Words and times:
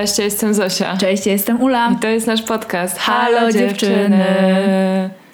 Cześć, 0.00 0.18
ja 0.18 0.24
jestem 0.24 0.54
Zosia. 0.54 0.96
Cześć, 0.96 1.26
ja 1.26 1.32
jestem 1.32 1.62
Ula. 1.62 1.90
I 1.90 1.96
to 1.96 2.08
jest 2.08 2.26
nasz 2.26 2.42
podcast. 2.42 2.98
Halo, 2.98 3.52
dziewczyny. 3.52 4.24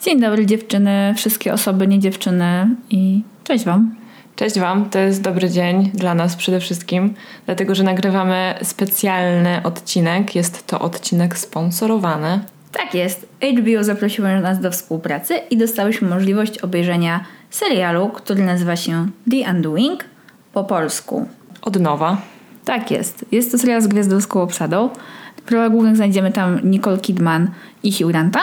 Dzień 0.02 0.20
dobry 0.20 0.46
dziewczyny, 0.46 1.14
wszystkie 1.16 1.52
osoby, 1.52 1.86
nie 1.86 1.98
dziewczyny 1.98 2.68
i 2.90 3.22
cześć 3.44 3.64
Wam. 3.64 3.94
Cześć 4.36 4.58
Wam, 4.58 4.90
to 4.90 4.98
jest 4.98 5.22
dobry 5.22 5.50
dzień 5.50 5.90
dla 5.94 6.14
nas 6.14 6.36
przede 6.36 6.60
wszystkim, 6.60 7.14
dlatego 7.46 7.74
że 7.74 7.82
nagrywamy 7.82 8.54
specjalny 8.62 9.60
odcinek. 9.64 10.34
Jest 10.34 10.66
to 10.66 10.78
odcinek 10.78 11.38
sponsorowany. 11.38 12.40
Tak 12.72 12.94
jest. 12.94 13.28
HBO 13.42 13.84
zaprosiło 13.84 14.28
nas 14.28 14.60
do 14.60 14.70
współpracy 14.70 15.34
i 15.50 15.56
dostałyśmy 15.56 16.08
możliwość 16.08 16.58
obejrzenia 16.58 17.24
serialu, 17.50 18.08
który 18.08 18.42
nazywa 18.42 18.76
się 18.76 19.08
The 19.30 19.50
Undoing 19.50 20.04
po 20.52 20.64
polsku. 20.64 21.28
Od 21.62 21.80
nowa. 21.80 22.35
Tak 22.66 22.90
jest. 22.90 23.24
Jest 23.32 23.52
to 23.52 23.58
serial 23.58 23.82
z 23.82 23.86
gwiazdowską 23.86 24.42
obsadą. 24.42 24.90
W 25.46 25.50
rolach 25.50 25.70
głównych 25.70 25.96
znajdziemy 25.96 26.32
tam 26.32 26.60
Nicole 26.64 26.98
Kidman 26.98 27.50
i 27.82 27.92
Hugh 27.92 28.10
Granta. 28.10 28.40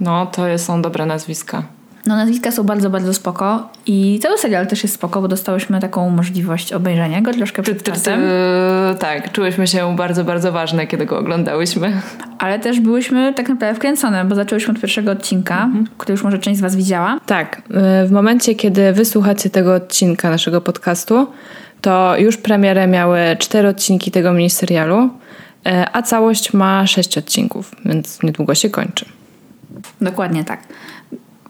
No, 0.00 0.26
to 0.26 0.58
są 0.58 0.82
dobre 0.82 1.06
nazwiska. 1.06 1.62
No, 2.06 2.16
nazwiska 2.16 2.52
są 2.52 2.62
bardzo, 2.62 2.90
bardzo 2.90 3.14
spoko 3.14 3.68
i 3.86 4.18
cały 4.22 4.38
serial 4.38 4.66
też 4.66 4.82
jest 4.82 4.94
spoko, 4.94 5.22
bo 5.22 5.28
dostałyśmy 5.28 5.80
taką 5.80 6.10
możliwość 6.10 6.72
obejrzenia 6.72 7.20
go 7.20 7.32
troszkę 7.32 7.62
przed 7.62 7.82
czasem. 7.82 8.20
Yy, 8.20 8.98
tak, 8.98 9.32
czułyśmy 9.32 9.66
się 9.66 9.96
bardzo, 9.96 10.24
bardzo 10.24 10.52
ważne, 10.52 10.86
kiedy 10.86 11.06
go 11.06 11.18
oglądałyśmy. 11.18 11.92
Ale 12.38 12.58
też 12.58 12.80
byłyśmy 12.80 13.34
tak 13.34 13.48
naprawdę 13.48 13.76
wkręcone, 13.76 14.24
bo 14.24 14.34
zaczęłyśmy 14.34 14.74
od 14.74 14.80
pierwszego 14.80 15.10
odcinka, 15.10 15.64
mhm. 15.64 15.86
który 15.98 16.12
już 16.12 16.22
może 16.22 16.38
część 16.38 16.58
z 16.58 16.62
Was 16.62 16.76
widziała. 16.76 17.20
Tak, 17.26 17.62
yy, 17.70 18.06
w 18.06 18.10
momencie, 18.10 18.54
kiedy 18.54 18.92
wysłuchacie 18.92 19.50
tego 19.50 19.74
odcinka 19.74 20.30
naszego 20.30 20.60
podcastu, 20.60 21.26
to 21.80 22.16
już 22.18 22.36
premierę 22.36 22.86
miały 22.86 23.18
cztery 23.38 23.68
odcinki 23.68 24.10
tego 24.10 24.32
miniserialu, 24.32 25.10
e, 25.66 25.86
a 25.92 26.02
całość 26.02 26.52
ma 26.52 26.86
sześć 26.86 27.18
odcinków, 27.18 27.74
więc 27.84 28.22
niedługo 28.22 28.54
się 28.54 28.70
kończy. 28.70 29.04
Dokładnie 30.00 30.44
tak. 30.44 30.60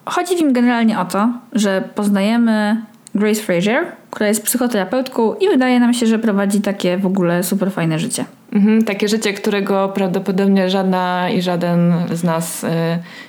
Chodzi 0.04 0.36
w 0.36 0.40
nim 0.40 0.52
generalnie 0.52 1.00
o 1.00 1.04
to, 1.04 1.28
że 1.52 1.88
poznajemy 1.94 2.82
Grace 3.16 3.42
Frazier, 3.42 3.86
która 4.10 4.28
jest 4.28 4.42
psychoterapeutką 4.42 5.34
i 5.34 5.48
wydaje 5.48 5.80
nam 5.80 5.94
się, 5.94 6.06
że 6.06 6.18
prowadzi 6.18 6.60
takie 6.60 6.98
w 6.98 7.06
ogóle 7.06 7.42
super 7.42 7.72
fajne 7.72 7.98
życie. 7.98 8.24
Mhm, 8.52 8.84
takie 8.84 9.08
życie, 9.08 9.32
którego 9.32 9.88
prawdopodobnie 9.88 10.70
żadna 10.70 11.30
i 11.30 11.42
żaden 11.42 11.94
z 12.12 12.24
nas 12.24 12.64
y, 12.64 12.68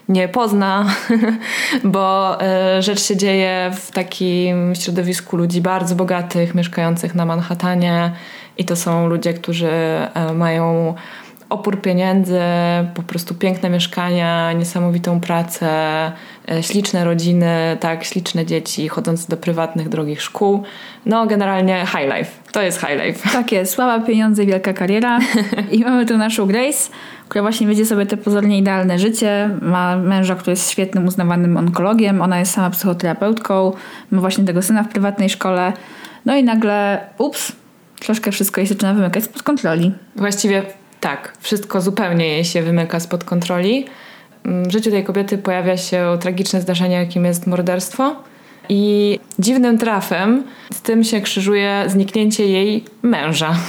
nie 0.09 0.27
pozna, 0.27 0.85
bo 1.83 2.37
y, 2.77 2.81
rzecz 2.81 3.01
się 3.01 3.17
dzieje 3.17 3.71
w 3.75 3.91
takim 3.91 4.75
środowisku 4.75 5.37
ludzi 5.37 5.61
bardzo 5.61 5.95
bogatych, 5.95 6.55
mieszkających 6.55 7.15
na 7.15 7.25
Manhattanie 7.25 8.11
i 8.57 8.65
to 8.65 8.75
są 8.75 9.07
ludzie, 9.07 9.33
którzy 9.33 9.69
y, 10.31 10.33
mają 10.33 10.95
opór 11.49 11.81
pieniędzy, 11.81 12.39
po 12.93 13.03
prostu 13.03 13.35
piękne 13.35 13.69
mieszkania, 13.69 14.53
niesamowitą 14.53 15.19
pracę, 15.19 15.67
e, 16.51 16.63
śliczne 16.63 17.05
rodziny, 17.05 17.77
tak, 17.79 18.03
śliczne 18.03 18.45
dzieci 18.45 18.87
chodzące 18.87 19.27
do 19.29 19.37
prywatnych, 19.37 19.89
drogich 19.89 20.21
szkół. 20.21 20.63
No, 21.05 21.27
generalnie 21.27 21.85
high 21.85 22.17
life. 22.17 22.31
To 22.51 22.61
jest 22.61 22.79
high 22.79 23.05
life. 23.05 23.29
Tak 23.37 23.51
jest. 23.51 23.73
Słaba, 23.73 24.05
pieniądze 24.05 24.45
wielka 24.45 24.73
kariera. 24.73 25.19
I 25.71 25.79
mamy 25.79 26.05
tu 26.05 26.17
naszą 26.17 26.45
Grace, 26.45 26.89
która 27.29 27.41
właśnie 27.41 27.67
wiedzie 27.67 27.85
sobie 27.85 28.05
te 28.05 28.17
pozornie 28.17 28.57
idealne 28.57 28.99
życie. 28.99 29.49
Ma 29.61 29.97
męża, 29.97 30.35
który 30.35 30.51
jest 30.51 30.71
świetnym, 30.71 31.05
uznawanym 31.05 31.57
onkologiem. 31.57 32.21
Ona 32.21 32.39
jest 32.39 32.51
sama 32.51 32.69
psychoterapeutką. 32.69 33.71
Ma 34.11 34.21
właśnie 34.21 34.43
tego 34.43 34.61
syna 34.61 34.83
w 34.83 34.87
prywatnej 34.87 35.29
szkole. 35.29 35.73
No 36.25 36.35
i 36.35 36.43
nagle, 36.43 36.99
ups, 37.17 37.51
troszkę 37.99 38.31
wszystko 38.31 38.61
jej 38.61 38.67
zaczyna 38.67 38.93
wymykać 38.93 39.23
spod 39.23 39.43
kontroli. 39.43 39.91
Właściwie 40.15 40.63
tak, 40.99 41.33
wszystko 41.39 41.81
zupełnie 41.81 42.27
jej 42.27 42.45
się 42.45 42.61
wymyka 42.61 42.99
spod 42.99 43.23
kontroli. 43.23 43.85
W 44.45 44.71
życiu 44.71 44.91
tej 44.91 45.03
kobiety 45.03 45.37
pojawia 45.37 45.77
się 45.77 46.17
tragiczne 46.21 46.61
zdarzenie, 46.61 46.95
jakim 46.95 47.25
jest 47.25 47.47
morderstwo. 47.47 48.15
I 48.69 49.19
dziwnym 49.39 49.77
trafem 49.77 50.43
z 50.73 50.81
tym 50.81 51.03
się 51.03 51.21
krzyżuje 51.21 51.83
zniknięcie 51.87 52.47
jej 52.47 52.83
męża. 53.01 53.55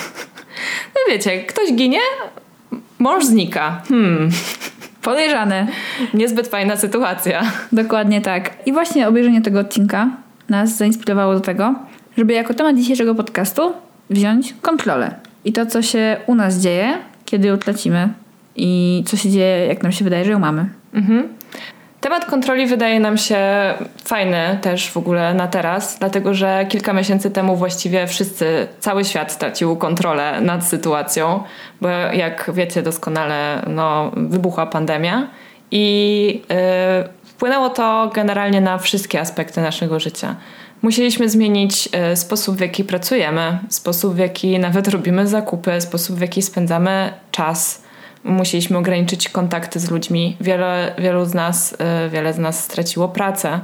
No 0.95 1.13
wiecie, 1.13 1.43
ktoś 1.43 1.73
ginie, 1.73 2.01
mąż 2.99 3.25
znika. 3.25 3.83
Hmm. 3.89 4.31
Podejrzane. 5.03 5.67
Niezbyt 6.15 6.49
fajna 6.49 6.77
sytuacja. 6.77 7.53
Dokładnie 7.73 8.21
tak. 8.21 8.51
I 8.67 8.73
właśnie 8.73 9.09
obejrzenie 9.09 9.43
tego 9.43 9.61
odcinka 9.61 10.09
nas 10.49 10.77
zainspirowało 10.77 11.35
do 11.35 11.41
tego, 11.41 11.75
żeby 12.17 12.33
jako 12.33 12.55
temat 12.55 12.77
dzisiejszego 12.77 13.15
podcastu 13.15 13.73
wziąć 14.11 14.55
kontrolę. 14.63 15.15
I 15.45 15.53
to, 15.53 15.67
co 15.67 15.83
się 15.83 16.17
u 16.27 16.35
nas 16.35 16.57
dzieje, 16.57 16.99
kiedy 17.31 17.49
ją 17.49 17.57
tracimy 17.57 18.09
i 18.57 19.03
co 19.07 19.17
się 19.17 19.31
dzieje, 19.31 19.67
jak 19.67 19.83
nam 19.83 19.93
się 19.93 20.05
wydaje, 20.05 20.25
że 20.25 20.31
ją 20.31 20.39
mamy. 20.39 20.69
Mhm. 20.95 21.29
Temat 22.01 22.25
kontroli 22.25 22.67
wydaje 22.67 23.01
nam 23.01 23.19
się 23.19 23.39
fajny 24.05 24.59
też 24.61 24.91
w 24.91 24.97
ogóle 24.97 25.35
na 25.35 25.49
teraz, 25.49 25.99
dlatego 25.99 26.35
że 26.35 26.67
kilka 26.69 26.93
miesięcy 26.93 27.31
temu 27.31 27.57
właściwie 27.57 28.07
wszyscy, 28.07 28.69
cały 28.81 29.05
świat 29.05 29.33
stracił 29.33 29.77
kontrolę 29.77 30.41
nad 30.41 30.65
sytuacją, 30.65 31.43
bo 31.81 31.89
jak 32.13 32.51
wiecie 32.55 32.83
doskonale, 32.83 33.63
no, 33.67 34.11
wybuchła 34.17 34.67
pandemia 34.67 35.29
i 35.71 36.43
yy, 36.49 37.29
wpłynęło 37.39 37.71
to 37.71 38.11
generalnie 38.15 38.61
na 38.61 38.79
wszystkie 38.79 39.21
aspekty 39.21 39.61
naszego 39.61 40.01
życia. 40.01 40.37
Musieliśmy 40.83 41.29
zmienić 41.29 41.89
e, 41.93 42.17
sposób, 42.17 42.57
w 42.57 42.61
jaki 42.61 42.85
pracujemy, 42.85 43.59
sposób, 43.69 44.15
w 44.15 44.19
jaki 44.19 44.59
nawet 44.59 44.89
robimy 44.89 45.27
zakupy, 45.27 45.81
sposób, 45.81 46.17
w 46.17 46.21
jaki 46.21 46.43
spędzamy 46.43 47.13
czas. 47.31 47.83
Musieliśmy 48.25 48.79
ograniczyć 48.79 49.29
kontakty 49.29 49.81
z 49.81 49.91
ludźmi. 49.91 50.37
Wiele, 50.41 50.95
wielu 50.99 51.25
z 51.25 51.35
nas, 51.35 51.77
e, 51.79 52.09
wiele 52.09 52.33
z 52.33 52.39
nas 52.39 52.65
straciło 52.65 53.09
pracę, 53.09 53.61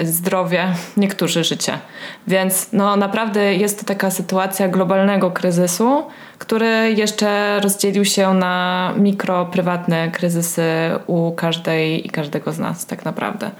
zdrowie, 0.00 0.66
niektórzy 0.96 1.44
życie. 1.44 1.78
Więc 2.26 2.68
no, 2.72 2.96
naprawdę 2.96 3.54
jest 3.54 3.80
to 3.80 3.86
taka 3.86 4.10
sytuacja 4.10 4.68
globalnego 4.68 5.30
kryzysu, 5.30 6.04
który 6.38 6.94
jeszcze 6.96 7.60
rozdzielił 7.60 8.04
się 8.04 8.34
na 8.34 8.92
mikro, 8.96 9.46
prywatne 9.46 10.10
kryzysy 10.10 10.62
u 11.06 11.32
każdej 11.32 12.06
i 12.06 12.10
każdego 12.10 12.52
z 12.52 12.58
nas, 12.58 12.86
tak 12.86 13.04
naprawdę. 13.04 13.50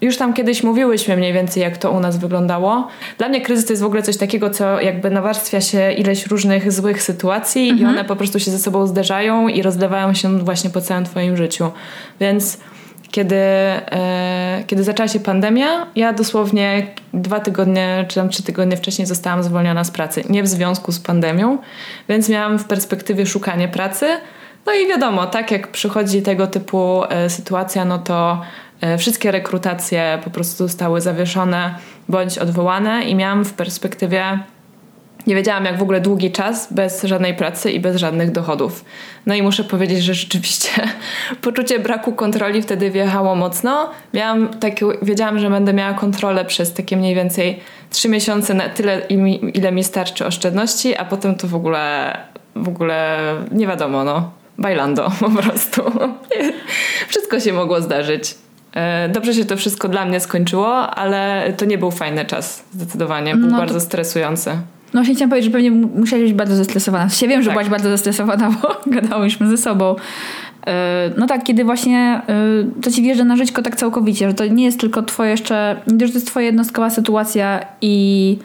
Już 0.00 0.16
tam 0.16 0.34
kiedyś 0.34 0.62
mówiłyśmy 0.62 1.16
mniej 1.16 1.32
więcej, 1.32 1.62
jak 1.62 1.76
to 1.76 1.90
u 1.90 2.00
nas 2.00 2.16
wyglądało. 2.16 2.88
Dla 3.18 3.28
mnie 3.28 3.40
kryzys 3.40 3.66
to 3.66 3.72
jest 3.72 3.82
w 3.82 3.86
ogóle 3.86 4.02
coś 4.02 4.16
takiego, 4.16 4.50
co 4.50 4.80
jakby 4.80 5.10
nawarstwia 5.10 5.60
się 5.60 5.92
ileś 5.92 6.26
różnych 6.26 6.72
złych 6.72 7.02
sytuacji 7.02 7.70
mhm. 7.70 7.80
i 7.80 7.94
one 7.94 8.04
po 8.04 8.16
prostu 8.16 8.40
się 8.40 8.50
ze 8.50 8.58
sobą 8.58 8.86
zderzają 8.86 9.48
i 9.48 9.62
rozlewają 9.62 10.14
się 10.14 10.38
właśnie 10.38 10.70
po 10.70 10.80
całym 10.80 11.04
Twoim 11.04 11.36
życiu. 11.36 11.70
Więc 12.20 12.58
kiedy, 13.10 13.36
e, 13.36 14.64
kiedy 14.66 14.84
zaczęła 14.84 15.08
się 15.08 15.20
pandemia, 15.20 15.86
ja 15.96 16.12
dosłownie 16.12 16.86
dwa 17.14 17.40
tygodnie 17.40 18.04
czy 18.08 18.14
tam 18.14 18.28
trzy 18.28 18.42
tygodnie 18.42 18.76
wcześniej 18.76 19.06
zostałam 19.06 19.42
zwolniona 19.42 19.84
z 19.84 19.90
pracy. 19.90 20.24
Nie 20.28 20.42
w 20.42 20.48
związku 20.48 20.92
z 20.92 21.00
pandemią, 21.00 21.58
więc 22.08 22.28
miałam 22.28 22.58
w 22.58 22.64
perspektywie 22.64 23.26
szukanie 23.26 23.68
pracy. 23.68 24.06
No 24.66 24.72
i 24.74 24.88
wiadomo, 24.88 25.26
tak 25.26 25.50
jak 25.50 25.68
przychodzi 25.68 26.22
tego 26.22 26.46
typu 26.46 27.02
e, 27.08 27.30
sytuacja, 27.30 27.84
no 27.84 27.98
to 27.98 28.40
wszystkie 28.98 29.30
rekrutacje 29.30 30.18
po 30.24 30.30
prostu 30.30 30.68
zostały 30.68 31.00
zawieszone 31.00 31.74
bądź 32.08 32.38
odwołane 32.38 33.04
i 33.04 33.14
miałam 33.14 33.44
w 33.44 33.52
perspektywie 33.52 34.38
nie 35.26 35.34
wiedziałam 35.34 35.64
jak 35.64 35.78
w 35.78 35.82
ogóle 35.82 36.00
długi 36.00 36.32
czas 36.32 36.72
bez 36.72 37.02
żadnej 37.02 37.34
pracy 37.34 37.70
i 37.70 37.80
bez 37.80 37.96
żadnych 37.96 38.32
dochodów. 38.32 38.84
No 39.26 39.34
i 39.34 39.42
muszę 39.42 39.64
powiedzieć, 39.64 40.02
że 40.02 40.14
rzeczywiście 40.14 40.70
poczucie 41.42 41.78
braku 41.78 42.12
kontroli 42.12 42.62
wtedy 42.62 42.90
wjechało 42.90 43.34
mocno. 43.34 43.90
Miałam 44.14 44.48
takie, 44.48 44.86
wiedziałam, 45.02 45.38
że 45.38 45.50
będę 45.50 45.72
miała 45.72 45.94
kontrolę 45.94 46.44
przez 46.44 46.72
takie 46.72 46.96
mniej 46.96 47.14
więcej 47.14 47.60
trzy 47.90 48.08
miesiące 48.08 48.54
na 48.54 48.68
tyle, 48.68 49.02
ile 49.54 49.72
mi 49.72 49.84
starczy 49.84 50.26
oszczędności, 50.26 50.96
a 50.96 51.04
potem 51.04 51.34
to 51.34 51.48
w 51.48 51.54
ogóle, 51.54 52.16
w 52.56 52.68
ogóle 52.68 53.18
nie 53.52 53.66
wiadomo, 53.66 54.04
no. 54.04 54.30
Bailando 54.58 55.10
po 55.20 55.30
prostu. 55.30 55.82
Wszystko 57.08 57.40
się 57.40 57.52
mogło 57.52 57.80
zdarzyć. 57.80 58.45
E, 58.76 59.08
dobrze 59.08 59.34
się 59.34 59.44
to 59.44 59.56
wszystko 59.56 59.88
dla 59.88 60.04
mnie 60.04 60.20
skończyło, 60.20 60.90
ale 60.90 61.52
to 61.56 61.64
nie 61.64 61.78
był 61.78 61.90
fajny 61.90 62.24
czas, 62.24 62.64
zdecydowanie. 62.72 63.36
Był 63.36 63.50
no 63.50 63.58
bardzo 63.58 63.74
to... 63.74 63.80
stresujący. 63.80 64.50
No 64.50 65.00
właśnie 65.00 65.14
chciałam 65.14 65.30
powiedzieć, 65.30 65.52
że 65.52 65.58
pewnie 65.58 65.70
musiałeś 65.70 66.24
być 66.24 66.32
bardzo 66.32 66.56
zestresowana. 66.56 67.08
Ja 67.22 67.28
wiem, 67.28 67.42
że 67.42 67.46
tak. 67.46 67.54
byłaś 67.54 67.68
bardzo 67.68 67.88
zestresowana, 67.88 68.50
bo 68.62 68.80
gadałyśmy 68.86 69.48
ze 69.48 69.56
sobą. 69.56 69.96
E, 70.66 71.10
no 71.16 71.26
tak, 71.26 71.44
kiedy 71.44 71.64
właśnie 71.64 72.20
e, 72.28 72.82
to 72.82 72.90
ci 72.90 73.02
wjeżdża 73.02 73.24
na 73.24 73.36
żyćko 73.36 73.62
tak 73.62 73.76
całkowicie, 73.76 74.28
że 74.28 74.34
to 74.34 74.46
nie 74.46 74.64
jest 74.64 74.80
tylko 74.80 75.02
twoje 75.02 75.30
jeszcze, 75.30 75.76
nie 75.86 76.06
że 76.06 76.12
to 76.12 76.18
jest 76.18 76.26
twoja 76.26 76.46
jednostkowa 76.46 76.90
sytuacja 76.90 77.60
i 77.80 78.38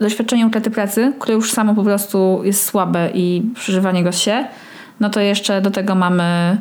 doświadczenie 0.00 0.46
utraty 0.46 0.70
pracy, 0.70 1.12
które 1.18 1.34
już 1.34 1.52
samo 1.52 1.74
po 1.74 1.82
prostu 1.82 2.40
jest 2.44 2.64
słabe 2.64 3.10
i 3.14 3.42
przeżywanie 3.54 4.04
go 4.04 4.12
się, 4.12 4.44
no 5.00 5.10
to 5.10 5.20
jeszcze 5.20 5.60
do 5.60 5.70
tego 5.70 5.94
mamy 5.94 6.58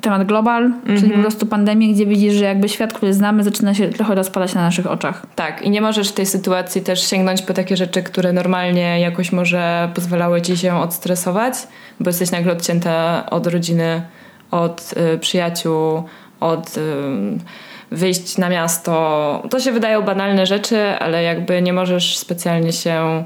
temat 0.00 0.26
global, 0.26 0.64
mm 0.64 0.80
-hmm. 0.80 0.86
czyli 0.86 1.00
po 1.00 1.04
mhm. 1.04 1.22
prostu 1.22 1.46
pandemię, 1.46 1.92
gdzie 1.92 2.06
widzisz, 2.06 2.34
że 2.34 2.44
jakby 2.44 2.68
świat, 2.68 2.92
który 2.92 3.14
znamy, 3.14 3.44
zaczyna 3.44 3.74
się 3.74 3.88
trochę 3.88 4.14
rozpadać 4.14 4.54
na 4.54 4.62
naszych 4.62 4.86
oczach. 4.86 5.26
Tak, 5.34 5.62
i 5.62 5.70
nie 5.70 5.80
możesz 5.80 6.08
w 6.08 6.12
tej 6.12 6.26
sytuacji 6.26 6.82
też 6.82 7.06
sięgnąć 7.10 7.42
po 7.42 7.54
takie 7.54 7.76
rzeczy, 7.76 8.02
które 8.02 8.32
normalnie 8.32 9.00
jakoś 9.00 9.32
może 9.32 9.88
pozwalały 9.94 10.42
ci 10.42 10.56
się 10.56 10.76
odstresować, 10.76 11.54
bo 12.00 12.08
jesteś 12.08 12.30
nagle 12.30 12.52
odcięta 12.52 13.26
od 13.30 13.46
rodziny, 13.46 14.02
od 14.50 14.94
y, 15.14 15.18
przyjaciół, 15.18 16.02
od 16.40 16.76
y, 16.76 16.80
wyjść 17.90 18.38
na 18.38 18.48
miasto. 18.48 19.42
To 19.50 19.60
się 19.60 19.72
wydają 19.72 20.02
banalne 20.02 20.46
rzeczy, 20.46 20.78
ale 20.98 21.22
jakby 21.22 21.62
nie 21.62 21.72
możesz 21.72 22.18
specjalnie 22.18 22.72
się 22.72 23.24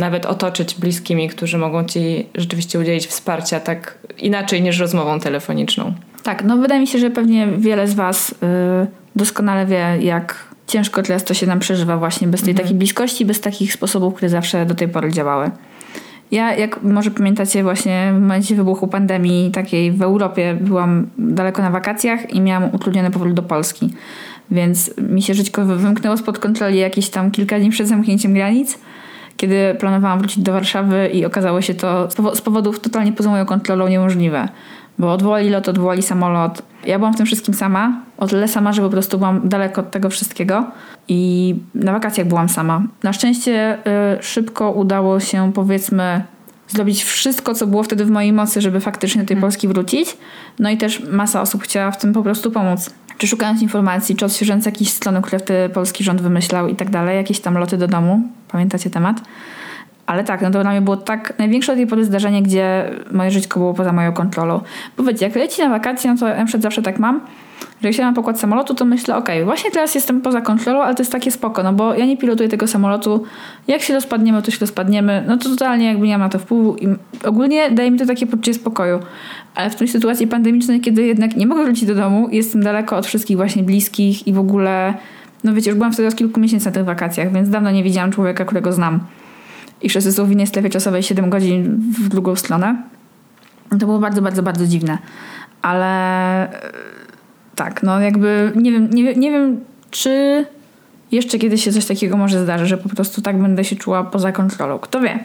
nawet 0.00 0.26
otoczyć 0.26 0.74
bliskimi, 0.74 1.28
którzy 1.28 1.58
mogą 1.58 1.84
ci 1.84 2.26
rzeczywiście 2.34 2.78
udzielić 2.78 3.06
wsparcia 3.06 3.60
tak 3.60 3.98
inaczej 4.18 4.62
niż 4.62 4.78
rozmową 4.78 5.20
telefoniczną. 5.20 5.94
Tak, 6.22 6.44
no 6.44 6.56
wydaje 6.56 6.80
mi 6.80 6.86
się, 6.86 6.98
że 6.98 7.10
pewnie 7.10 7.46
wiele 7.46 7.88
z 7.88 7.94
Was 7.94 8.30
y, 8.30 8.34
doskonale 9.16 9.66
wie, 9.66 9.98
jak 10.00 10.44
ciężko 10.66 11.02
teraz 11.02 11.24
to 11.24 11.34
się 11.34 11.46
nam 11.46 11.58
przeżywa 11.58 11.96
właśnie 11.96 12.28
bez 12.28 12.40
tej 12.40 12.50
mhm. 12.50 12.64
takiej 12.64 12.78
bliskości, 12.78 13.24
bez 13.24 13.40
takich 13.40 13.72
sposobów, 13.72 14.14
które 14.14 14.28
zawsze 14.28 14.66
do 14.66 14.74
tej 14.74 14.88
pory 14.88 15.12
działały. 15.12 15.50
Ja, 16.30 16.54
jak 16.54 16.82
może 16.82 17.10
pamiętacie, 17.10 17.62
właśnie 17.62 18.12
w 18.16 18.20
momencie 18.20 18.54
wybuchu 18.54 18.88
pandemii 18.88 19.50
takiej 19.50 19.92
w 19.92 20.02
Europie 20.02 20.58
byłam 20.60 21.06
daleko 21.18 21.62
na 21.62 21.70
wakacjach 21.70 22.30
i 22.30 22.40
miałam 22.40 22.74
utrudniony 22.74 23.10
powrót 23.10 23.34
do 23.34 23.42
Polski. 23.42 23.90
Więc 24.50 24.90
mi 24.98 25.22
się 25.22 25.34
żyćko 25.34 25.64
wymknęło 25.64 26.16
spod 26.16 26.38
kontroli 26.38 26.78
jakieś 26.78 27.10
tam 27.10 27.30
kilka 27.30 27.58
dni 27.58 27.70
przed 27.70 27.88
zamknięciem 27.88 28.34
granic 28.34 28.78
kiedy 29.36 29.76
planowałam 29.80 30.18
wrócić 30.18 30.38
do 30.38 30.52
Warszawy 30.52 31.08
i 31.08 31.24
okazało 31.24 31.60
się 31.60 31.74
to 31.74 32.08
z 32.34 32.40
powodów 32.40 32.80
totalnie 32.80 33.12
poza 33.12 33.30
moją 33.30 33.46
kontrolą 33.46 33.88
niemożliwe. 33.88 34.48
Bo 34.98 35.12
odwołali 35.12 35.50
lot, 35.50 35.68
odwołali 35.68 36.02
samolot. 36.02 36.62
Ja 36.86 36.98
byłam 36.98 37.14
w 37.14 37.16
tym 37.16 37.26
wszystkim 37.26 37.54
sama. 37.54 38.00
O 38.18 38.26
tyle 38.26 38.48
sama, 38.48 38.72
że 38.72 38.82
po 38.82 38.90
prostu 38.90 39.18
byłam 39.18 39.48
daleko 39.48 39.80
od 39.80 39.90
tego 39.90 40.10
wszystkiego. 40.10 40.64
I 41.08 41.54
na 41.74 41.92
wakacjach 41.92 42.26
byłam 42.26 42.48
sama. 42.48 42.82
Na 43.02 43.12
szczęście 43.12 43.78
y, 44.18 44.22
szybko 44.22 44.72
udało 44.72 45.20
się, 45.20 45.52
powiedzmy, 45.54 46.24
zrobić 46.68 47.04
wszystko, 47.04 47.54
co 47.54 47.66
było 47.66 47.82
wtedy 47.82 48.04
w 48.04 48.10
mojej 48.10 48.32
mocy, 48.32 48.60
żeby 48.60 48.80
faktycznie 48.80 49.22
do 49.22 49.28
tej 49.28 49.34
hmm. 49.34 49.42
Polski 49.42 49.68
wrócić. 49.68 50.16
No 50.58 50.70
i 50.70 50.76
też 50.76 51.00
masa 51.00 51.42
osób 51.42 51.62
chciała 51.62 51.90
w 51.90 51.98
tym 51.98 52.12
po 52.12 52.22
prostu 52.22 52.50
pomóc. 52.50 52.90
Czy 53.18 53.26
szukając 53.26 53.62
informacji, 53.62 54.16
czy 54.16 54.24
odświeżając 54.24 54.66
jakieś 54.66 54.88
strony, 54.88 55.22
które 55.22 55.38
wtedy 55.38 55.74
polski 55.74 56.04
rząd 56.04 56.22
wymyślał 56.22 56.68
i 56.68 56.76
tak 56.76 56.90
dalej, 56.90 57.16
jakieś 57.16 57.40
tam 57.40 57.58
loty 57.58 57.76
do 57.76 57.88
domu. 57.88 58.22
Pamiętacie 58.48 58.90
temat? 58.90 59.16
Ale 60.06 60.24
tak, 60.24 60.42
no 60.42 60.50
to 60.50 60.62
dla 60.62 60.70
mnie 60.70 60.80
było 60.80 60.96
tak 60.96 61.38
największe 61.38 61.72
od 61.72 61.78
tej 61.78 61.86
pory 61.86 62.04
zdarzenie, 62.04 62.42
gdzie 62.42 62.90
moje 63.10 63.30
życie 63.30 63.48
było 63.48 63.74
poza 63.74 63.92
moją 63.92 64.12
kontrolą. 64.12 64.60
Bo 64.96 65.04
wiecie, 65.04 65.26
jak 65.26 65.36
leci 65.36 65.62
na 65.62 65.68
wakacje, 65.68 66.12
no 66.12 66.18
to 66.18 66.28
ja 66.28 66.46
zawsze 66.58 66.82
tak 66.82 66.98
mam, 66.98 67.20
że 67.82 67.92
się 67.92 68.02
na 68.02 68.12
pokład 68.12 68.40
samolotu, 68.40 68.74
to 68.74 68.84
myślę, 68.84 69.16
okej, 69.16 69.36
okay, 69.36 69.44
właśnie 69.44 69.70
teraz 69.70 69.94
jestem 69.94 70.20
poza 70.20 70.40
kontrolą, 70.40 70.82
ale 70.82 70.94
to 70.94 71.02
jest 71.02 71.12
takie 71.12 71.30
spoko, 71.30 71.62
no 71.62 71.72
bo 71.72 71.94
ja 71.94 72.06
nie 72.06 72.16
pilotuję 72.16 72.48
tego 72.48 72.66
samolotu. 72.66 73.24
Jak 73.68 73.82
się 73.82 73.94
rozpadniemy, 73.94 74.42
to 74.42 74.50
się 74.50 74.58
rozpadniemy. 74.60 75.24
No 75.26 75.36
to 75.36 75.48
totalnie 75.48 75.86
jakby 75.86 76.06
nie 76.06 76.12
mam 76.12 76.20
na 76.20 76.28
to 76.28 76.38
wpływu 76.38 76.76
i 76.76 76.88
ogólnie 77.24 77.70
daje 77.70 77.90
mi 77.90 77.98
to 77.98 78.06
takie 78.06 78.26
poczucie 78.26 78.54
spokoju. 78.54 78.98
Ale 79.54 79.70
w 79.70 79.76
tej 79.76 79.88
sytuacji 79.88 80.26
pandemicznej, 80.26 80.80
kiedy 80.80 81.06
jednak 81.06 81.36
nie 81.36 81.46
mogę 81.46 81.64
wrócić 81.64 81.86
do 81.86 81.94
domu, 81.94 82.28
jestem 82.32 82.62
daleko 82.62 82.96
od 82.96 83.06
wszystkich 83.06 83.36
właśnie 83.36 83.62
bliskich 83.62 84.26
i 84.26 84.32
w 84.32 84.38
ogóle, 84.38 84.94
no 85.44 85.54
wiecie, 85.54 85.70
już 85.70 85.76
byłam 85.76 85.92
wtedy 85.92 86.08
od 86.08 86.16
kilku 86.16 86.40
miesięcy 86.40 86.66
na 86.66 86.72
tych 86.72 86.84
wakacjach, 86.84 87.32
więc 87.32 87.48
dawno 87.48 87.70
nie 87.70 87.82
widziałam 87.82 88.12
człowieka, 88.12 88.44
którego 88.44 88.72
znam. 88.72 89.00
I 89.82 89.88
wszyscy 89.88 90.12
są 90.12 90.26
w 90.26 90.30
innej 90.30 90.46
strefie 90.46 90.70
czasowej 90.70 91.02
7 91.02 91.30
godzin 91.30 91.82
w 91.98 92.08
drugą 92.08 92.36
stronę. 92.36 92.82
To 93.70 93.76
było 93.76 93.98
bardzo, 93.98 94.22
bardzo, 94.22 94.42
bardzo 94.42 94.66
dziwne. 94.66 94.98
Ale 95.62 96.48
tak, 97.56 97.82
no 97.82 98.00
jakby 98.00 98.52
nie 98.56 98.72
wiem, 98.72 98.90
nie, 98.90 99.14
nie 99.14 99.30
wiem, 99.30 99.64
czy 99.90 100.44
jeszcze 101.12 101.38
kiedyś 101.38 101.64
się 101.64 101.72
coś 101.72 101.86
takiego 101.86 102.16
może 102.16 102.42
zdarzy, 102.42 102.66
że 102.66 102.78
po 102.78 102.88
prostu 102.88 103.22
tak 103.22 103.38
będę 103.42 103.64
się 103.64 103.76
czuła 103.76 104.04
poza 104.04 104.32
kontrolą. 104.32 104.78
Kto 104.78 105.00
wie? 105.00 105.18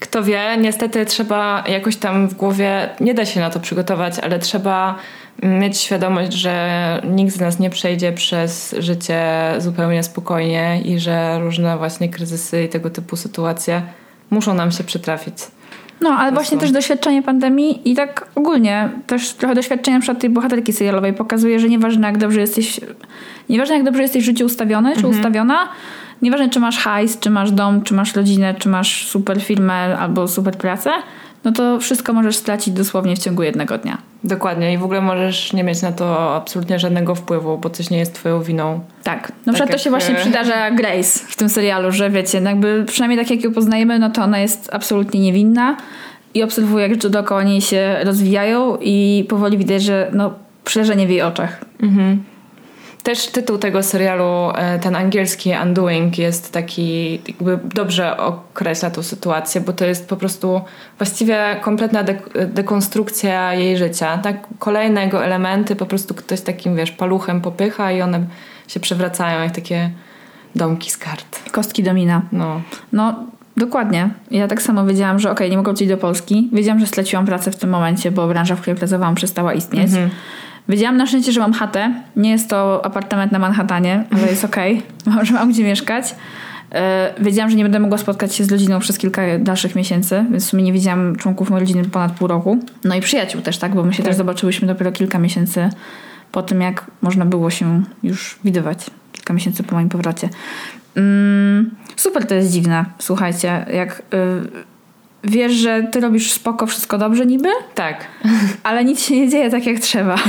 Kto 0.00 0.22
wie, 0.22 0.56
niestety 0.60 1.06
trzeba 1.06 1.64
jakoś 1.68 1.96
tam 1.96 2.28
w 2.28 2.34
głowie, 2.34 2.88
nie 3.00 3.14
da 3.14 3.24
się 3.24 3.40
na 3.40 3.50
to 3.50 3.60
przygotować, 3.60 4.18
ale 4.18 4.38
trzeba 4.38 4.94
mieć 5.42 5.78
świadomość, 5.78 6.32
że 6.32 7.02
nikt 7.04 7.34
z 7.34 7.40
nas 7.40 7.58
nie 7.58 7.70
przejdzie 7.70 8.12
przez 8.12 8.74
życie 8.78 9.22
zupełnie 9.58 10.02
spokojnie 10.02 10.80
i 10.84 10.98
że 10.98 11.38
różne 11.40 11.78
właśnie 11.78 12.08
kryzysy 12.08 12.64
i 12.64 12.68
tego 12.68 12.90
typu 12.90 13.16
sytuacje 13.16 13.82
muszą 14.30 14.54
nam 14.54 14.72
się 14.72 14.84
przytrafić. 14.84 15.34
No, 16.00 16.10
ale 16.10 16.32
właśnie 16.32 16.58
też 16.58 16.72
doświadczenie 16.72 17.22
pandemii 17.22 17.90
i 17.90 17.94
tak 17.94 18.28
ogólnie 18.34 18.88
też 19.06 19.32
trochę 19.32 19.54
doświadczenia 19.54 20.00
przed 20.00 20.18
tej 20.18 20.30
bohaterki 20.30 20.72
serialowej 20.72 21.12
pokazuje, 21.12 21.60
że 21.60 21.68
nieważne 21.68 22.06
jak 22.06 22.18
dobrze 22.18 22.40
jesteś, 22.40 22.80
nieważne 23.48 23.74
jak 23.74 23.84
dobrze 23.84 24.02
jesteś 24.02 24.22
w 24.22 24.26
życiu 24.26 24.44
ustawiony 24.44 24.92
czy 24.92 24.96
mhm. 24.96 25.14
ustawiona, 25.14 25.68
nieważne 26.22 26.48
czy 26.48 26.60
masz 26.60 26.78
hajs, 26.78 27.18
czy 27.18 27.30
masz 27.30 27.52
dom, 27.52 27.82
czy 27.82 27.94
masz 27.94 28.16
rodzinę, 28.16 28.54
czy 28.58 28.68
masz 28.68 29.08
super 29.08 29.42
firmę 29.42 29.98
albo 29.98 30.28
super 30.28 30.54
pracę, 30.54 30.90
no 31.44 31.52
to 31.52 31.80
wszystko 31.80 32.12
możesz 32.12 32.36
stracić 32.36 32.74
dosłownie 32.74 33.16
w 33.16 33.18
ciągu 33.18 33.42
jednego 33.42 33.78
dnia. 33.78 33.98
Dokładnie 34.24 34.72
i 34.72 34.78
w 34.78 34.84
ogóle 34.84 35.00
możesz 35.00 35.52
nie 35.52 35.64
mieć 35.64 35.82
na 35.82 35.92
to 35.92 36.34
absolutnie 36.34 36.78
żadnego 36.78 37.14
wpływu, 37.14 37.58
bo 37.58 37.70
coś 37.70 37.90
nie 37.90 37.98
jest 37.98 38.14
twoją 38.14 38.42
winą. 38.42 38.80
Tak. 39.02 39.32
No 39.46 39.52
tak 39.52 39.54
przykład 39.54 39.72
to 39.72 39.78
się 39.78 39.90
właśnie 39.90 40.14
przydarza 40.14 40.70
Grace 40.70 41.18
w 41.28 41.36
tym 41.36 41.48
serialu, 41.48 41.92
że 41.92 42.10
wiecie, 42.10 42.40
jakby 42.40 42.84
przynajmniej 42.88 43.18
tak 43.18 43.30
jak 43.30 43.44
ją 43.44 43.52
poznajemy, 43.52 43.98
no 43.98 44.10
to 44.10 44.22
ona 44.22 44.38
jest 44.38 44.70
absolutnie 44.72 45.20
niewinna 45.20 45.76
i 46.34 46.42
obserwuje 46.42 46.82
jak 46.82 46.94
rzeczy 46.94 47.10
dookoła 47.10 47.42
niej 47.42 47.60
się 47.60 47.96
rozwijają 48.04 48.76
i 48.80 49.26
powoli 49.28 49.58
widać, 49.58 49.82
że 49.82 50.10
no 50.12 50.34
przeleżenie 50.64 51.06
w 51.06 51.10
jej 51.10 51.22
oczach. 51.22 51.64
Mhm. 51.82 52.24
Też 53.04 53.26
tytuł 53.26 53.58
tego 53.58 53.82
serialu, 53.82 54.50
e, 54.54 54.78
ten 54.78 54.96
angielski 54.96 55.52
Undoing, 55.62 56.18
jest 56.18 56.52
taki, 56.52 57.12
jakby 57.28 57.58
dobrze 57.74 58.16
określa 58.16 58.90
tą 58.90 59.02
sytuację, 59.02 59.60
bo 59.60 59.72
to 59.72 59.84
jest 59.84 60.08
po 60.08 60.16
prostu 60.16 60.60
właściwie 60.98 61.56
kompletna 61.62 62.04
dek- 62.04 62.46
dekonstrukcja 62.46 63.54
jej 63.54 63.78
życia. 63.78 64.18
Tak? 64.18 64.36
Kolejne 64.58 65.04
jego 65.04 65.24
elementy 65.24 65.76
po 65.76 65.86
prostu 65.86 66.14
ktoś 66.14 66.40
takim, 66.40 66.76
wiesz, 66.76 66.90
paluchem 66.90 67.40
popycha 67.40 67.92
i 67.92 68.02
one 68.02 68.26
się 68.68 68.80
przewracają 68.80 69.42
jak 69.42 69.54
takie 69.54 69.90
domki 70.54 70.90
z 70.90 70.96
kart. 70.98 71.50
Kostki 71.52 71.82
domina. 71.82 72.22
No. 72.32 72.60
No, 72.92 73.14
Dokładnie. 73.56 74.10
Ja 74.30 74.48
tak 74.48 74.62
samo 74.62 74.86
wiedziałam, 74.86 75.18
że 75.18 75.30
okej, 75.30 75.46
okay, 75.46 75.50
nie 75.50 75.56
mogę 75.56 75.72
wrócić 75.72 75.88
do 75.88 75.96
Polski. 75.96 76.48
Wiedziałam, 76.52 76.80
że 76.80 76.86
straciłam 76.86 77.26
pracę 77.26 77.50
w 77.50 77.56
tym 77.56 77.70
momencie, 77.70 78.10
bo 78.10 78.28
branża, 78.28 78.56
w 78.56 78.60
której 78.60 78.78
pracowałam, 78.78 79.14
przestała 79.14 79.54
istnieć. 79.54 79.92
Mm 79.92 80.08
-hmm. 80.08 80.12
Wiedziałam 80.68 80.96
na 80.96 81.06
szczęście, 81.06 81.32
że 81.32 81.40
mam 81.40 81.52
chatę. 81.52 81.94
Nie 82.16 82.30
jest 82.30 82.50
to 82.50 82.84
apartament 82.84 83.32
na 83.32 83.38
Manhattanie, 83.38 84.04
ale 84.10 84.26
jest 84.26 84.44
okej, 84.44 84.82
okay, 85.12 85.26
że 85.26 85.34
mam 85.34 85.52
gdzie 85.52 85.64
mieszkać. 85.64 86.14
E, 86.72 87.14
wiedziałam, 87.20 87.50
że 87.50 87.56
nie 87.56 87.62
będę 87.62 87.80
mogła 87.80 87.98
spotkać 87.98 88.34
się 88.34 88.44
z 88.44 88.52
rodziną 88.52 88.80
przez 88.80 88.98
kilka 88.98 89.22
dalszych 89.38 89.74
miesięcy, 89.74 90.24
więc 90.30 90.46
w 90.46 90.48
sumie 90.48 90.62
nie 90.62 90.72
widziałam 90.72 91.16
członków 91.16 91.50
mojej 91.50 91.60
rodziny 91.60 91.84
ponad 91.84 92.12
pół 92.12 92.28
roku. 92.28 92.58
No 92.84 92.94
i 92.94 93.00
przyjaciół 93.00 93.40
też, 93.40 93.58
tak? 93.58 93.74
Bo 93.74 93.84
my 93.84 93.92
się 93.92 94.02
tak. 94.02 94.06
też 94.06 94.16
zobaczyłyśmy 94.16 94.68
dopiero 94.68 94.92
kilka 94.92 95.18
miesięcy 95.18 95.70
po 96.32 96.42
tym, 96.42 96.60
jak 96.60 96.90
można 97.02 97.26
było 97.26 97.50
się 97.50 97.82
już 98.02 98.38
widywać. 98.44 98.86
Kilka 99.12 99.34
miesięcy 99.34 99.62
po 99.62 99.74
moim 99.74 99.88
powrocie. 99.88 100.28
Mm, 100.94 101.70
super 101.96 102.26
to 102.26 102.34
jest 102.34 102.52
dziwne, 102.52 102.84
słuchajcie, 102.98 103.66
jak... 103.74 104.02
Wiesz, 105.24 105.52
że 105.52 105.82
ty 105.92 106.00
robisz 106.00 106.32
spoko, 106.32 106.66
wszystko 106.66 106.98
dobrze 106.98 107.26
niby? 107.26 107.48
Tak. 107.74 108.06
Ale 108.62 108.84
nic 108.84 109.04
się 109.04 109.20
nie 109.20 109.28
dzieje 109.28 109.50
tak 109.50 109.66
jak 109.66 109.78
trzeba. 109.78 110.16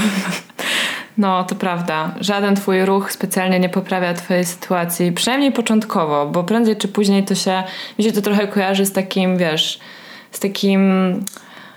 No, 1.18 1.44
to 1.44 1.56
prawda. 1.56 2.16
Żaden 2.20 2.56
twój 2.56 2.86
ruch 2.86 3.12
specjalnie 3.12 3.60
nie 3.60 3.70
poprawia 3.70 4.14
twojej 4.14 4.46
sytuacji, 4.46 5.12
przynajmniej 5.12 5.52
początkowo, 5.52 6.26
bo 6.26 6.44
prędzej 6.44 6.76
czy 6.76 6.88
później 6.88 7.24
to 7.24 7.36
się, 7.36 7.64
mi 8.00 8.06
się 8.06 8.12
to 8.12 8.22
trochę 8.22 8.48
kojarzy 8.48 8.86
z 8.86 8.92
takim, 8.92 9.38
wiesz, 9.38 9.80
z 10.32 10.40
takim 10.40 10.82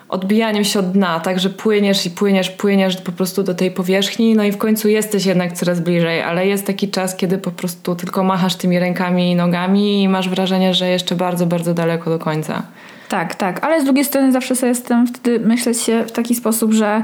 odbijaniem 0.09 0.65
się 0.65 0.79
od 0.79 0.93
dna, 0.93 1.21
tak, 1.21 1.41
że 1.41 1.51
płyniesz 1.51 2.07
i 2.07 2.11
płyniesz, 2.11 2.51
płyniesz 2.51 2.97
po 2.97 3.13
prostu 3.13 3.43
do 3.43 3.55
tej 3.55 3.71
powierzchni, 3.71 4.35
no 4.35 4.45
i 4.45 4.53
w 4.53 4.59
końcu 4.59 4.89
jesteś 4.89 5.27
jednak 5.27 5.53
coraz 5.53 5.81
bliżej, 5.81 6.23
ale 6.23 6.47
jest 6.47 6.67
taki 6.67 6.89
czas, 6.89 7.17
kiedy 7.17 7.39
po 7.39 7.51
prostu 7.51 7.95
tylko 7.95 8.25
machasz 8.25 8.57
tymi 8.57 8.79
rękami 8.79 9.31
i 9.31 9.37
nogami 9.37 10.03
i 10.03 10.09
masz 10.09 10.29
wrażenie, 10.29 10.75
że 10.75 10.89
jeszcze 10.89 11.15
bardzo, 11.15 11.47
bardzo 11.47 11.75
daleko 11.75 12.11
do 12.11 12.19
końca. 12.19 12.63
Tak, 13.09 13.35
tak, 13.35 13.65
ale 13.65 13.81
z 13.81 13.85
drugiej 13.85 14.05
strony 14.05 14.33
zawsze 14.33 14.57
sobie 14.57 14.69
jestem 14.69 15.07
wtedy 15.07 15.41
myśleć 15.41 15.81
się 15.81 16.05
w 16.05 16.12
taki 16.12 16.35
sposób, 16.35 16.73
że 16.73 17.03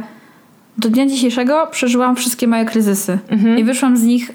do 0.79 0.89
dnia 0.89 1.07
dzisiejszego 1.07 1.67
przeżyłam 1.71 2.17
wszystkie 2.17 2.49
moje 2.49 2.65
kryzysy. 2.65 3.19
Mhm. 3.29 3.59
I 3.59 3.65
wyszłam 3.65 3.97
z 3.97 4.03
nich 4.03 4.31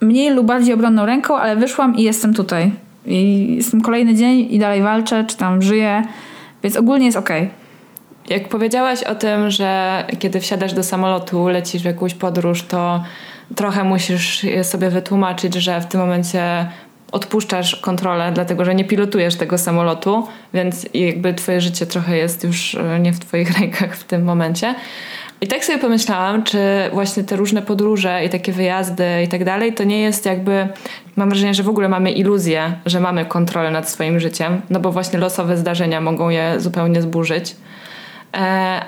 mniej 0.00 0.30
lub 0.30 0.46
bardziej 0.46 0.74
obronną 0.74 1.06
ręką, 1.06 1.36
ale 1.36 1.56
wyszłam 1.56 1.96
i 1.96 2.02
jestem 2.02 2.34
tutaj. 2.34 2.72
I 3.06 3.54
jestem 3.56 3.80
kolejny 3.80 4.14
dzień 4.14 4.48
i 4.50 4.58
dalej 4.58 4.82
walczę, 4.82 5.24
czy 5.24 5.36
tam 5.36 5.62
żyję, 5.62 6.02
więc 6.62 6.76
ogólnie 6.76 7.06
jest 7.06 7.18
okej. 7.18 7.42
Okay. 7.42 8.36
Jak 8.36 8.48
powiedziałaś 8.48 9.02
o 9.02 9.14
tym, 9.14 9.50
że 9.50 10.04
kiedy 10.18 10.40
wsiadasz 10.40 10.72
do 10.72 10.82
samolotu, 10.82 11.48
lecisz 11.48 11.82
w 11.82 11.84
jakąś 11.84 12.14
podróż, 12.14 12.62
to 12.62 13.04
trochę 13.54 13.84
musisz 13.84 14.46
sobie 14.62 14.90
wytłumaczyć, 14.90 15.54
że 15.54 15.80
w 15.80 15.86
tym 15.86 16.00
momencie 16.00 16.66
odpuszczasz 17.12 17.76
kontrolę, 17.76 18.32
dlatego 18.34 18.64
że 18.64 18.74
nie 18.74 18.84
pilotujesz 18.84 19.36
tego 19.36 19.58
samolotu, 19.58 20.28
więc 20.54 20.86
jakby 20.94 21.34
twoje 21.34 21.60
życie 21.60 21.86
trochę 21.86 22.16
jest 22.16 22.44
już 22.44 22.74
e, 22.74 23.00
nie 23.00 23.12
w 23.12 23.18
twoich 23.18 23.50
rękach 23.60 23.96
w 23.96 24.04
tym 24.04 24.24
momencie. 24.24 24.74
I 25.40 25.46
tak 25.46 25.64
sobie 25.64 25.78
pomyślałam, 25.78 26.42
czy 26.42 26.58
właśnie 26.92 27.24
te 27.24 27.36
różne 27.36 27.62
podróże 27.62 28.24
i 28.24 28.28
takie 28.28 28.52
wyjazdy 28.52 29.04
i 29.24 29.28
tak 29.28 29.44
dalej, 29.44 29.72
to 29.72 29.84
nie 29.84 30.00
jest 30.00 30.26
jakby. 30.26 30.68
Mam 31.16 31.28
wrażenie, 31.28 31.54
że 31.54 31.62
w 31.62 31.68
ogóle 31.68 31.88
mamy 31.88 32.12
iluzję, 32.12 32.72
że 32.86 33.00
mamy 33.00 33.24
kontrolę 33.24 33.70
nad 33.70 33.88
swoim 33.90 34.20
życiem, 34.20 34.60
no 34.70 34.80
bo 34.80 34.92
właśnie 34.92 35.18
losowe 35.18 35.56
zdarzenia 35.56 36.00
mogą 36.00 36.28
je 36.28 36.54
zupełnie 36.60 37.02
zburzyć. 37.02 37.56
E, 38.34 38.38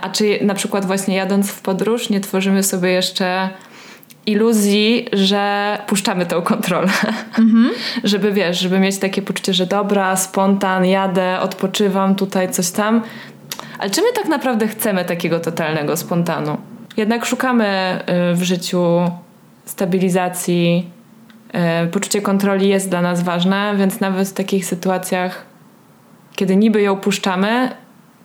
a 0.00 0.10
czy 0.10 0.38
na 0.42 0.54
przykład 0.54 0.86
właśnie 0.86 1.16
jadąc 1.16 1.50
w 1.50 1.60
podróż, 1.60 2.10
nie 2.10 2.20
tworzymy 2.20 2.62
sobie 2.62 2.90
jeszcze 2.90 3.50
iluzji, 4.28 5.06
że 5.12 5.78
puszczamy 5.86 6.26
tą 6.26 6.42
kontrolę. 6.42 6.88
Mhm. 7.38 7.70
żeby 8.04 8.32
wiesz, 8.32 8.60
żeby 8.60 8.78
mieć 8.78 8.98
takie 8.98 9.22
poczucie, 9.22 9.54
że 9.54 9.66
dobra, 9.66 10.16
spontan, 10.16 10.86
jadę, 10.86 11.40
odpoczywam 11.40 12.14
tutaj, 12.14 12.50
coś 12.50 12.70
tam. 12.70 13.02
Ale 13.78 13.90
czy 13.90 14.02
my 14.02 14.08
tak 14.14 14.28
naprawdę 14.28 14.68
chcemy 14.68 15.04
takiego 15.04 15.40
totalnego 15.40 15.96
spontanu? 15.96 16.56
Jednak 16.96 17.24
szukamy 17.24 17.98
y, 18.32 18.34
w 18.34 18.42
życiu 18.42 19.10
stabilizacji, 19.64 20.90
y, 21.84 21.86
poczucie 21.86 22.22
kontroli 22.22 22.68
jest 22.68 22.90
dla 22.90 23.02
nas 23.02 23.22
ważne, 23.22 23.74
więc 23.78 24.00
nawet 24.00 24.28
w 24.28 24.32
takich 24.32 24.66
sytuacjach, 24.66 25.46
kiedy 26.36 26.56
niby 26.56 26.82
ją 26.82 26.96
puszczamy, 26.96 27.70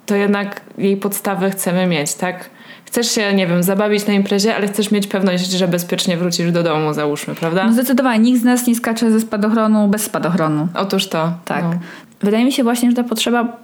to 0.06 0.16
jednak 0.16 0.62
jej 0.78 0.98
podstawy 0.98 1.50
chcemy 1.50 1.88
mieć, 1.88 2.14
tak? 2.14 2.50
Chcesz 2.94 3.12
się, 3.12 3.34
nie 3.34 3.48
wiem, 3.48 3.64
zabawić 3.64 4.08
na 4.08 4.14
imprezie, 4.14 4.56
ale 4.56 4.68
chcesz 4.68 4.92
mieć 4.92 5.08
pewność, 5.08 5.52
że 5.52 5.68
bezpiecznie 5.68 6.18
wrócisz 6.18 6.52
do 6.52 6.64
domu, 6.64 6.94
załóżmy, 6.94 7.36
prawda? 7.36 7.66
No 7.66 7.74
zdecydowanie, 7.74 8.20
nikt 8.20 8.42
z 8.42 8.44
nas 8.44 8.68
nie 8.68 8.76
skacze 8.76 9.12
ze 9.12 9.20
spadochronu 9.20 9.88
bez 9.88 10.02
spadochronu. 10.04 10.68
Otóż 10.76 11.08
to. 11.08 11.34
Tak. 11.46 11.64
No. 11.64 11.74
Wydaje 12.22 12.46
mi 12.46 12.52
się 12.52 12.64
właśnie, 12.64 12.90
że 12.90 12.96
ta 12.96 13.04
potrzeba 13.04 13.58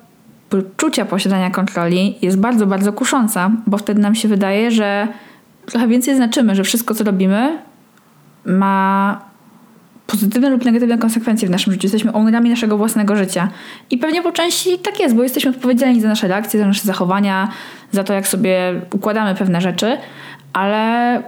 poczucia 0.50 1.06
posiadania 1.06 1.52
kontroli 1.52 2.18
jest 2.22 2.40
bardzo, 2.40 2.68
bardzo 2.68 2.94
kusząca, 2.94 3.52
bo 3.68 3.78
wtedy 3.78 4.02
nam 4.02 4.16
się 4.16 4.28
wydaje, 4.28 4.72
że 4.72 5.08
trochę 5.66 5.88
więcej 5.88 6.16
znaczymy, 6.16 6.56
że 6.56 6.64
wszystko, 6.64 6.96
co 6.96 7.04
robimy, 7.04 7.58
ma 8.46 9.22
pozytywne 10.12 10.50
lub 10.50 10.66
negatywne 10.66 10.98
konsekwencje 10.98 11.48
w 11.48 11.52
naszym 11.52 11.74
życiu. 11.74 11.86
Jesteśmy 11.86 12.14
ownerami 12.14 12.50
naszego 12.50 12.78
własnego 12.78 13.16
życia. 13.16 13.50
I 13.90 13.98
pewnie 13.98 14.22
po 14.22 14.32
części 14.32 14.80
tak 14.80 15.00
jest, 15.00 15.16
bo 15.16 15.24
jesteśmy 15.24 15.52
odpowiedzialni 15.52 16.02
za 16.02 16.08
nasze 16.08 16.28
reakcje, 16.28 16.60
za 16.60 16.68
nasze 16.68 16.82
zachowania, 16.84 17.50
za 17.92 18.04
to, 18.04 18.14
jak 18.14 18.28
sobie 18.28 18.82
układamy 18.94 19.36
pewne 19.36 19.62
rzeczy, 19.62 19.98
ale 20.54 21.24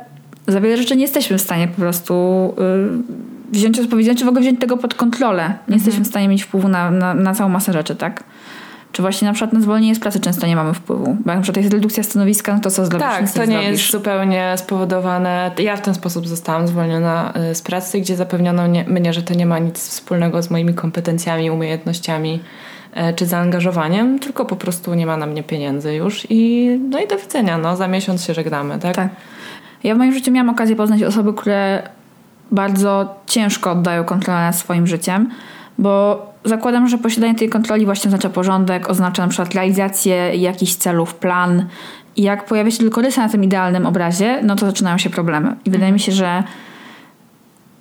za 0.47 0.61
wiele 0.61 0.77
rzeczy 0.77 0.95
nie 0.95 1.01
jesteśmy 1.01 1.37
w 1.37 1.41
stanie 1.41 1.67
po 1.67 1.75
prostu 1.75 2.13
yy, 2.57 3.03
wziąć 3.51 3.79
odpowiedzialności, 3.79 4.19
czy 4.19 4.25
w 4.25 4.29
ogóle 4.29 4.41
wziąć 4.41 4.59
tego 4.59 4.77
pod 4.77 4.93
kontrolę. 4.93 5.53
Nie 5.67 5.75
jesteśmy 5.75 6.03
w 6.03 6.07
stanie 6.07 6.27
mieć 6.27 6.43
wpływu 6.43 6.67
na, 6.67 6.91
na, 6.91 7.13
na 7.13 7.33
całą 7.33 7.49
masę 7.49 7.73
rzeczy, 7.73 7.95
tak? 7.95 8.23
Czy 8.91 9.01
właśnie 9.01 9.27
na 9.27 9.33
przykład 9.33 9.53
na 9.53 9.61
zwolnienie 9.61 9.95
z 9.95 9.99
pracy 9.99 10.19
często 10.19 10.47
nie 10.47 10.55
mamy 10.55 10.73
wpływu. 10.73 11.05
Bo 11.05 11.31
jak 11.31 11.37
na 11.37 11.41
przykład 11.41 11.57
jest 11.57 11.73
redukcja 11.73 12.03
stanowiska, 12.03 12.53
no 12.53 12.59
to 12.59 12.71
co 12.71 12.85
zrobisz? 12.85 13.07
Tak, 13.07 13.31
to 13.31 13.45
nie 13.45 13.45
zrobisz. 13.45 13.69
jest 13.69 13.91
zupełnie 13.91 14.53
spowodowane. 14.57 15.51
Ja 15.57 15.77
w 15.77 15.81
ten 15.81 15.93
sposób 15.93 16.27
zostałam 16.27 16.67
zwolniona 16.67 17.33
y, 17.51 17.55
z 17.55 17.61
pracy, 17.61 17.99
gdzie 17.99 18.15
zapewniono 18.15 18.63
mnie, 18.87 19.13
że 19.13 19.23
to 19.23 19.33
nie 19.33 19.45
ma 19.45 19.59
nic 19.59 19.79
wspólnego 19.79 20.43
z 20.43 20.49
moimi 20.49 20.73
kompetencjami, 20.73 21.51
umiejętnościami 21.51 22.39
y, 22.97 23.13
czy 23.15 23.25
zaangażowaniem, 23.25 24.19
tylko 24.19 24.45
po 24.45 24.55
prostu 24.55 24.93
nie 24.93 25.05
ma 25.05 25.17
na 25.17 25.25
mnie 25.25 25.43
pieniędzy 25.43 25.93
już 25.93 26.27
i 26.29 26.69
no 26.89 26.99
i 26.99 27.07
do 27.07 27.17
widzenia, 27.17 27.57
no 27.57 27.75
za 27.75 27.87
miesiąc 27.87 28.23
się 28.23 28.33
żegnamy, 28.33 28.79
tak? 28.79 28.95
Tak. 28.95 29.09
Ja 29.83 29.95
w 29.95 29.97
moim 29.97 30.13
życiu 30.13 30.31
miałam 30.31 30.49
okazję 30.49 30.75
poznać 30.75 31.03
osoby, 31.03 31.33
które 31.33 31.89
bardzo 32.51 33.15
ciężko 33.25 33.71
oddają 33.71 34.03
kontrolę 34.03 34.39
nad 34.39 34.55
swoim 34.55 34.87
życiem, 34.87 35.29
bo 35.77 36.30
zakładam, 36.45 36.87
że 36.87 36.97
posiadanie 36.97 37.35
tej 37.35 37.49
kontroli 37.49 37.85
właśnie 37.85 38.07
oznacza 38.07 38.29
porządek, 38.29 38.89
oznacza 38.89 39.21
na 39.21 39.27
przykład 39.27 39.55
realizację 39.55 40.15
jakichś 40.35 40.73
celów, 40.73 41.15
plan. 41.15 41.65
I 42.15 42.21
jak 42.21 42.45
pojawia 42.45 42.71
się 42.71 42.77
tylko 42.77 43.01
rysa 43.01 43.21
na 43.21 43.29
tym 43.29 43.43
idealnym 43.43 43.85
obrazie, 43.85 44.39
no 44.43 44.55
to 44.55 44.65
zaczynają 44.65 44.97
się 44.97 45.09
problemy. 45.09 45.55
I 45.65 45.71
wydaje 45.71 45.91
mi 45.91 45.99
się, 45.99 46.11
że 46.11 46.43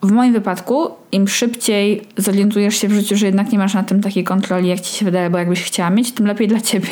w 0.02 0.12
moim 0.12 0.32
wypadku, 0.32 0.88
im 1.12 1.28
szybciej 1.28 2.02
zorientujesz 2.16 2.76
się 2.76 2.88
w 2.88 2.92
życiu, 2.92 3.16
że 3.16 3.26
jednak 3.26 3.52
nie 3.52 3.58
masz 3.58 3.74
na 3.74 3.82
tym 3.82 4.00
takiej 4.00 4.24
kontroli, 4.24 4.68
jak 4.68 4.80
ci 4.80 4.98
się 4.98 5.04
wydaje, 5.04 5.30
bo 5.30 5.38
jakbyś 5.38 5.62
chciała 5.62 5.90
mieć, 5.90 6.12
tym 6.12 6.26
lepiej 6.26 6.48
dla 6.48 6.60
ciebie. 6.60 6.88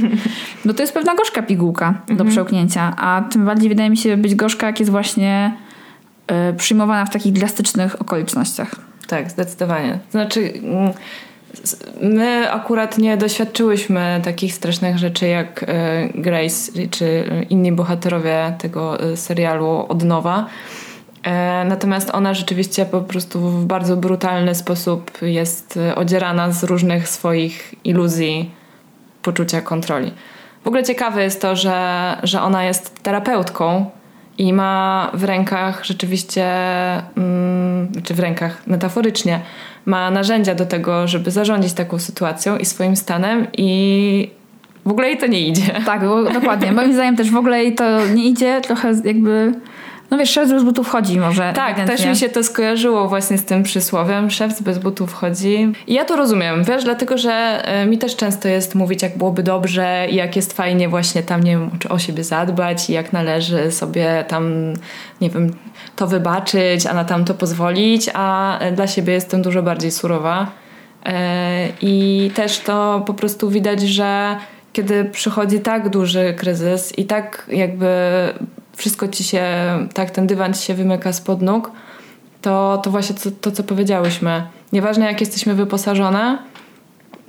Bo 0.64 0.74
to 0.74 0.82
jest 0.82 0.94
pewna 0.94 1.14
gorzka 1.14 1.42
pigułka 1.42 1.94
do 2.06 2.12
mhm. 2.12 2.30
przełknięcia, 2.30 2.96
a 2.96 3.22
tym 3.30 3.44
bardziej 3.44 3.68
wydaje 3.68 3.90
mi 3.90 3.96
się 3.96 4.16
być 4.16 4.34
gorzka, 4.34 4.66
jak 4.66 4.80
jest 4.80 4.92
właśnie 4.92 5.56
y, 6.50 6.54
przyjmowana 6.54 7.04
w 7.04 7.10
takich 7.10 7.32
drastycznych 7.32 8.00
okolicznościach. 8.00 8.76
Tak, 9.06 9.30
zdecydowanie. 9.30 9.98
Znaczy, 10.10 10.52
mm, 10.62 10.92
my 12.00 12.52
akurat 12.52 12.98
nie 12.98 13.16
doświadczyłyśmy 13.16 14.20
takich 14.24 14.54
strasznych 14.54 14.98
rzeczy 14.98 15.28
jak 15.28 15.64
e, 15.68 16.08
Grace 16.14 16.72
czy 16.90 17.24
inni 17.50 17.72
bohaterowie 17.72 18.54
tego 18.58 19.00
e, 19.00 19.16
serialu 19.16 19.86
od 19.88 20.04
nowa. 20.04 20.46
E, 21.22 21.64
natomiast 21.64 22.10
ona 22.10 22.34
rzeczywiście 22.34 22.86
po 22.86 23.00
prostu 23.00 23.40
w 23.40 23.64
bardzo 23.64 23.96
brutalny 23.96 24.54
sposób 24.54 25.10
jest 25.22 25.78
odzierana 25.96 26.52
z 26.52 26.64
różnych 26.64 27.08
swoich 27.08 27.74
iluzji 27.84 28.50
poczucia 29.22 29.60
kontroli. 29.60 30.12
W 30.64 30.66
ogóle 30.68 30.84
ciekawe 30.84 31.22
jest 31.22 31.40
to, 31.40 31.56
że, 31.56 32.16
że 32.22 32.42
ona 32.42 32.64
jest 32.64 33.02
terapeutką, 33.02 33.90
i 34.38 34.52
ma 34.52 35.10
w 35.14 35.24
rękach 35.24 35.84
rzeczywiście, 35.84 36.44
mm, 37.16 37.88
czy 38.04 38.14
w 38.14 38.20
rękach 38.20 38.66
metaforycznie, 38.66 39.40
ma 39.86 40.10
narzędzia 40.10 40.54
do 40.54 40.66
tego, 40.66 41.08
żeby 41.08 41.30
zarządzić 41.30 41.72
taką 41.72 41.98
sytuacją 41.98 42.56
i 42.56 42.64
swoim 42.64 42.96
stanem 42.96 43.46
i 43.58 44.30
w 44.86 44.90
ogóle 44.90 45.08
jej 45.08 45.18
to 45.18 45.26
nie 45.26 45.48
idzie. 45.48 45.72
Tak, 45.86 46.00
dokładnie. 46.34 46.72
Moim 46.72 46.92
zdaniem 46.92 47.16
też 47.16 47.30
w 47.30 47.36
ogóle 47.36 47.64
jej 47.64 47.74
to 47.74 48.06
nie 48.06 48.24
idzie, 48.24 48.60
trochę 48.60 48.92
jakby 49.04 49.52
no 50.10 50.18
wiesz, 50.18 50.30
szef 50.30 50.50
bez 50.50 50.64
butów 50.64 50.88
chodzi 50.88 51.18
może. 51.18 51.52
Tak, 51.52 51.86
też 51.86 52.06
mi 52.06 52.16
się 52.16 52.28
to 52.28 52.44
skojarzyło 52.44 53.08
właśnie 53.08 53.38
z 53.38 53.44
tym 53.44 53.62
przysłowiem. 53.62 54.30
Szef 54.30 54.62
bez 54.62 54.78
butów 54.78 55.12
chodzi. 55.12 55.72
I 55.86 55.94
ja 55.94 56.04
to 56.04 56.16
rozumiem, 56.16 56.64
wiesz, 56.64 56.84
dlatego, 56.84 57.18
że 57.18 57.62
e, 57.64 57.86
mi 57.86 57.98
też 57.98 58.16
często 58.16 58.48
jest 58.48 58.74
mówić, 58.74 59.02
jak 59.02 59.18
byłoby 59.18 59.42
dobrze 59.42 60.06
i 60.10 60.14
jak 60.14 60.36
jest 60.36 60.52
fajnie 60.52 60.88
właśnie 60.88 61.22
tam, 61.22 61.42
nie 61.42 61.50
wiem, 61.50 61.70
o 61.88 61.98
siebie 61.98 62.24
zadbać 62.24 62.90
i 62.90 62.92
jak 62.92 63.12
należy 63.12 63.72
sobie 63.72 64.24
tam, 64.28 64.74
nie 65.20 65.30
wiem, 65.30 65.54
to 65.96 66.06
wybaczyć, 66.06 66.86
a 66.86 66.94
na 66.94 67.04
tam 67.04 67.24
to 67.24 67.34
pozwolić, 67.34 68.10
a 68.14 68.58
dla 68.72 68.86
siebie 68.86 69.12
jestem 69.12 69.42
dużo 69.42 69.62
bardziej 69.62 69.90
surowa. 69.90 70.46
E, 71.06 71.68
I 71.82 72.30
też 72.34 72.58
to 72.58 73.02
po 73.06 73.14
prostu 73.14 73.50
widać, 73.50 73.80
że 73.80 74.36
kiedy 74.72 75.04
przychodzi 75.04 75.60
tak 75.60 75.88
duży 75.88 76.34
kryzys 76.38 76.98
i 76.98 77.04
tak 77.04 77.46
jakby 77.48 77.88
wszystko 78.76 79.08
ci 79.08 79.24
się, 79.24 79.44
tak, 79.94 80.10
ten 80.10 80.26
dywan 80.26 80.54
ci 80.54 80.62
się 80.62 80.74
wymyka 80.74 81.12
spod 81.12 81.42
nóg, 81.42 81.70
to, 82.42 82.80
to 82.84 82.90
właśnie 82.90 83.16
to, 83.16 83.30
to, 83.30 83.50
co 83.50 83.62
powiedziałyśmy. 83.62 84.46
Nieważne 84.72 85.06
jak 85.06 85.20
jesteśmy 85.20 85.54
wyposażone, 85.54 86.38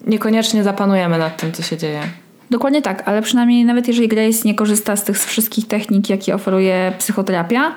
niekoniecznie 0.08 0.63
zapanujemy 0.63 1.18
nad 1.18 1.38
tym, 1.38 1.51
co 1.51 1.63
się 1.63 1.77
dzieje. 1.77 2.01
Dokładnie 2.50 2.82
tak, 2.82 3.08
ale 3.08 3.22
przynajmniej 3.22 3.66
nawet 3.66 3.88
jeżeli 3.88 4.08
Grace 4.08 4.38
nie 4.46 4.56
korzysta 4.56 4.96
z 4.96 5.04
tych 5.04 5.20
wszystkich 5.20 5.68
technik, 5.68 6.10
jakie 6.10 6.36
oferuje 6.36 6.94
psychoterapia, 6.98 7.72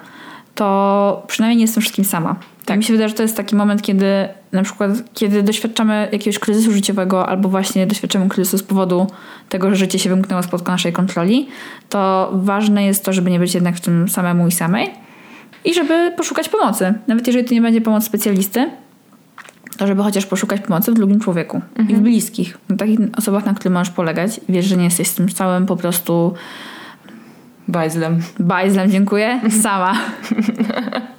to 0.55 1.23
przynajmniej 1.27 1.57
nie 1.57 1.65
jestem 1.65 1.81
wszystkim 1.81 2.05
sama. 2.05 2.37
Tak. 2.65 2.79
Mi 2.79 2.85
się 2.85 2.93
wydaje, 2.93 3.09
że 3.09 3.15
to 3.15 3.23
jest 3.23 3.37
taki 3.37 3.57
moment, 3.57 3.83
kiedy 3.83 4.29
na 4.53 4.63
przykład, 4.63 4.91
kiedy 5.15 5.43
doświadczamy 5.43 6.09
jakiegoś 6.13 6.39
kryzysu 6.39 6.73
życiowego 6.73 7.29
albo 7.29 7.49
właśnie 7.49 7.87
doświadczamy 7.87 8.29
kryzysu 8.29 8.59
z 8.59 8.63
powodu 8.63 9.07
tego, 9.49 9.71
że 9.71 9.77
życie 9.77 9.99
się 9.99 10.11
wymknęło 10.11 10.43
spod 10.43 10.69
naszej 10.69 10.93
kontroli, 10.93 11.49
to 11.89 12.31
ważne 12.35 12.85
jest 12.85 13.05
to, 13.05 13.13
żeby 13.13 13.31
nie 13.31 13.39
być 13.39 13.55
jednak 13.55 13.77
w 13.77 13.81
tym 13.81 14.09
samemu 14.09 14.47
i 14.47 14.53
samej 14.53 14.91
i 15.65 15.75
żeby 15.75 16.13
poszukać 16.17 16.49
pomocy. 16.49 16.95
Nawet 17.07 17.27
jeżeli 17.27 17.49
to 17.49 17.55
nie 17.55 17.63
będzie 17.63 17.81
pomoc 17.81 18.05
specjalisty, 18.05 18.71
to 19.77 19.87
żeby 19.87 20.03
chociaż 20.03 20.27
poszukać 20.27 20.61
pomocy 20.61 20.93
w 20.93 20.95
drugim 20.95 21.21
człowieku 21.21 21.57
mhm. 21.57 21.85
i 21.85 21.89
w 21.89 21.91
mhm. 21.91 22.03
bliskich. 22.03 22.59
Na 22.69 22.77
takich 22.77 22.99
osobach, 23.17 23.47
na 23.47 23.55
których 23.55 23.75
możesz 23.75 23.95
polegać. 23.95 24.41
Wiesz, 24.49 24.67
że 24.67 24.77
nie 24.77 24.85
jesteś 24.85 25.09
z 25.09 25.15
tym 25.15 25.29
całym 25.29 25.67
po 25.67 25.77
prostu 25.77 26.35
Bajzlem. 27.69 28.23
Bajzlem, 28.39 28.91
dziękuję. 28.91 29.41
Sama. 29.63 29.95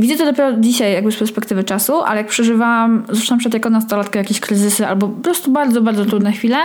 Widzę 0.00 0.16
to 0.16 0.24
dopiero 0.24 0.52
dzisiaj, 0.60 0.92
jakby 0.92 1.12
z 1.12 1.16
perspektywy 1.16 1.64
czasu, 1.64 2.00
ale 2.02 2.16
jak 2.16 2.26
przeżywałam, 2.26 3.02
zresztą 3.08 3.38
przed 3.38 3.54
jako 3.54 3.70
nastolatka 3.70 4.18
jakieś 4.18 4.40
kryzysy 4.40 4.86
albo 4.86 5.08
po 5.08 5.22
prostu 5.22 5.50
bardzo, 5.50 5.82
bardzo 5.82 6.04
trudne 6.04 6.32
chwile, 6.32 6.56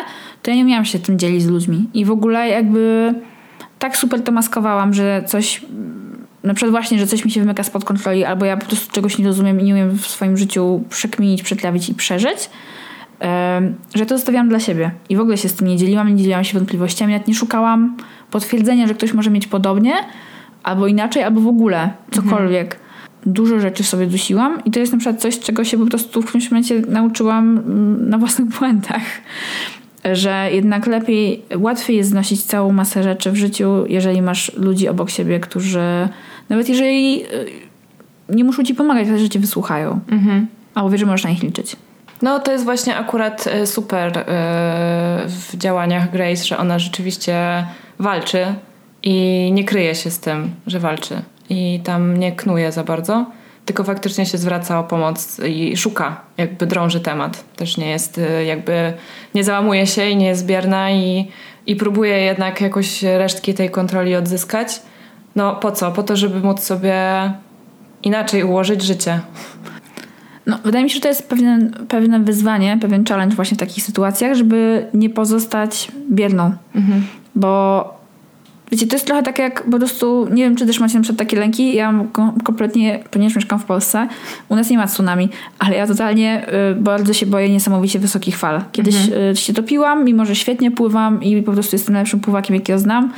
to 0.41 0.51
ja 0.51 0.57
nie 0.57 0.63
umiałam 0.63 0.85
się 0.85 0.99
tym 0.99 1.19
dzielić 1.19 1.43
z 1.43 1.47
ludźmi. 1.47 1.89
I 1.93 2.05
w 2.05 2.11
ogóle 2.11 2.49
jakby 2.49 3.13
tak 3.79 3.97
super 3.97 4.23
to 4.23 4.31
maskowałam, 4.31 4.93
że 4.93 5.23
coś, 5.27 5.65
na 6.43 6.53
przykład 6.53 6.71
właśnie, 6.71 6.99
że 6.99 7.07
coś 7.07 7.25
mi 7.25 7.31
się 7.31 7.41
wymyka 7.41 7.63
spod 7.63 7.83
kontroli, 7.83 8.25
albo 8.25 8.45
ja 8.45 8.57
po 8.57 8.65
prostu 8.65 8.93
czegoś 8.93 9.17
nie 9.17 9.25
rozumiem 9.25 9.61
i 9.61 9.63
nie 9.63 9.73
umiem 9.73 9.97
w 9.97 10.07
swoim 10.07 10.37
życiu 10.37 10.83
przekminić, 10.89 11.43
przetrawić 11.43 11.89
i 11.89 11.95
przeżyć, 11.95 12.49
że 13.95 14.05
to 14.05 14.17
zostawiałam 14.17 14.49
dla 14.49 14.59
siebie. 14.59 14.91
I 15.09 15.15
w 15.15 15.19
ogóle 15.19 15.37
się 15.37 15.49
z 15.49 15.55
tym 15.55 15.67
nie 15.67 15.77
dzieliłam, 15.77 16.15
nie 16.15 16.17
dzieliłam 16.17 16.43
się 16.43 16.57
wątpliwościami, 16.57 17.13
nawet 17.13 17.27
nie 17.27 17.35
szukałam 17.35 17.97
potwierdzenia, 18.31 18.87
że 18.87 18.93
ktoś 18.93 19.13
może 19.13 19.29
mieć 19.29 19.47
podobnie, 19.47 19.93
albo 20.63 20.87
inaczej, 20.87 21.23
albo 21.23 21.41
w 21.41 21.47
ogóle 21.47 21.89
cokolwiek. 22.11 22.65
Mhm. 22.65 22.84
Dużo 23.25 23.59
rzeczy 23.59 23.83
sobie 23.83 24.07
dusiłam 24.07 24.63
i 24.65 24.71
to 24.71 24.79
jest 24.79 24.91
na 24.91 24.97
przykład 24.97 25.21
coś, 25.21 25.39
czego 25.39 25.63
się 25.63 25.77
po 25.77 25.85
prostu 25.85 26.21
w 26.21 26.25
którymś 26.25 26.51
momencie 26.51 26.81
nauczyłam 26.81 27.57
mm, 27.57 28.09
na 28.09 28.17
własnych 28.17 28.47
błędach. 28.59 29.03
Że 30.13 30.49
jednak 30.51 30.87
lepiej, 30.87 31.41
łatwiej 31.57 31.97
jest 31.97 32.09
znosić 32.09 32.43
całą 32.43 32.71
masę 32.71 33.03
rzeczy 33.03 33.31
w 33.31 33.35
życiu, 33.35 33.85
jeżeli 33.87 34.21
masz 34.21 34.53
ludzi 34.53 34.87
obok 34.87 35.09
siebie, 35.09 35.39
którzy 35.39 36.09
nawet 36.49 36.69
jeżeli 36.69 37.23
y, 37.23 37.45
nie 38.29 38.43
muszą 38.43 38.63
ci 38.63 38.75
pomagać, 38.75 39.07
ale 39.07 39.19
że 39.19 39.29
cię 39.29 39.39
wysłuchają. 39.39 39.99
Mhm. 40.11 40.47
Albo 40.75 40.89
wiesz, 40.89 40.99
że 40.99 41.05
możesz 41.05 41.23
na 41.23 41.29
nich 41.29 41.43
liczyć. 41.43 41.75
No 42.21 42.39
to 42.39 42.51
jest 42.51 42.63
właśnie 42.63 42.95
akurat 42.95 43.47
y, 43.47 43.67
super 43.67 44.17
y, 44.17 44.23
w 45.27 45.51
działaniach 45.57 46.11
Grace, 46.11 46.45
że 46.45 46.57
ona 46.57 46.79
rzeczywiście 46.79 47.65
walczy 47.99 48.45
i 49.03 49.49
nie 49.53 49.63
kryje 49.63 49.95
się 49.95 50.11
z 50.11 50.19
tym, 50.19 50.51
że 50.67 50.79
walczy. 50.79 51.21
I 51.49 51.79
tam 51.83 52.17
nie 52.17 52.31
knuje 52.31 52.71
za 52.71 52.83
bardzo, 52.83 53.25
tylko 53.65 53.83
faktycznie 53.83 54.25
się 54.25 54.37
zwraca 54.37 54.79
o 54.79 54.83
pomoc 54.83 55.39
i 55.39 55.77
szuka, 55.77 56.21
jakby 56.37 56.65
drąży 56.65 56.99
temat. 56.99 57.43
Też 57.55 57.77
nie 57.77 57.89
jest 57.89 58.17
y, 58.17 58.45
jakby, 58.45 58.93
nie 59.35 59.43
załamuje 59.43 59.87
się 59.87 60.09
i 60.09 60.17
nie 60.17 60.27
jest 60.27 60.45
bierna 60.45 60.91
i, 60.91 61.27
i 61.67 61.75
próbuje 61.75 62.17
jednak 62.17 62.61
jakoś 62.61 63.03
resztki 63.03 63.53
tej 63.53 63.69
kontroli 63.69 64.15
odzyskać. 64.15 64.81
No 65.35 65.55
po 65.55 65.71
co? 65.71 65.91
Po 65.91 66.03
to, 66.03 66.15
żeby 66.15 66.39
móc 66.39 66.63
sobie 66.63 67.03
inaczej 68.03 68.43
ułożyć 68.43 68.81
życie. 68.81 69.19
No, 70.45 70.59
wydaje 70.63 70.83
mi 70.83 70.89
się, 70.89 70.95
że 70.95 71.01
to 71.01 71.07
jest 71.07 71.29
pewne, 71.29 71.69
pewne 71.87 72.19
wyzwanie, 72.19 72.77
pewien 72.81 73.05
challenge 73.05 73.35
właśnie 73.35 73.57
w 73.57 73.59
takich 73.59 73.83
sytuacjach, 73.83 74.35
żeby 74.35 74.87
nie 74.93 75.09
pozostać 75.09 75.91
bierną. 76.11 76.51
Mhm. 76.75 77.07
Bo 77.35 77.94
wiecie, 78.71 78.87
to 78.87 78.95
jest 78.95 79.05
trochę 79.05 79.23
tak 79.23 79.39
jak 79.39 79.63
po 79.63 79.77
prostu, 79.77 80.27
nie 80.31 80.43
wiem, 80.43 80.55
czy 80.55 80.65
też 80.65 80.79
macie 80.79 80.95
na 80.95 81.01
przykład 81.01 81.19
takie 81.19 81.39
lęki. 81.39 81.75
Ja 81.75 81.93
kompletnie, 82.43 83.03
ponieważ 83.11 83.35
mieszkam 83.35 83.59
w 83.59 83.65
Polsce, 83.65 84.07
u 84.49 84.55
nas 84.55 84.69
nie 84.69 84.77
ma 84.77 84.87
tsunami, 84.87 85.29
ale 85.59 85.75
ja 85.75 85.87
totalnie 85.87 86.47
y, 86.71 86.75
bardzo 86.75 87.13
się 87.13 87.25
boję 87.25 87.49
niesamowicie 87.49 87.99
wysokich 87.99 88.37
fal. 88.37 88.61
Kiedyś 88.71 88.95
mhm. 88.95 89.31
y, 89.31 89.35
się 89.35 89.53
topiłam, 89.53 90.05
mimo 90.05 90.25
że 90.25 90.35
świetnie 90.35 90.71
pływam 90.71 91.23
i 91.23 91.41
po 91.41 91.51
prostu 91.51 91.75
jestem 91.75 91.93
najlepszym 91.93 92.19
pływakiem, 92.19 92.55
jakiego 92.55 92.79
znam 92.79 93.13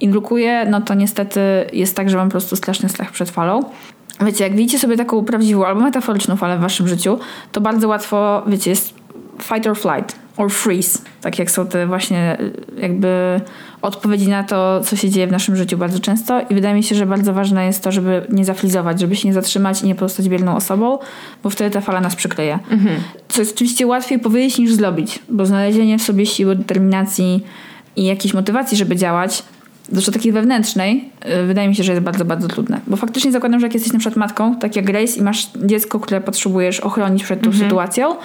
i 0.00 0.08
nurkuję, 0.08 0.66
no 0.70 0.80
to 0.80 0.94
niestety 0.94 1.40
jest 1.72 1.96
tak, 1.96 2.10
że 2.10 2.16
mam 2.16 2.28
po 2.28 2.30
prostu 2.30 2.56
straszny 2.56 2.88
strach 2.88 3.12
przed 3.12 3.30
falą 3.30 3.64
wiecie, 4.20 4.44
jak 4.44 4.56
widzicie 4.56 4.78
sobie 4.78 4.96
taką 4.96 5.24
prawdziwą 5.24 5.66
albo 5.66 5.80
metaforyczną 5.80 6.36
falę 6.36 6.58
w 6.58 6.60
waszym 6.60 6.88
życiu, 6.88 7.18
to 7.52 7.60
bardzo 7.60 7.88
łatwo, 7.88 8.42
wiecie, 8.46 8.70
jest 8.70 8.94
fight 9.42 9.66
or 9.66 9.78
flight 9.78 10.24
or 10.36 10.50
freeze, 10.50 10.98
tak 11.20 11.38
jak 11.38 11.50
są 11.50 11.66
te 11.66 11.86
właśnie 11.86 12.38
jakby 12.78 13.40
odpowiedzi 13.82 14.28
na 14.28 14.44
to, 14.44 14.80
co 14.80 14.96
się 14.96 15.10
dzieje 15.10 15.26
w 15.26 15.32
naszym 15.32 15.56
życiu 15.56 15.78
bardzo 15.78 16.00
często 16.00 16.40
i 16.50 16.54
wydaje 16.54 16.74
mi 16.74 16.82
się, 16.82 16.94
że 16.94 17.06
bardzo 17.06 17.32
ważne 17.32 17.66
jest 17.66 17.82
to, 17.82 17.92
żeby 17.92 18.26
nie 18.30 18.44
zaflizować, 18.44 19.00
żeby 19.00 19.16
się 19.16 19.28
nie 19.28 19.34
zatrzymać 19.34 19.82
i 19.82 19.86
nie 19.86 19.94
pozostać 19.94 20.28
bierną 20.28 20.56
osobą, 20.56 20.98
bo 21.42 21.50
wtedy 21.50 21.70
ta 21.70 21.80
fala 21.80 22.00
nas 22.00 22.16
przykleje. 22.16 22.58
Mhm. 22.70 22.96
Co 23.28 23.40
jest 23.40 23.54
oczywiście 23.54 23.86
łatwiej 23.86 24.18
powiedzieć 24.18 24.58
niż 24.58 24.74
zrobić, 24.74 25.18
bo 25.28 25.46
znalezienie 25.46 25.98
w 25.98 26.02
sobie 26.02 26.26
siły, 26.26 26.56
determinacji 26.56 27.44
i 27.96 28.04
jakiejś 28.04 28.34
motywacji, 28.34 28.76
żeby 28.76 28.96
działać, 28.96 29.42
zwłaszcza 29.88 30.12
takiej 30.12 30.32
wewnętrznej, 30.32 31.10
y, 31.42 31.46
wydaje 31.46 31.68
mi 31.68 31.76
się, 31.76 31.84
że 31.84 31.92
jest 31.92 32.04
bardzo, 32.04 32.24
bardzo 32.24 32.48
trudne. 32.48 32.80
Bo 32.86 32.96
faktycznie 32.96 33.32
zakładam, 33.32 33.60
że 33.60 33.66
jak 33.66 33.74
jesteś 33.74 33.92
na 33.92 33.98
przykład 33.98 34.16
matką, 34.16 34.56
tak 34.58 34.76
jak 34.76 34.84
Grace 34.84 35.18
i 35.18 35.22
masz 35.22 35.50
dziecko, 35.64 36.00
które 36.00 36.20
potrzebujesz 36.20 36.80
ochronić 36.80 37.24
przed 37.24 37.40
tą 37.40 37.46
mhm. 37.46 37.64
sytuacją, 37.64 38.16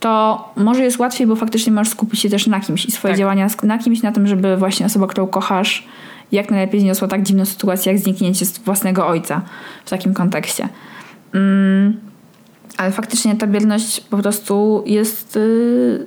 to 0.00 0.44
może 0.56 0.84
jest 0.84 0.98
łatwiej, 0.98 1.26
bo 1.26 1.36
faktycznie 1.36 1.72
możesz 1.72 1.92
skupić 1.92 2.20
się 2.20 2.30
też 2.30 2.46
na 2.46 2.60
kimś 2.60 2.84
i 2.84 2.90
swoje 2.90 3.14
tak. 3.14 3.18
działania 3.18 3.48
na 3.62 3.78
kimś, 3.78 4.02
na 4.02 4.12
tym, 4.12 4.26
żeby 4.26 4.56
właśnie 4.56 4.86
osoba, 4.86 5.06
którą 5.06 5.26
kochasz, 5.26 5.86
jak 6.32 6.50
najlepiej 6.50 6.80
zniosła 6.80 7.08
tak 7.08 7.22
dziwną 7.22 7.44
sytuację, 7.44 7.92
jak 7.92 8.02
zniknięcie 8.02 8.46
własnego 8.64 9.06
ojca 9.06 9.42
w 9.84 9.90
takim 9.90 10.14
kontekście. 10.14 10.68
Mm, 11.34 12.00
ale 12.76 12.92
faktycznie 12.92 13.36
ta 13.36 13.46
bierność 13.46 14.00
po 14.00 14.18
prostu 14.18 14.82
jest... 14.86 15.36
Yy, 15.36 16.06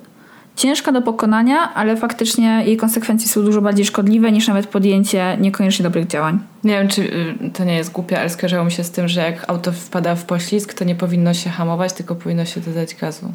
ciężka 0.60 0.92
do 0.92 1.02
pokonania, 1.02 1.74
ale 1.74 1.98
faktycznie 1.98 2.64
jej 2.66 2.78
konsekwencje 2.78 3.28
są 3.28 3.44
dużo 3.44 3.62
bardziej 3.62 3.86
szkodliwe 3.86 4.32
niż 4.32 4.48
nawet 4.48 4.68
podjęcie 4.68 5.38
niekoniecznie 5.42 5.84
dobrych 5.84 6.08
działań. 6.08 6.40
Nie 6.64 6.72
wiem, 6.72 6.88
czy 6.88 7.02
y, 7.02 7.52
to 7.54 7.64
nie 7.64 7.76
jest 7.76 7.92
głupie, 7.92 8.20
ale 8.20 8.30
skojarzyło 8.30 8.64
mi 8.64 8.72
się 8.72 8.84
z 8.84 8.92
tym, 8.92 9.08
że 9.08 9.22
jak 9.22 9.50
auto 9.50 9.72
wpada 9.72 10.16
w 10.16 10.26
poślizg, 10.26 10.74
to 10.74 10.86
nie 10.86 10.96
powinno 10.96 11.34
się 11.34 11.50
hamować, 11.50 11.94
tylko 11.94 12.16
powinno 12.16 12.46
się 12.46 12.62
dodać 12.62 12.96
gazu. 12.96 13.32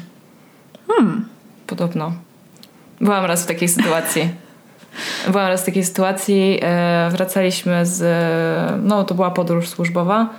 Hmm. 0.87 1.25
Podobno. 1.67 2.13
Byłam 3.01 3.25
raz 3.25 3.43
w 3.43 3.47
takiej 3.47 3.67
sytuacji. 3.67 4.29
Byłam 5.31 5.47
raz 5.47 5.61
w 5.61 5.65
takiej 5.65 5.85
sytuacji. 5.85 6.59
E, 6.61 7.09
wracaliśmy 7.11 7.85
z. 7.85 8.03
No, 8.83 9.03
to 9.03 9.15
była 9.15 9.31
podróż 9.31 9.69
służbowa 9.69 10.29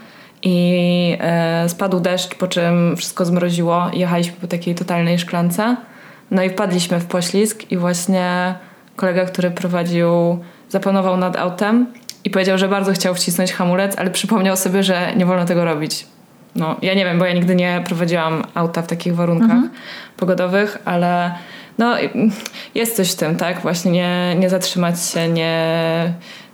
i 0.43 1.17
e, 1.21 1.69
spadł 1.69 2.01
deszcz, 2.01 2.35
po 2.35 2.47
czym 2.47 2.97
wszystko 2.97 3.25
zmroziło. 3.25 3.91
Jechaliśmy 3.93 4.37
po 4.41 4.47
takiej 4.47 4.75
totalnej 4.75 5.19
szklance. 5.19 5.77
No 6.31 6.43
i 6.43 6.51
wpadliśmy 6.51 7.01
w 7.01 7.07
poślizg 7.07 7.73
i 7.73 7.77
właśnie 7.77 8.55
kolega, 8.97 9.25
który 9.25 9.51
prowadził, 9.51 10.39
zapanował 10.69 11.17
nad 11.17 11.37
autem 11.37 11.87
i 12.25 12.31
powiedział, 12.31 12.59
że 12.59 12.69
bardzo 12.69 12.93
chciał 12.93 13.15
wcisnąć 13.15 13.53
hamulec, 13.53 13.99
ale 13.99 14.11
przypomniał 14.11 14.57
sobie, 14.57 14.83
że 14.83 15.17
nie 15.17 15.27
wolno 15.27 15.45
tego 15.45 15.65
robić. 15.65 16.07
No, 16.57 16.77
ja 16.83 16.95
nie 16.95 17.05
wiem, 17.05 17.19
bo 17.19 17.25
ja 17.25 17.33
nigdy 17.33 17.55
nie 17.55 17.83
prowadziłam 17.87 18.45
auta 18.55 18.83
w 18.83 18.87
takich 18.87 19.15
warunkach 19.15 19.51
mhm. 19.51 19.71
pogodowych, 20.17 20.79
ale 20.85 21.35
no, 21.79 21.95
jest 22.75 22.97
coś 22.97 23.13
w 23.13 23.17
tym, 23.17 23.37
tak? 23.37 23.61
Właśnie 23.61 23.91
nie, 23.93 24.37
nie 24.39 24.51
zatrzymać 24.51 25.07
się, 25.07 25.29
nie, 25.29 26.13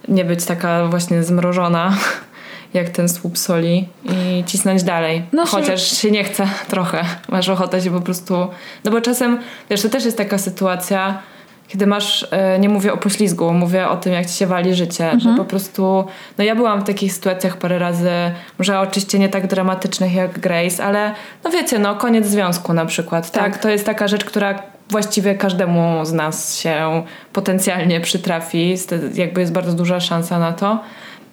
nie 0.09 0.25
być 0.25 0.45
taka 0.45 0.87
właśnie 0.87 1.23
zmrożona 1.23 1.97
jak 2.75 2.89
ten 2.89 3.09
słup 3.09 3.39
soli 3.39 3.89
i 4.05 4.45
cisnąć 4.45 4.83
dalej. 4.83 5.23
No, 5.33 5.47
Chociaż 5.47 5.99
się 5.99 6.11
nie 6.11 6.25
chce 6.25 6.49
trochę. 6.69 7.05
Masz 7.29 7.49
ochotę 7.49 7.81
się 7.81 7.91
po 7.91 8.01
prostu... 8.01 8.49
No 8.85 8.91
bo 8.91 9.01
czasem, 9.01 9.39
wiesz, 9.71 9.83
to 9.83 9.89
też 9.89 10.05
jest 10.05 10.19
taka 10.19 10.39
sytuacja, 10.39 11.23
kiedy 11.69 11.87
masz, 11.87 12.27
e, 12.31 12.59
nie 12.59 12.69
mówię 12.69 12.93
o 12.93 12.97
poślizgu, 12.97 13.53
mówię 13.53 13.89
o 13.89 13.97
tym, 13.97 14.13
jak 14.13 14.27
ci 14.27 14.35
się 14.35 14.47
wali 14.47 14.75
życie, 14.75 15.05
mhm. 15.05 15.21
że 15.21 15.43
po 15.43 15.45
prostu, 15.45 16.05
no 16.39 16.45
ja 16.45 16.55
byłam 16.55 16.81
w 16.81 16.85
takich 16.85 17.13
sytuacjach 17.13 17.57
parę 17.57 17.79
razy, 17.79 18.11
może 18.59 18.81
oczywiście 18.81 19.19
nie 19.19 19.29
tak 19.29 19.47
dramatycznych 19.47 20.15
jak 20.15 20.39
Grace, 20.39 20.85
ale 20.85 21.15
no 21.45 21.51
wiecie, 21.51 21.79
no 21.79 21.95
koniec 21.95 22.27
związku 22.27 22.73
na 22.73 22.87
przykład, 22.87 23.31
tak? 23.31 23.43
tak? 23.43 23.63
To 23.63 23.69
jest 23.69 23.87
taka 23.87 24.09
rzecz, 24.09 24.25
która 24.25 24.63
właściwie 24.91 25.35
każdemu 25.35 26.05
z 26.05 26.13
nas 26.13 26.59
się 26.59 27.03
potencjalnie 27.33 28.01
przytrafi, 28.01 28.77
jakby 29.15 29.41
jest 29.41 29.53
bardzo 29.53 29.73
duża 29.73 30.01
szansa 30.01 30.39
na 30.39 30.53
to. 30.53 30.81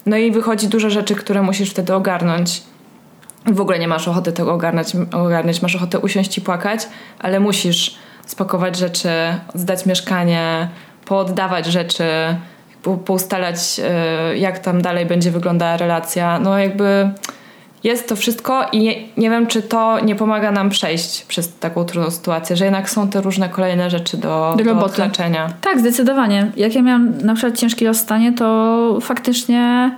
No 0.06 0.18
i 0.18 0.32
wychodzi 0.32 0.68
dużo 0.68 0.89
rzeczy, 0.89 1.15
które 1.15 1.42
musisz 1.42 1.70
wtedy 1.70 1.94
ogarnąć. 1.94 2.62
W 3.46 3.62
ogóle 3.62 3.80
nie 3.80 3.88
masz 3.88 4.08
ochoty 4.08 4.32
tego 4.32 4.54
ogarnąć, 4.54 4.92
ogarnąć, 5.12 5.62
masz 5.62 5.76
ochotę 5.76 6.00
usiąść 6.00 6.38
i 6.38 6.42
płakać, 6.42 6.88
ale 7.20 7.39
musisz 7.39 7.96
spakować 8.30 8.78
rzeczy, 8.78 9.10
zdać 9.54 9.86
mieszkanie, 9.86 10.70
pooddawać 11.06 11.65
rzeczy, 11.65 12.04
poustalać, 13.06 13.82
y, 14.34 14.38
jak 14.38 14.60
tam 14.60 14.82
dalej 14.82 15.06
będzie 15.06 15.32
wyglądała 15.32 15.78
relacja. 15.78 16.39
No 16.39 16.60
jakby 16.60 17.10
jest 17.84 18.10
to 18.10 18.15
wszystko 18.15 18.65
i 18.72 18.80
nie, 18.80 19.08
nie, 19.18 19.30
wiem, 19.30 19.48
czy 19.48 19.62
to 19.62 20.00
nie 20.00 20.15
pomaga 20.15 20.52
nam 20.52 20.70
przejść 20.70 21.26
przez 21.26 21.58
taką 21.58 21.86
trudną 21.86 22.12
sytuację, 22.12 22.56
że 22.56 22.65
jednak 22.65 22.89
są 22.89 23.10
te 23.10 23.22
różne 23.22 23.50
kolejne 23.50 23.89
rzeczy 23.89 24.18
do, 24.18 24.56
do, 24.58 24.63
do 24.63 24.86
odleczenia. 24.86 25.54
Tak, 25.62 25.80
zdecydowanie. 25.80 26.52
Jak 26.56 26.76
ja 26.76 26.82
miałam 26.82 27.18
na 27.18 27.34
przykład 27.34 27.58
ciężki 27.58 27.86
los 27.86 27.98
stanie, 27.98 28.34
to 28.34 28.98
faktycznie 29.02 29.92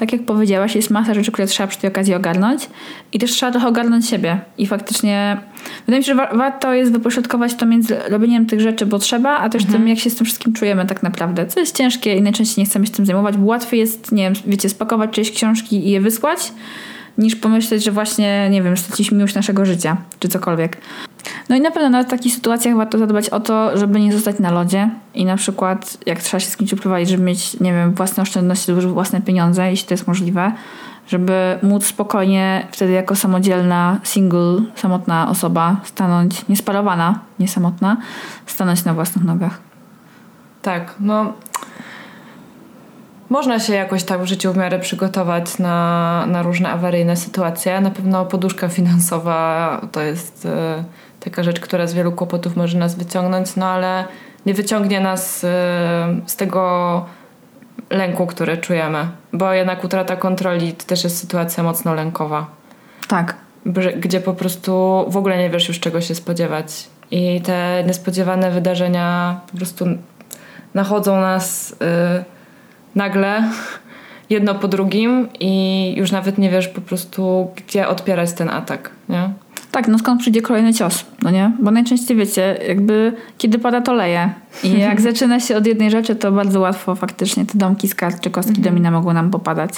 tak 0.00 0.12
jak 0.12 0.22
powiedziałaś, 0.22 0.76
jest 0.76 0.90
masa 0.90 1.14
rzeczy, 1.14 1.32
które 1.32 1.46
trzeba 1.46 1.66
przy 1.66 1.78
tej 1.78 1.90
okazji 1.90 2.14
ogarnąć 2.14 2.70
i 3.12 3.18
też 3.18 3.30
trzeba 3.30 3.52
trochę 3.52 3.68
ogarnąć 3.68 4.08
siebie. 4.08 4.40
I 4.58 4.66
faktycznie 4.66 5.40
wydaje 5.86 5.98
mi 5.98 6.04
się, 6.04 6.14
że 6.14 6.36
warto 6.36 6.74
jest 6.74 6.92
wypośrodkować 6.92 7.54
to 7.54 7.66
między 7.66 7.96
robieniem 8.08 8.46
tych 8.46 8.60
rzeczy, 8.60 8.86
bo 8.86 8.98
trzeba, 8.98 9.38
a 9.38 9.48
też 9.48 9.62
mhm. 9.62 9.78
tym, 9.78 9.88
jak 9.88 9.98
się 9.98 10.10
z 10.10 10.16
tym 10.16 10.26
wszystkim 10.26 10.52
czujemy 10.52 10.86
tak 10.86 11.02
naprawdę. 11.02 11.46
Co 11.46 11.60
jest 11.60 11.76
ciężkie 11.76 12.16
i 12.16 12.22
najczęściej 12.22 12.62
nie 12.62 12.70
chcemy 12.70 12.86
się 12.86 12.92
tym 12.92 13.06
zajmować, 13.06 13.36
bo 13.36 13.46
łatwiej 13.46 13.80
jest, 13.80 14.12
nie 14.12 14.22
wiem, 14.22 14.34
wiecie, 14.46 14.68
spakować 14.68 15.10
czyjeś 15.10 15.30
książki 15.30 15.86
i 15.86 15.90
je 15.90 16.00
wysłać, 16.00 16.52
niż 17.18 17.36
pomyśleć, 17.36 17.84
że 17.84 17.92
właśnie, 17.92 18.50
nie 18.50 18.62
wiem, 18.62 18.76
straciliśmy 18.76 19.16
miłość 19.16 19.34
naszego 19.34 19.64
życia, 19.64 19.96
czy 20.20 20.28
cokolwiek. 20.28 20.76
No 21.50 21.56
i 21.56 21.60
na 21.60 21.70
pewno 21.70 21.88
na 21.90 22.04
takich 22.04 22.34
sytuacjach 22.34 22.76
warto 22.76 22.98
zadbać 22.98 23.28
o 23.28 23.40
to, 23.40 23.78
żeby 23.78 24.00
nie 24.00 24.12
zostać 24.12 24.38
na 24.38 24.50
lodzie 24.50 24.90
i 25.14 25.24
na 25.24 25.36
przykład 25.36 25.98
jak 26.06 26.18
trzeba 26.18 26.40
się 26.40 26.50
z 26.50 26.56
kimś 26.56 26.72
uprowadzić, 26.72 27.08
żeby 27.08 27.22
mieć, 27.22 27.60
nie 27.60 27.72
wiem, 27.72 27.94
własne 27.94 28.22
oszczędności 28.22 28.72
własne 28.72 29.20
pieniądze, 29.20 29.70
jeśli 29.70 29.88
to 29.88 29.94
jest 29.94 30.06
możliwe, 30.06 30.52
żeby 31.08 31.58
móc 31.62 31.86
spokojnie 31.86 32.66
wtedy 32.72 32.92
jako 32.92 33.16
samodzielna, 33.16 34.00
single, 34.04 34.60
samotna 34.74 35.28
osoba 35.30 35.76
stanąć, 35.84 36.48
niesparowana, 36.48 37.18
nie 37.38 37.48
samotna, 37.48 37.96
stanąć 38.46 38.84
na 38.84 38.94
własnych 38.94 39.24
nogach. 39.24 39.58
Tak, 40.62 40.94
no 41.00 41.32
można 43.30 43.58
się 43.58 43.74
jakoś 43.74 44.04
tak 44.04 44.22
w 44.22 44.26
życiu 44.26 44.52
w 44.52 44.56
miarę 44.56 44.78
przygotować 44.78 45.58
na, 45.58 46.24
na 46.26 46.42
różne 46.42 46.68
awaryjne 46.68 47.16
sytuacje. 47.16 47.80
Na 47.80 47.90
pewno 47.90 48.26
poduszka 48.26 48.68
finansowa 48.68 49.80
to 49.92 50.00
jest 50.00 50.46
e, 50.46 50.84
taka 51.20 51.42
rzecz, 51.42 51.60
która 51.60 51.86
z 51.86 51.94
wielu 51.94 52.12
kłopotów 52.12 52.56
może 52.56 52.78
nas 52.78 52.94
wyciągnąć, 52.94 53.56
no 53.56 53.66
ale 53.66 54.04
nie 54.46 54.54
wyciągnie 54.54 55.00
nas 55.00 55.44
e, 55.44 55.48
z 56.26 56.36
tego 56.36 57.04
lęku, 57.90 58.26
który 58.26 58.58
czujemy, 58.58 59.08
bo 59.32 59.52
jednak 59.52 59.84
utrata 59.84 60.16
kontroli 60.16 60.72
to 60.72 60.84
też 60.84 61.04
jest 61.04 61.18
sytuacja 61.18 61.62
mocno 61.62 61.94
lękowa. 61.94 62.46
Tak. 63.08 63.36
Gdzie 63.96 64.20
po 64.20 64.34
prostu 64.34 65.04
w 65.08 65.16
ogóle 65.16 65.38
nie 65.38 65.50
wiesz 65.50 65.68
już 65.68 65.80
czego 65.80 66.00
się 66.00 66.14
spodziewać. 66.14 66.88
I 67.10 67.40
te 67.40 67.84
niespodziewane 67.86 68.50
wydarzenia 68.50 69.40
po 69.52 69.56
prostu 69.56 69.86
nachodzą 70.74 71.20
nas 71.20 71.76
yy, 71.80 72.24
nagle, 72.94 73.50
jedno 74.30 74.54
po 74.54 74.68
drugim, 74.68 75.28
i 75.40 75.94
już 75.96 76.12
nawet 76.12 76.38
nie 76.38 76.50
wiesz 76.50 76.68
po 76.68 76.80
prostu, 76.80 77.50
gdzie 77.56 77.88
odpierać 77.88 78.32
ten 78.32 78.50
atak. 78.50 78.90
Nie? 79.08 79.30
Tak, 79.70 79.88
no 79.88 79.98
skąd 79.98 80.20
przyjdzie 80.20 80.42
kolejny 80.42 80.74
cios, 80.74 81.04
no 81.22 81.30
nie? 81.30 81.52
Bo 81.58 81.70
najczęściej 81.70 82.16
wiecie, 82.16 82.58
jakby 82.68 83.12
kiedy 83.38 83.58
pada 83.58 83.80
to 83.80 83.92
leje. 83.92 84.30
I 84.64 84.78
jak 84.88 85.00
zaczyna 85.00 85.40
się 85.40 85.56
od 85.56 85.66
jednej 85.66 85.90
rzeczy, 85.90 86.16
to 86.16 86.32
bardzo 86.32 86.60
łatwo 86.60 86.94
faktycznie 86.94 87.46
te 87.46 87.58
domki 87.58 87.88
z 87.88 87.94
kart 87.94 88.20
czy 88.20 88.30
kostki 88.30 88.56
mhm. 88.56 88.74
domina 88.74 88.90
mogą 88.90 89.12
nam 89.12 89.30
popadać. 89.30 89.70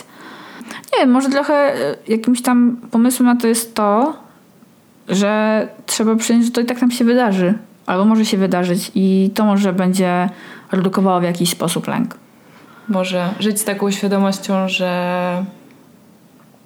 Nie 0.92 0.98
wiem, 0.98 1.10
może 1.10 1.28
trochę 1.28 1.54
e, 1.54 1.96
jakimś 2.08 2.42
tam 2.42 2.76
pomysłem 2.90 3.26
na 3.26 3.36
to 3.36 3.46
jest 3.46 3.74
to, 3.74 4.16
że 5.08 5.68
trzeba 5.86 6.16
przyjąć, 6.16 6.44
że 6.44 6.50
to 6.50 6.60
i 6.60 6.64
tak 6.64 6.80
nam 6.80 6.90
się 6.90 7.04
wydarzy. 7.04 7.54
Albo 7.86 8.04
może 8.04 8.24
się 8.24 8.36
wydarzyć 8.36 8.90
i 8.94 9.30
to 9.34 9.44
może 9.44 9.72
będzie 9.72 10.28
redukowało 10.72 11.20
w 11.20 11.24
jakiś 11.24 11.50
sposób 11.50 11.88
lęk. 11.88 12.16
Może 12.88 13.28
żyć 13.40 13.60
z 13.60 13.64
taką 13.64 13.90
świadomością, 13.90 14.68
że 14.68 15.44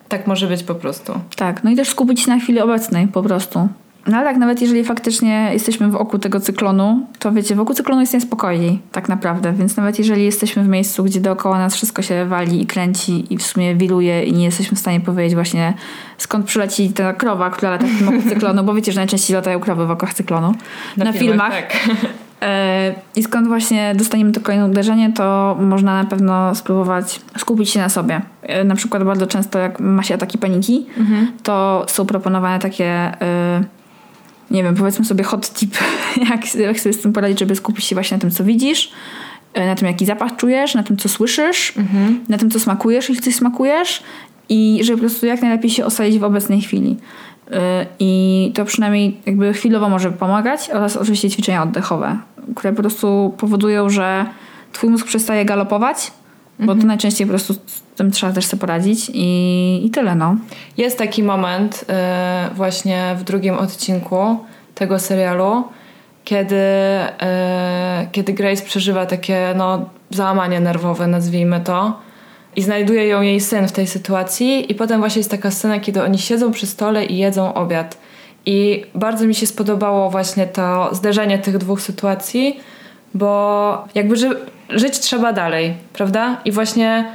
tak 0.09 0.27
może 0.27 0.47
być 0.47 0.63
po 0.63 0.75
prostu. 0.75 1.13
Tak, 1.37 1.65
no 1.65 1.71
i 1.71 1.77
też 1.77 1.89
skupić 1.89 2.21
się 2.21 2.31
na 2.31 2.39
chwili 2.39 2.61
obecnej 2.61 3.09
po 3.09 3.23
prostu. 3.23 3.69
No 4.07 4.17
ale 4.17 4.27
tak, 4.27 4.37
nawet 4.37 4.61
jeżeli 4.61 4.85
faktycznie 4.85 5.51
jesteśmy 5.53 5.89
w 5.91 5.97
oku 5.97 6.19
tego 6.19 6.41
cyklonu, 6.41 7.07
to 7.19 7.33
wiecie, 7.33 7.55
wokół 7.55 7.75
cyklonu 7.75 8.01
jest 8.01 8.15
niespokojniej 8.15 8.79
tak 8.93 9.09
naprawdę, 9.09 9.53
więc 9.53 9.77
nawet 9.77 9.99
jeżeli 9.99 10.25
jesteśmy 10.25 10.63
w 10.63 10.69
miejscu, 10.69 11.05
gdzie 11.05 11.21
dookoła 11.21 11.59
nas 11.59 11.75
wszystko 11.75 12.03
się 12.03 12.25
wali 12.25 12.63
i 12.63 12.67
kręci 12.67 13.35
i 13.35 13.37
w 13.37 13.43
sumie 13.43 13.75
wiruje 13.75 14.25
i 14.25 14.33
nie 14.33 14.45
jesteśmy 14.45 14.77
w 14.77 14.81
stanie 14.81 15.01
powiedzieć 15.01 15.35
właśnie 15.35 15.75
skąd 16.19 16.47
przyleci 16.47 16.91
ta 16.91 17.13
krowa, 17.13 17.51
która 17.51 17.71
lata 17.71 17.87
w 17.87 17.99
tym 17.99 18.09
oku 18.09 18.29
cyklonu, 18.29 18.65
bo 18.65 18.75
wiecie, 18.75 18.93
że 18.93 19.01
najczęściej 19.01 19.35
latają 19.37 19.61
krowy 19.61 19.87
w 19.87 19.91
okach 19.91 20.15
cyklonu. 20.15 20.55
Na, 20.97 21.05
na 21.05 21.13
filmach. 21.13 21.53
filmach. 21.53 21.73
Tak. 21.73 22.17
E, 22.43 22.95
I 23.17 23.23
skąd 23.23 23.49
właśnie 23.49 23.95
dostaniemy 23.95 24.33
to 24.33 24.41
kolejne 24.41 24.67
uderzenie, 24.67 25.13
to 25.13 25.57
można 25.61 26.03
na 26.03 26.09
pewno 26.09 26.55
spróbować 26.55 27.21
skupić 27.39 27.71
się 27.71 27.81
na 27.81 27.89
sobie. 27.89 28.21
E, 28.43 28.65
na 28.65 28.75
przykład 28.75 29.05
bardzo 29.05 29.27
często 29.27 29.59
jak 29.59 29.81
ma 29.81 30.03
się 30.03 30.15
ataki 30.15 30.39
paniki, 30.39 30.87
mhm. 30.99 31.33
to 31.43 31.87
są 31.89 32.07
proponowane 32.07 32.59
takie 32.59 32.85
e, 32.85 33.65
nie 34.51 34.63
wiem, 34.63 34.75
powiedzmy 34.75 35.05
sobie 35.05 35.25
hot 35.25 35.53
tip, 35.53 35.77
jak, 36.31 36.55
jak 36.55 36.81
sobie 36.81 36.93
z 36.93 37.03
tym 37.03 37.13
poradzić, 37.13 37.39
żeby 37.39 37.57
skupić 37.57 37.85
się 37.85 37.97
właśnie 37.97 38.17
na 38.17 38.21
tym, 38.21 38.31
co 38.31 38.45
widzisz, 38.45 38.93
na 39.55 39.75
tym, 39.75 39.89
jaki 39.89 40.07
zapach 40.07 40.37
czujesz, 40.37 40.75
na 40.75 40.83
tym, 40.83 40.97
co 40.97 41.09
słyszysz, 41.09 41.77
mhm. 41.77 42.21
na 42.29 42.39
tym, 42.39 42.51
co 42.51 42.61
smakujesz, 42.61 43.09
jeśli 43.09 43.25
coś 43.25 43.35
smakujesz 43.35 44.03
i 44.49 44.81
żeby 44.83 44.97
po 44.97 45.01
prostu 45.01 45.27
jak 45.27 45.43
najlepiej 45.43 45.71
się 45.71 45.85
osalić 45.85 46.19
w 46.19 46.25
obecnej 46.25 46.61
chwili. 46.61 46.97
Y, 47.51 47.87
I 47.99 48.53
to 48.55 48.65
przynajmniej 48.65 49.21
jakby 49.27 49.53
chwilowo 49.53 49.89
może 49.89 50.13
pomagać 50.13 50.71
oraz 50.71 50.97
oczywiście 50.97 51.31
ćwiczenia 51.31 51.63
oddechowe, 51.63 52.19
które 52.57 52.73
po 52.73 52.83
prostu 52.83 53.35
powodują, 53.39 53.91
że 53.91 54.27
twój 54.73 54.91
mózg 54.91 55.07
przestaje 55.07 55.45
galopować, 55.45 56.13
bo 56.59 56.67
to 56.67 56.73
mhm. 56.73 56.89
najczęściej 56.89 57.27
po 57.27 57.31
prostu 57.31 57.55
z 57.55 57.83
tym 57.97 58.11
trzeba 58.11 58.33
też 58.33 58.47
sobie 58.47 58.61
poradzić 58.61 59.11
i, 59.15 59.81
i 59.87 59.91
tyle 59.91 60.15
no. 60.15 60.37
Jest 60.77 60.99
taki 60.99 61.23
moment 61.23 61.85
yy, 61.89 62.55
właśnie 62.55 63.15
w 63.19 63.25
drugim 63.25 63.55
odcinku 63.55 64.39
tego 64.75 64.99
serialu, 64.99 65.65
kiedy, 66.25 66.55
yy, 66.57 68.07
kiedy 68.13 68.33
Grace 68.33 68.65
przeżywa 68.65 69.07
takie 69.07 69.55
no, 69.57 69.89
załamanie 70.11 70.61
nerwowe, 70.61 71.07
nazwijmy 71.07 71.61
to 71.61 72.06
i 72.57 72.63
znajduje 72.63 73.07
ją 73.07 73.23
jej 73.23 73.41
syn 73.41 73.69
w 73.69 73.73
tej 73.73 73.87
sytuacji 73.87 74.73
i 74.73 74.75
potem 74.75 75.01
właśnie 75.01 75.21
jest 75.21 75.31
taka 75.31 75.51
scena, 75.51 75.81
kiedy 75.81 76.03
oni 76.03 76.19
siedzą 76.19 76.53
przy 76.53 76.67
stole 76.67 77.05
i 77.05 77.19
jedzą 77.19 77.55
obiad. 77.55 77.99
I 78.47 78.85
bardzo 78.95 79.27
mi 79.27 79.35
się 79.35 79.47
spodobało 79.47 80.11
właśnie 80.11 80.47
to 80.47 80.89
zderzenie 80.93 81.39
tych 81.39 81.59
dwóch 81.59 81.81
sytuacji, 81.81 82.61
bo 83.15 83.85
jakby 83.95 84.17
ży 84.17 84.37
żyć 84.71 84.99
trzeba 84.99 85.33
dalej, 85.33 85.75
prawda? 85.93 86.41
I 86.45 86.53
właśnie 86.53 87.13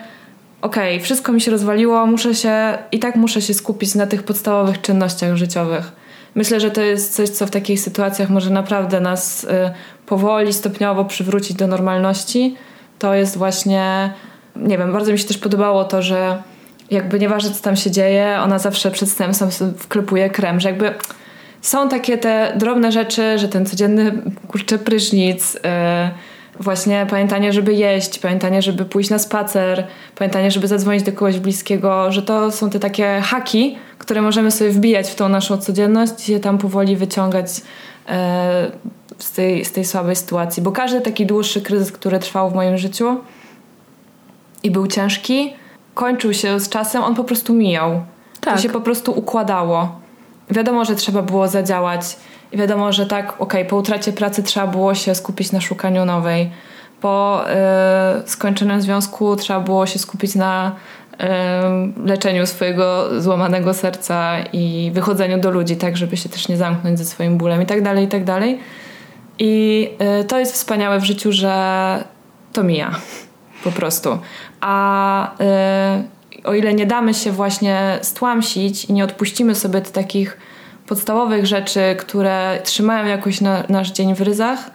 okej, 0.61 0.95
okay, 0.95 1.05
wszystko 1.05 1.31
mi 1.31 1.41
się 1.41 1.51
rozwaliło, 1.51 2.05
muszę 2.05 2.35
się 2.35 2.77
i 2.91 2.99
tak 2.99 3.15
muszę 3.15 3.41
się 3.41 3.53
skupić 3.53 3.95
na 3.95 4.07
tych 4.07 4.23
podstawowych 4.23 4.81
czynnościach 4.81 5.35
życiowych. 5.35 5.91
Myślę, 6.35 6.59
że 6.59 6.71
to 6.71 6.81
jest 6.81 7.15
coś, 7.15 7.29
co 7.29 7.47
w 7.47 7.51
takich 7.51 7.79
sytuacjach 7.79 8.29
może 8.29 8.49
naprawdę 8.49 8.99
nas 8.99 9.43
y, 9.43 9.47
powoli, 10.05 10.53
stopniowo 10.53 11.05
przywrócić 11.05 11.57
do 11.57 11.67
normalności. 11.67 12.55
To 12.99 13.13
jest 13.13 13.37
właśnie 13.37 14.13
nie 14.55 14.77
wiem, 14.77 14.93
bardzo 14.93 15.11
mi 15.11 15.19
się 15.19 15.27
też 15.27 15.37
podobało 15.37 15.83
to, 15.83 16.01
że 16.01 16.43
jakby 16.91 17.19
nieważne 17.19 17.51
co 17.51 17.63
tam 17.63 17.75
się 17.75 17.91
dzieje, 17.91 18.39
ona 18.43 18.59
zawsze 18.59 18.91
przed 18.91 19.09
snem 19.09 19.33
sam 19.33 19.49
wklepuje 19.77 20.29
krem, 20.29 20.59
że 20.59 20.69
jakby 20.69 20.93
są 21.61 21.89
takie 21.89 22.17
te 22.17 22.53
drobne 22.55 22.91
rzeczy, 22.91 23.37
że 23.37 23.47
ten 23.47 23.65
codzienny 23.65 24.21
kurczę 24.47 24.79
prysznic, 24.79 25.53
yy, 25.53 25.59
właśnie 26.59 27.07
pamiętanie, 27.09 27.53
żeby 27.53 27.73
jeść, 27.73 28.19
pamiętanie, 28.19 28.61
żeby 28.61 28.85
pójść 28.85 29.09
na 29.09 29.19
spacer, 29.19 29.87
pamiętanie, 30.15 30.51
żeby 30.51 30.67
zadzwonić 30.67 31.03
do 31.03 31.11
kogoś 31.11 31.39
bliskiego, 31.39 32.11
że 32.11 32.21
to 32.21 32.51
są 32.51 32.69
te 32.69 32.79
takie 32.79 33.21
haki, 33.23 33.77
które 33.97 34.21
możemy 34.21 34.51
sobie 34.51 34.69
wbijać 34.69 35.09
w 35.09 35.15
tą 35.15 35.29
naszą 35.29 35.57
codzienność 35.57 36.29
i 36.29 36.33
się 36.33 36.39
tam 36.39 36.57
powoli 36.57 36.97
wyciągać 36.97 37.57
yy, 37.57 38.13
z, 39.17 39.31
tej, 39.31 39.65
z 39.65 39.71
tej 39.71 39.85
słabej 39.85 40.15
sytuacji. 40.15 40.63
Bo 40.63 40.71
każdy 40.71 41.01
taki 41.01 41.25
dłuższy 41.25 41.61
kryzys, 41.61 41.91
który 41.91 42.19
trwał 42.19 42.49
w 42.49 42.55
moim 42.55 42.77
życiu, 42.77 43.17
i 44.63 44.71
był 44.71 44.87
ciężki, 44.87 45.53
kończył 45.93 46.33
się 46.33 46.59
z 46.59 46.69
czasem, 46.69 47.03
on 47.03 47.15
po 47.15 47.23
prostu 47.23 47.53
mijał. 47.53 48.01
Tak. 48.41 48.55
To 48.55 48.61
się 48.61 48.69
po 48.69 48.81
prostu 48.81 49.11
układało. 49.11 49.99
Wiadomo, 50.49 50.85
że 50.85 50.95
trzeba 50.95 51.21
było 51.21 51.47
zadziałać. 51.47 52.17
I 52.51 52.57
wiadomo, 52.57 52.91
że 52.91 53.05
tak, 53.05 53.27
okej, 53.27 53.41
okay, 53.41 53.65
po 53.65 53.75
utracie 53.75 54.13
pracy 54.13 54.43
trzeba 54.43 54.67
było 54.67 54.95
się 54.95 55.15
skupić 55.15 55.51
na 55.51 55.61
szukaniu 55.61 56.05
nowej. 56.05 56.51
Po 57.01 57.41
yy, 58.15 58.29
skończonym 58.29 58.81
związku 58.81 59.35
trzeba 59.35 59.59
było 59.59 59.85
się 59.85 59.99
skupić 59.99 60.35
na 60.35 60.75
yy, 61.19 61.25
leczeniu 62.05 62.47
swojego 62.47 63.07
złamanego 63.21 63.73
serca 63.73 64.39
i 64.53 64.91
wychodzeniu 64.93 65.39
do 65.39 65.51
ludzi, 65.51 65.75
tak, 65.75 65.97
żeby 65.97 66.17
się 66.17 66.29
też 66.29 66.47
nie 66.47 66.57
zamknąć 66.57 66.99
ze 66.99 67.05
swoim 67.05 67.37
bólem 67.37 67.61
i 67.61 67.65
tak 67.65 67.81
dalej, 67.81 68.05
i 68.05 68.07
tak 68.07 68.23
dalej. 68.23 68.59
I 69.39 69.89
yy, 70.17 70.23
to 70.23 70.39
jest 70.39 70.53
wspaniałe 70.53 70.99
w 70.99 71.03
życiu, 71.03 71.31
że 71.31 72.03
to 72.53 72.63
mija 72.63 72.91
po 73.63 73.71
prostu. 73.71 74.19
A 74.61 75.31
y, 76.43 76.43
o 76.43 76.53
ile 76.53 76.73
nie 76.73 76.85
damy 76.85 77.13
się 77.13 77.31
właśnie 77.31 77.99
stłamsić 78.01 78.85
i 78.85 78.93
nie 78.93 79.03
odpuścimy 79.03 79.55
sobie 79.55 79.81
takich 79.81 80.37
podstawowych 80.87 81.45
rzeczy, 81.45 81.81
które 81.99 82.59
trzymają 82.63 83.05
jakoś 83.05 83.41
na, 83.41 83.63
nasz 83.69 83.91
dzień 83.91 84.15
w 84.15 84.21
ryzach, 84.21 84.71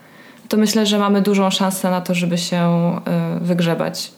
to 0.49 0.57
myślę, 0.57 0.87
że 0.87 0.99
mamy 0.99 1.23
dużą 1.23 1.51
szansę 1.51 1.91
na 1.91 2.01
to, 2.01 2.15
żeby 2.15 2.39
się 2.39 2.93
y, 3.41 3.45
wygrzebać 3.45 4.13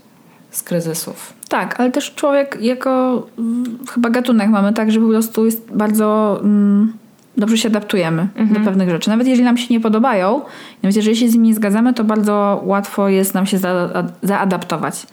z 0.51 0.63
kryzysów. 0.63 1.33
Tak, 1.49 1.81
ale 1.81 1.91
też 1.91 2.15
człowiek 2.15 2.59
jako 2.61 3.23
mm, 3.39 3.79
chyba 3.95 4.11
gatunek 4.11 4.49
mamy 4.49 4.73
tak, 4.73 4.93
że 4.93 5.01
po 5.01 5.09
prostu 5.09 5.45
jest 5.45 5.73
bardzo 5.73 6.39
mm, 6.43 6.93
dobrze 7.37 7.59
się 7.59 7.69
adaptujemy 7.69 8.29
mhm. 8.37 8.53
do 8.53 8.71
pewnych 8.71 8.91
rzeczy. 8.91 9.11
Nawet 9.11 9.27
jeżeli 9.27 9.45
nam 9.45 9.59
się 9.59 9.75
nie 9.75 9.81
podobają, 9.81 10.41
nawet 10.83 10.97
jeżeli 10.97 11.17
się 11.17 11.29
z 11.29 11.35
nimi 11.35 11.49
nie 11.49 11.55
zgadzamy, 11.55 11.95
to 11.95 12.05
bardzo 12.05 12.61
łatwo 12.65 13.09
jest 13.09 13.35
nam 13.35 13.47
się 13.47 13.59
za, 13.59 14.05
zaadaptować 14.23 15.07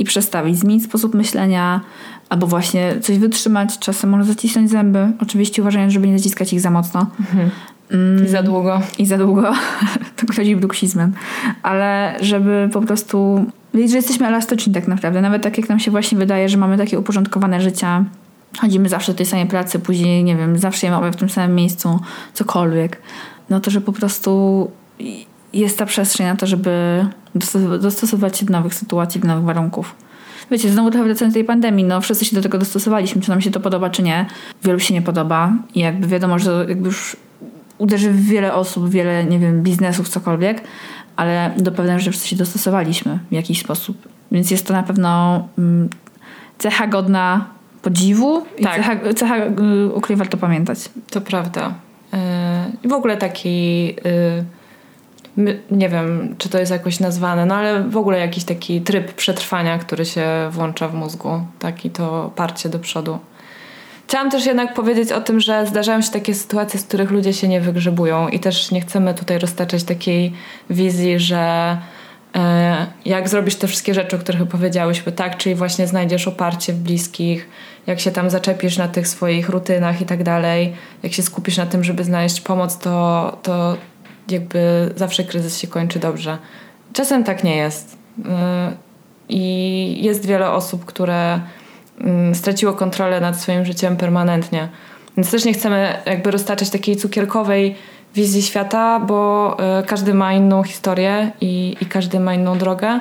i 0.00 0.04
przestawić, 0.04 0.58
zmienić 0.58 0.84
sposób 0.84 1.14
myślenia, 1.14 1.80
albo 2.28 2.46
właśnie 2.46 3.00
coś 3.00 3.18
wytrzymać, 3.18 3.78
czasem 3.78 4.10
może 4.10 4.24
zacisnąć 4.24 4.70
zęby, 4.70 5.12
oczywiście 5.20 5.62
uważając, 5.62 5.92
żeby 5.92 6.08
nie 6.08 6.18
zaciskać 6.18 6.52
ich 6.52 6.60
za 6.60 6.70
mocno. 6.70 7.06
Mhm. 7.20 7.50
Mm, 7.90 8.24
I 8.24 8.28
za 8.28 8.42
długo. 8.42 8.80
I 8.98 9.06
za 9.06 9.18
długo. 9.18 9.52
to 10.16 10.26
grozi 10.26 10.56
bruksizmem. 10.56 11.12
Ale 11.62 12.16
żeby 12.20 12.68
po 12.72 12.80
prostu 12.80 13.46
wiedzieć, 13.74 13.90
że 13.90 13.96
jesteśmy 13.96 14.26
elastyczni 14.26 14.74
tak 14.74 14.88
naprawdę. 14.88 15.20
Nawet 15.20 15.42
tak 15.42 15.58
jak 15.58 15.68
nam 15.68 15.78
się 15.78 15.90
właśnie 15.90 16.18
wydaje, 16.18 16.48
że 16.48 16.56
mamy 16.56 16.78
takie 16.78 16.98
uporządkowane 16.98 17.60
życia, 17.60 18.04
chodzimy 18.58 18.88
zawsze 18.88 19.12
do 19.12 19.18
tej 19.18 19.26
samej 19.26 19.46
pracy, 19.46 19.78
później, 19.78 20.24
nie 20.24 20.36
wiem, 20.36 20.58
zawsze 20.58 20.86
jemy 20.86 21.12
w 21.12 21.16
tym 21.16 21.28
samym 21.28 21.56
miejscu, 21.56 22.00
cokolwiek. 22.34 23.02
No 23.50 23.60
to, 23.60 23.70
że 23.70 23.80
po 23.80 23.92
prostu 23.92 24.70
jest 25.52 25.78
ta 25.78 25.86
przestrzeń 25.86 26.26
na 26.26 26.36
to, 26.36 26.46
żeby 26.46 27.06
dostosować 27.80 28.38
się 28.38 28.46
do 28.46 28.52
nowych 28.52 28.74
sytuacji, 28.74 29.20
do 29.20 29.28
nowych 29.28 29.44
warunków. 29.44 29.94
Wiecie, 30.50 30.70
znowu 30.70 30.90
trochę 30.90 31.04
wracając 31.04 31.34
do 31.34 31.38
tej 31.38 31.44
pandemii, 31.44 31.84
no 31.84 32.00
wszyscy 32.00 32.24
się 32.24 32.36
do 32.36 32.42
tego 32.42 32.58
dostosowaliśmy, 32.58 33.22
czy 33.22 33.30
nam 33.30 33.40
się 33.40 33.50
to 33.50 33.60
podoba, 33.60 33.90
czy 33.90 34.02
nie. 34.02 34.26
Wielu 34.64 34.80
się 34.80 34.94
nie 34.94 35.02
podoba 35.02 35.52
i 35.74 35.80
jakby 35.80 36.06
wiadomo, 36.06 36.38
że 36.38 36.44
to 36.44 36.68
jakby 36.68 36.86
już 36.86 37.16
uderzy 37.78 38.10
w 38.10 38.24
wiele 38.24 38.54
osób, 38.54 38.90
wiele, 38.90 39.24
nie 39.24 39.38
wiem, 39.38 39.62
biznesów, 39.62 40.08
cokolwiek, 40.08 40.62
ale 41.16 41.50
do 41.56 41.72
pewnej 41.72 41.98
rzeczy 41.98 42.10
wszyscy 42.10 42.28
się 42.28 42.36
dostosowaliśmy 42.36 43.18
w 43.30 43.34
jakiś 43.34 43.60
sposób. 43.60 44.08
Więc 44.32 44.50
jest 44.50 44.66
to 44.66 44.72
na 44.72 44.82
pewno 44.82 45.48
mm, 45.58 45.88
cecha 46.58 46.86
godna 46.86 47.44
podziwu 47.82 48.44
i 48.58 48.62
Tak. 48.62 48.76
cecha, 48.76 49.14
cecha, 49.14 49.36
y, 49.36 49.94
o 49.94 50.00
której 50.00 50.16
warto 50.16 50.36
pamiętać. 50.36 50.78
To 51.10 51.20
prawda. 51.20 51.74
Yy, 52.82 52.90
w 52.90 52.92
ogóle 52.92 53.16
taki, 53.16 53.86
yy, 53.86 53.94
nie 55.70 55.88
wiem, 55.88 56.34
czy 56.38 56.48
to 56.48 56.58
jest 56.58 56.72
jakoś 56.72 57.00
nazwane, 57.00 57.46
no 57.46 57.54
ale 57.54 57.82
w 57.82 57.96
ogóle 57.96 58.18
jakiś 58.18 58.44
taki 58.44 58.80
tryb 58.80 59.12
przetrwania, 59.12 59.78
który 59.78 60.04
się 60.04 60.26
włącza 60.50 60.88
w 60.88 60.94
mózgu. 60.94 61.40
Taki 61.58 61.90
to 61.90 62.32
parcie 62.36 62.68
do 62.68 62.78
przodu. 62.78 63.18
Chciałam 64.10 64.30
też 64.30 64.46
jednak 64.46 64.74
powiedzieć 64.74 65.12
o 65.12 65.20
tym, 65.20 65.40
że 65.40 65.66
zdarzają 65.66 66.02
się 66.02 66.10
takie 66.10 66.34
sytuacje, 66.34 66.80
z 66.80 66.84
których 66.84 67.10
ludzie 67.10 67.32
się 67.32 67.48
nie 67.48 67.60
wygrzebują 67.60 68.28
i 68.28 68.40
też 68.40 68.70
nie 68.70 68.80
chcemy 68.80 69.14
tutaj 69.14 69.38
roztaczać 69.38 69.84
takiej 69.84 70.32
wizji, 70.70 71.18
że 71.18 71.76
e, 72.36 72.86
jak 73.04 73.28
zrobisz 73.28 73.54
te 73.54 73.66
wszystkie 73.66 73.94
rzeczy, 73.94 74.16
o 74.16 74.18
których 74.18 74.48
powiedziałyśmy, 74.48 75.12
tak? 75.12 75.36
Czyli 75.36 75.54
właśnie 75.54 75.86
znajdziesz 75.86 76.28
oparcie 76.28 76.72
w 76.72 76.76
bliskich, 76.76 77.48
jak 77.86 78.00
się 78.00 78.10
tam 78.10 78.30
zaczepisz 78.30 78.78
na 78.78 78.88
tych 78.88 79.08
swoich 79.08 79.48
rutynach 79.48 80.00
i 80.00 80.06
tak 80.06 80.22
dalej, 80.22 80.72
jak 81.02 81.12
się 81.12 81.22
skupisz 81.22 81.56
na 81.56 81.66
tym, 81.66 81.84
żeby 81.84 82.04
znaleźć 82.04 82.40
pomoc, 82.40 82.78
to, 82.78 83.38
to 83.42 83.76
jakby 84.28 84.92
zawsze 84.96 85.24
kryzys 85.24 85.58
się 85.58 85.68
kończy 85.68 85.98
dobrze. 85.98 86.38
Czasem 86.92 87.24
tak 87.24 87.44
nie 87.44 87.56
jest. 87.56 87.98
Yy, 88.18 88.24
I 89.28 90.04
jest 90.04 90.26
wiele 90.26 90.50
osób, 90.50 90.84
które 90.84 91.40
mm, 92.00 92.34
straciło 92.34 92.72
kontrolę 92.72 93.20
nad 93.20 93.40
swoim 93.40 93.64
życiem 93.64 93.96
permanentnie. 93.96 94.68
Więc 95.16 95.30
też 95.30 95.44
nie 95.44 95.52
chcemy 95.52 96.02
jakby 96.06 96.30
roztaczać 96.30 96.70
takiej 96.70 96.96
cukierkowej 96.96 97.76
wizji 98.14 98.42
świata, 98.42 99.00
bo 99.00 99.56
y, 99.80 99.86
każdy 99.86 100.14
ma 100.14 100.32
inną 100.32 100.62
historię 100.62 101.32
i, 101.40 101.76
i 101.80 101.86
każdy 101.86 102.20
ma 102.20 102.34
inną 102.34 102.58
drogę. 102.58 103.00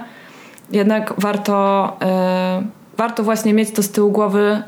Jednak 0.72 1.14
warto, 1.18 1.98
y, 2.64 2.98
warto 2.98 3.24
właśnie 3.24 3.54
mieć 3.54 3.72
to 3.72 3.84
z 3.84 3.92
tyłu 3.92 4.12
głowy, 4.12 4.64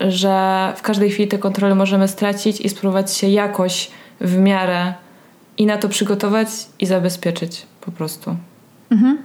że 0.00 0.72
w 0.76 0.82
każdej 0.82 1.10
chwili 1.10 1.28
te 1.28 1.38
kontrole 1.38 1.74
możemy 1.74 2.08
stracić 2.08 2.60
i 2.60 2.68
spróbować 2.68 3.16
się 3.16 3.28
jakoś 3.28 3.90
w 4.20 4.38
miarę 4.38 4.94
i 5.60 5.66
na 5.66 5.78
to 5.78 5.88
przygotować 5.88 6.48
i 6.78 6.86
zabezpieczyć 6.86 7.66
po 7.80 7.90
prostu. 7.90 8.36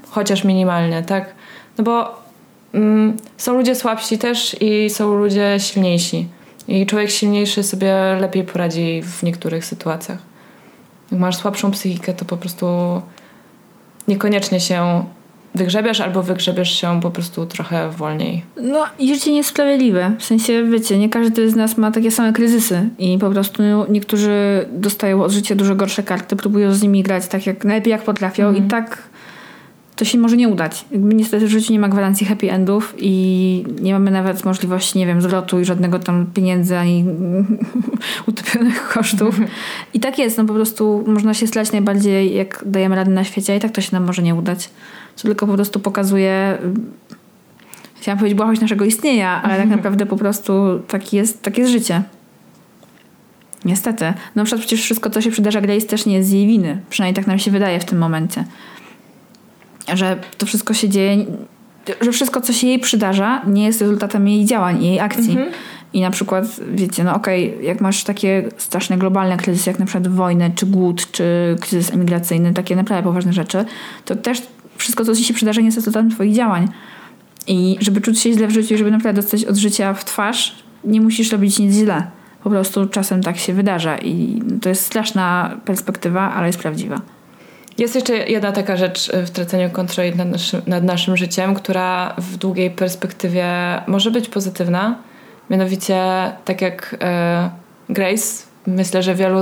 Chociaż 0.10 0.44
minimalnie, 0.44 1.04
tak? 1.04 1.36
No 1.78 1.84
bo 1.84 2.22
mm, 2.74 3.18
są 3.38 3.54
ludzie 3.54 3.76
słabsi 3.76 4.18
też 4.18 4.56
i 4.62 4.90
są 4.90 5.16
ludzie 5.16 5.56
silniejsi. 5.60 6.28
I 6.68 6.86
człowiek 6.86 7.10
silniejszy 7.10 7.64
sobie 7.64 8.18
lepiej 8.20 8.44
poradzi 8.44 9.02
w 9.04 9.24
niektórych 9.24 9.66
sytuacjach. 9.66 10.18
Jak 11.12 11.20
masz 11.20 11.36
słabszą 11.36 11.72
psychikę, 11.72 12.14
to 12.14 12.26
po 12.26 12.38
prostu 12.38 12.68
niekoniecznie 14.08 14.60
się 14.60 15.06
wygrzebiesz 15.56 16.02
albo 16.02 16.24
wygrzebiesz 16.24 16.82
się 16.82 17.02
po 17.02 17.12
prostu 17.12 17.46
trochę 17.46 17.90
wolniej. 17.90 18.44
No, 18.62 18.86
życie 19.00 19.34
niesprawiedliwe. 19.34 20.12
W 20.20 20.24
sensie, 20.24 20.64
wiecie, 20.64 20.98
nie 20.98 21.10
każdy 21.10 21.50
z 21.50 21.56
nas 21.56 21.78
ma 21.78 21.92
takie 21.92 22.12
same 22.12 22.34
kryzysy 22.34 22.90
i 23.00 23.18
po 23.18 23.30
prostu 23.30 23.64
niektórzy 23.90 24.66
dostają 24.72 25.24
od 25.24 25.32
życia 25.32 25.56
dużo 25.56 25.76
gorsze 25.76 26.04
karty, 26.04 26.36
próbują 26.36 26.74
z 26.74 26.84
nimi 26.84 27.04
grać 27.04 27.28
tak 27.28 27.48
jak 27.48 27.66
najlepiej 27.66 27.92
jak 27.92 28.04
potrafią 28.04 28.54
i 28.54 28.62
tak 28.62 29.04
to 29.96 30.06
się 30.06 30.18
może 30.18 30.38
nie 30.38 30.50
udać. 30.50 30.86
Jakby 30.92 31.16
niestety 31.16 31.46
w 31.46 31.50
życiu 31.50 31.74
nie 31.74 31.80
ma 31.80 31.90
gwarancji 31.90 32.28
happy 32.28 32.52
endów 32.52 32.94
i 32.98 33.64
nie 33.82 33.94
mamy 33.94 34.12
nawet 34.12 34.46
możliwości, 34.46 35.00
nie 35.00 35.08
wiem, 35.08 35.22
zwrotu 35.22 35.60
i 35.60 35.66
żadnego 35.66 36.00
tam 36.00 36.26
pieniędzy 36.34 36.78
ani 36.78 37.06
utopionych 38.28 38.88
kosztów. 38.88 39.40
I 39.94 40.00
tak 40.00 40.20
jest, 40.20 40.38
no 40.38 40.46
po 40.46 40.54
prostu 40.54 41.04
można 41.08 41.34
się 41.34 41.48
stać 41.48 41.72
najbardziej 41.72 42.36
jak 42.36 42.64
dajemy 42.66 42.96
radę 42.96 43.12
na 43.12 43.24
świecie, 43.24 43.56
i 43.56 43.60
tak 43.60 43.72
to 43.72 43.82
się 43.82 43.90
nam 43.92 44.04
może 44.06 44.22
nie 44.22 44.36
udać. 44.36 44.70
Co 45.16 45.28
tylko 45.28 45.48
po 45.48 45.54
prostu 45.54 45.80
pokazuje 45.80 46.58
chciałam 48.06 48.18
powiedzieć 48.18 48.38
błahość 48.38 48.62
naszego 48.62 48.86
istnienia, 48.86 49.42
ale 49.44 49.58
tak 49.58 49.70
naprawdę 49.78 50.06
po 50.06 50.18
prostu 50.18 50.54
tak 50.88 51.14
jest, 51.14 51.42
tak 51.42 51.58
jest 51.58 51.72
życie. 51.72 52.02
Niestety. 53.66 54.14
No 54.36 54.44
przecież 54.44 54.82
wszystko, 54.82 55.10
co 55.10 55.22
się 55.22 55.32
przydarza 55.32 55.62
Grace 55.62 55.86
też 55.86 56.06
nie 56.06 56.16
jest 56.16 56.30
z 56.30 56.32
jej 56.32 56.48
winy. 56.48 56.82
Przynajmniej 56.90 57.16
tak 57.16 57.28
nam 57.28 57.40
się 57.40 57.52
wydaje 57.52 57.80
w 57.80 57.86
tym 57.86 57.98
momencie. 57.98 58.46
Że 59.94 60.20
to 60.38 60.46
wszystko 60.46 60.74
się 60.74 60.90
dzieje, 60.90 61.26
że 62.02 62.12
wszystko, 62.12 62.42
co 62.42 62.54
się 62.54 62.68
jej 62.68 62.80
przydarza, 62.80 63.42
nie 63.48 63.66
jest 63.66 63.82
rezultatem 63.82 64.28
jej 64.28 64.46
działań, 64.46 64.84
jej 64.84 65.00
akcji. 65.00 65.38
I 65.94 66.02
na 66.02 66.12
przykład, 66.12 66.46
wiecie, 66.74 67.04
no 67.04 67.16
okej, 67.16 67.58
jak 67.62 67.82
masz 67.82 68.04
takie 68.04 68.50
straszne 68.58 68.98
globalne 68.98 69.38
kryzysy, 69.38 69.70
jak 69.70 69.80
na 69.80 69.86
przykład 69.86 70.08
wojnę, 70.08 70.52
czy 70.56 70.66
głód, 70.66 71.12
czy 71.12 71.56
kryzys 71.62 71.94
emigracyjny, 71.94 72.54
takie 72.54 72.76
naprawdę 72.76 73.04
poważne 73.04 73.34
rzeczy, 73.34 73.66
to 74.06 74.16
też 74.16 74.42
wszystko, 74.78 75.06
co 75.06 75.16
ci 75.16 75.24
się 75.24 75.34
przydarza, 75.34 75.62
nie 75.62 75.66
jest 75.66 75.78
rezultatem 75.78 76.12
twoich 76.12 76.36
działań. 76.36 76.68
I 77.48 77.78
żeby 77.80 78.02
czuć 78.02 78.20
się 78.20 78.34
źle 78.34 78.48
w 78.48 78.52
życiu, 78.52 78.78
żeby 78.78 78.92
naprawdę 78.92 79.22
dostać 79.22 79.46
od 79.46 79.56
życia 79.56 79.94
w 79.94 80.06
twarz, 80.06 80.56
nie 80.84 81.02
musisz 81.02 81.32
robić 81.32 81.60
nic 81.60 81.74
źle. 81.74 82.08
Po 82.44 82.50
prostu 82.50 82.88
czasem 82.88 83.24
tak 83.24 83.38
się 83.38 83.54
wydarza 83.54 83.98
i 83.98 84.42
to 84.62 84.70
jest 84.70 84.86
straszna 84.86 85.58
perspektywa, 85.66 86.34
ale 86.34 86.48
jest 86.48 86.60
prawdziwa. 86.60 87.02
Jest 87.78 87.96
jeszcze 87.96 88.14
jedna 88.14 88.52
taka 88.52 88.78
rzecz 88.78 89.12
w 89.12 89.30
traceniu 89.30 89.70
kontroli 89.70 90.16
nad 90.16 90.30
naszym, 90.30 90.62
nad 90.68 90.84
naszym 90.84 91.18
życiem, 91.18 91.56
która 91.56 92.14
w 92.18 92.38
długiej 92.38 92.72
perspektywie 92.72 93.48
może 93.88 94.12
być 94.12 94.30
pozytywna. 94.30 94.96
Mianowicie, 95.50 96.02
tak 96.46 96.62
jak 96.62 96.96
e, 97.02 97.50
Grace, 97.90 98.44
myślę, 98.68 99.04
że 99.04 99.16
wielu, 99.16 99.40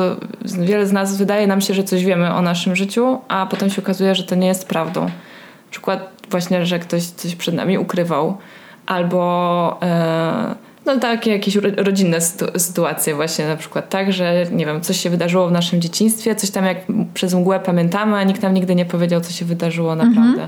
wiele 0.60 0.86
z 0.86 0.92
nas 0.92 1.18
wydaje 1.18 1.48
nam 1.48 1.62
się, 1.62 1.74
że 1.74 1.84
coś 1.84 2.06
wiemy 2.06 2.34
o 2.34 2.42
naszym 2.42 2.76
życiu, 2.76 3.22
a 3.28 3.46
potem 3.46 3.70
się 3.70 3.82
okazuje, 3.82 4.16
że 4.16 4.24
to 4.24 4.36
nie 4.36 4.48
jest 4.48 4.68
prawdą. 4.68 5.02
Na 5.02 5.72
przykład 5.72 6.10
właśnie, 6.30 6.66
że 6.66 6.80
ktoś 6.80 7.04
coś 7.04 7.36
przed 7.36 7.56
nami 7.56 7.78
ukrywał, 7.78 8.38
albo 8.86 9.78
e, 9.82 10.56
no 10.86 10.98
takie 11.00 11.32
jakieś 11.32 11.56
ro- 11.56 11.72
rodzinne 11.78 12.18
sytu- 12.20 12.60
sytuacje 12.60 13.16
właśnie 13.16 13.48
na 13.48 13.56
przykład 13.56 13.90
tak, 13.90 14.14
że 14.14 14.46
nie 14.52 14.66
wiem, 14.66 14.82
coś 14.82 15.00
się 15.00 15.10
wydarzyło 15.10 15.48
w 15.48 15.52
naszym 15.52 15.82
dzieciństwie, 15.82 16.36
coś 16.36 16.52
tam 16.52 16.66
jak 16.66 16.78
przez 17.14 17.34
mgłę 17.34 17.60
pamiętamy, 17.60 18.18
a 18.18 18.24
nikt 18.24 18.42
nam 18.42 18.54
nigdy 18.54 18.76
nie 18.76 18.86
powiedział, 18.86 19.22
co 19.22 19.32
się 19.32 19.46
wydarzyło 19.46 19.96
naprawdę. 19.96 20.48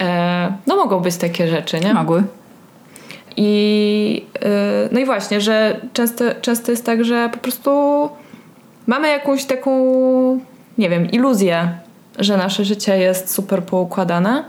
E, 0.00 0.52
no 0.66 0.76
mogą 0.76 1.00
być 1.00 1.16
takie 1.16 1.48
rzeczy, 1.48 1.80
nie? 1.80 1.94
Mogły. 1.94 2.22
I 3.36 4.26
yy, 4.34 4.48
no 4.92 5.00
i 5.00 5.04
właśnie, 5.04 5.40
że 5.40 5.80
często, 5.92 6.24
często 6.40 6.70
jest 6.70 6.86
tak, 6.86 7.04
że 7.04 7.28
po 7.32 7.38
prostu 7.38 7.70
mamy 8.86 9.08
jakąś 9.08 9.44
taką, 9.44 9.70
nie 10.78 10.88
wiem, 10.90 11.10
iluzję, 11.10 11.78
że 12.18 12.36
nasze 12.36 12.64
życie 12.64 12.98
jest 12.98 13.34
super 13.34 13.62
poukładane 13.62 14.44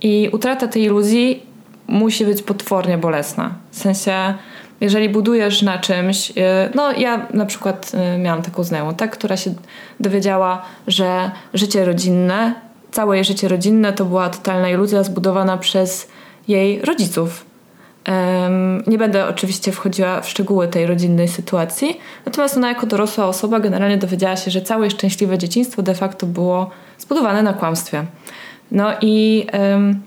i 0.00 0.28
utrata 0.32 0.68
tej 0.68 0.82
iluzji 0.82 1.46
musi 1.90 2.24
być 2.24 2.42
potwornie 2.42 2.98
bolesna. 2.98 3.54
W 3.70 3.78
sensie, 3.78 4.34
jeżeli 4.80 5.08
budujesz 5.08 5.62
na 5.62 5.78
czymś, 5.78 6.30
yy, 6.30 6.34
no 6.74 6.92
ja 6.92 7.26
na 7.34 7.46
przykład 7.46 7.92
yy, 7.94 8.18
miałam 8.18 8.42
taką 8.42 8.64
znajomą, 8.64 8.94
tak, 8.94 9.10
która 9.10 9.36
się 9.36 9.54
dowiedziała, 10.00 10.62
że 10.86 11.30
życie 11.54 11.84
rodzinne, 11.84 12.54
całe 12.90 13.16
jej 13.16 13.24
życie 13.24 13.48
rodzinne 13.48 13.92
to 13.92 14.04
była 14.04 14.28
totalna 14.28 14.70
iluzja 14.70 15.02
zbudowana 15.02 15.58
przez 15.58 16.08
jej 16.48 16.80
rodziców. 16.80 17.44
Em, 18.04 18.82
Nie 18.86 18.98
będę 18.98 19.28
oczywiście 19.28 19.72
wchodziła 19.72 20.20
w 20.20 20.28
szczegóły 20.28 20.68
tej 20.68 20.86
rodzinnej 20.86 21.28
sytuacji, 21.28 22.00
natomiast 22.26 22.56
ona 22.56 22.68
jako 22.68 22.86
dorosła 22.86 23.26
osoba 23.26 23.60
generalnie 23.60 23.98
dowiedziała 23.98 24.36
się, 24.36 24.50
że 24.50 24.62
całe 24.62 24.90
szczęśliwe 24.90 25.38
dzieciństwo 25.38 25.82
de 25.82 25.94
facto 25.94 26.26
było 26.26 26.70
zbudowane 26.98 27.42
na 27.42 27.52
kłamstwie. 27.52 28.04
No 28.70 28.92
i 29.00 29.46
em, 29.52 30.00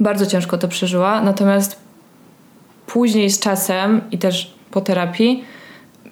bardzo 0.00 0.26
ciężko 0.26 0.58
to 0.58 0.68
przeżyła, 0.68 1.20
natomiast 1.20 1.76
później 2.86 3.30
z 3.30 3.40
czasem 3.40 4.00
i 4.10 4.18
też 4.18 4.54
po 4.70 4.80
terapii 4.80 5.44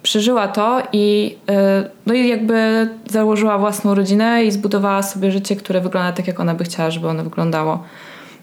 przeżyła 0.03 0.47
to 0.47 0.81
i, 0.93 1.35
y, 1.49 1.89
no 2.05 2.13
i 2.13 2.27
jakby 2.27 2.89
założyła 3.09 3.57
własną 3.57 3.95
rodzinę 3.95 4.45
i 4.45 4.51
zbudowała 4.51 5.03
sobie 5.03 5.31
życie, 5.31 5.55
które 5.55 5.81
wygląda 5.81 6.11
tak, 6.11 6.27
jak 6.27 6.39
ona 6.39 6.53
by 6.53 6.63
chciała, 6.63 6.91
żeby 6.91 7.07
ono 7.07 7.23
wyglądało. 7.23 7.83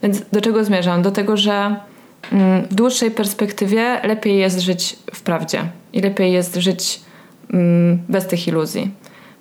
Więc 0.02 0.22
do 0.32 0.40
czego 0.40 0.64
zmierzam? 0.64 1.02
Do 1.02 1.10
tego, 1.10 1.36
że 1.36 1.76
mm, 2.32 2.62
w 2.62 2.74
dłuższej 2.74 3.10
perspektywie 3.10 4.00
lepiej 4.04 4.38
jest 4.38 4.60
żyć 4.60 4.96
w 5.14 5.22
prawdzie 5.22 5.62
i 5.92 6.00
lepiej 6.00 6.32
jest 6.32 6.56
żyć 6.56 7.00
mm, 7.52 8.02
bez 8.08 8.26
tych 8.26 8.48
iluzji. 8.48 8.90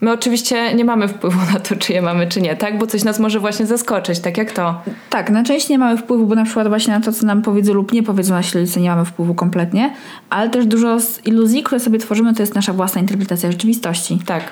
My 0.02 0.12
oczywiście 0.12 0.74
nie 0.74 0.86
mamy 0.86 1.08
wpływu 1.08 1.40
na 1.54 1.60
to, 1.60 1.76
czy 1.76 1.94
je 1.94 2.02
mamy, 2.02 2.28
czy 2.28 2.42
nie, 2.42 2.56
tak? 2.56 2.78
Bo 2.78 2.88
coś 2.88 3.04
nas 3.04 3.20
może 3.20 3.40
właśnie 3.40 3.66
zaskoczyć, 3.66 4.20
tak 4.20 4.38
jak 4.38 4.52
to. 4.52 4.82
Tak, 5.10 5.30
na 5.30 5.44
część 5.44 5.70
nie 5.70 5.78
mamy 5.78 5.98
wpływu, 5.98 6.26
bo 6.26 6.36
na 6.36 6.46
przykład 6.46 6.68
właśnie 6.68 6.94
na 6.94 7.02
to, 7.02 7.12
co 7.12 7.26
nam 7.26 7.42
powiedzą 7.42 7.74
lub 7.74 7.94
nie 7.94 8.04
powiedzą 8.04 8.34
nasi 8.34 8.58
rodzice, 8.58 8.82
nie 8.82 8.90
mamy 8.90 9.06
wpływu 9.06 9.36
kompletnie, 9.36 9.94
ale 10.30 10.50
też 10.50 10.66
dużo 10.66 11.00
z 11.00 11.28
iluzji, 11.28 11.64
które 11.64 11.80
sobie 11.80 12.00
tworzymy, 12.00 12.34
to 12.34 12.44
jest 12.44 12.56
nasza 12.56 12.74
własna 12.74 13.02
interpretacja 13.02 13.52
rzeczywistości. 13.52 14.20
Tak. 14.26 14.44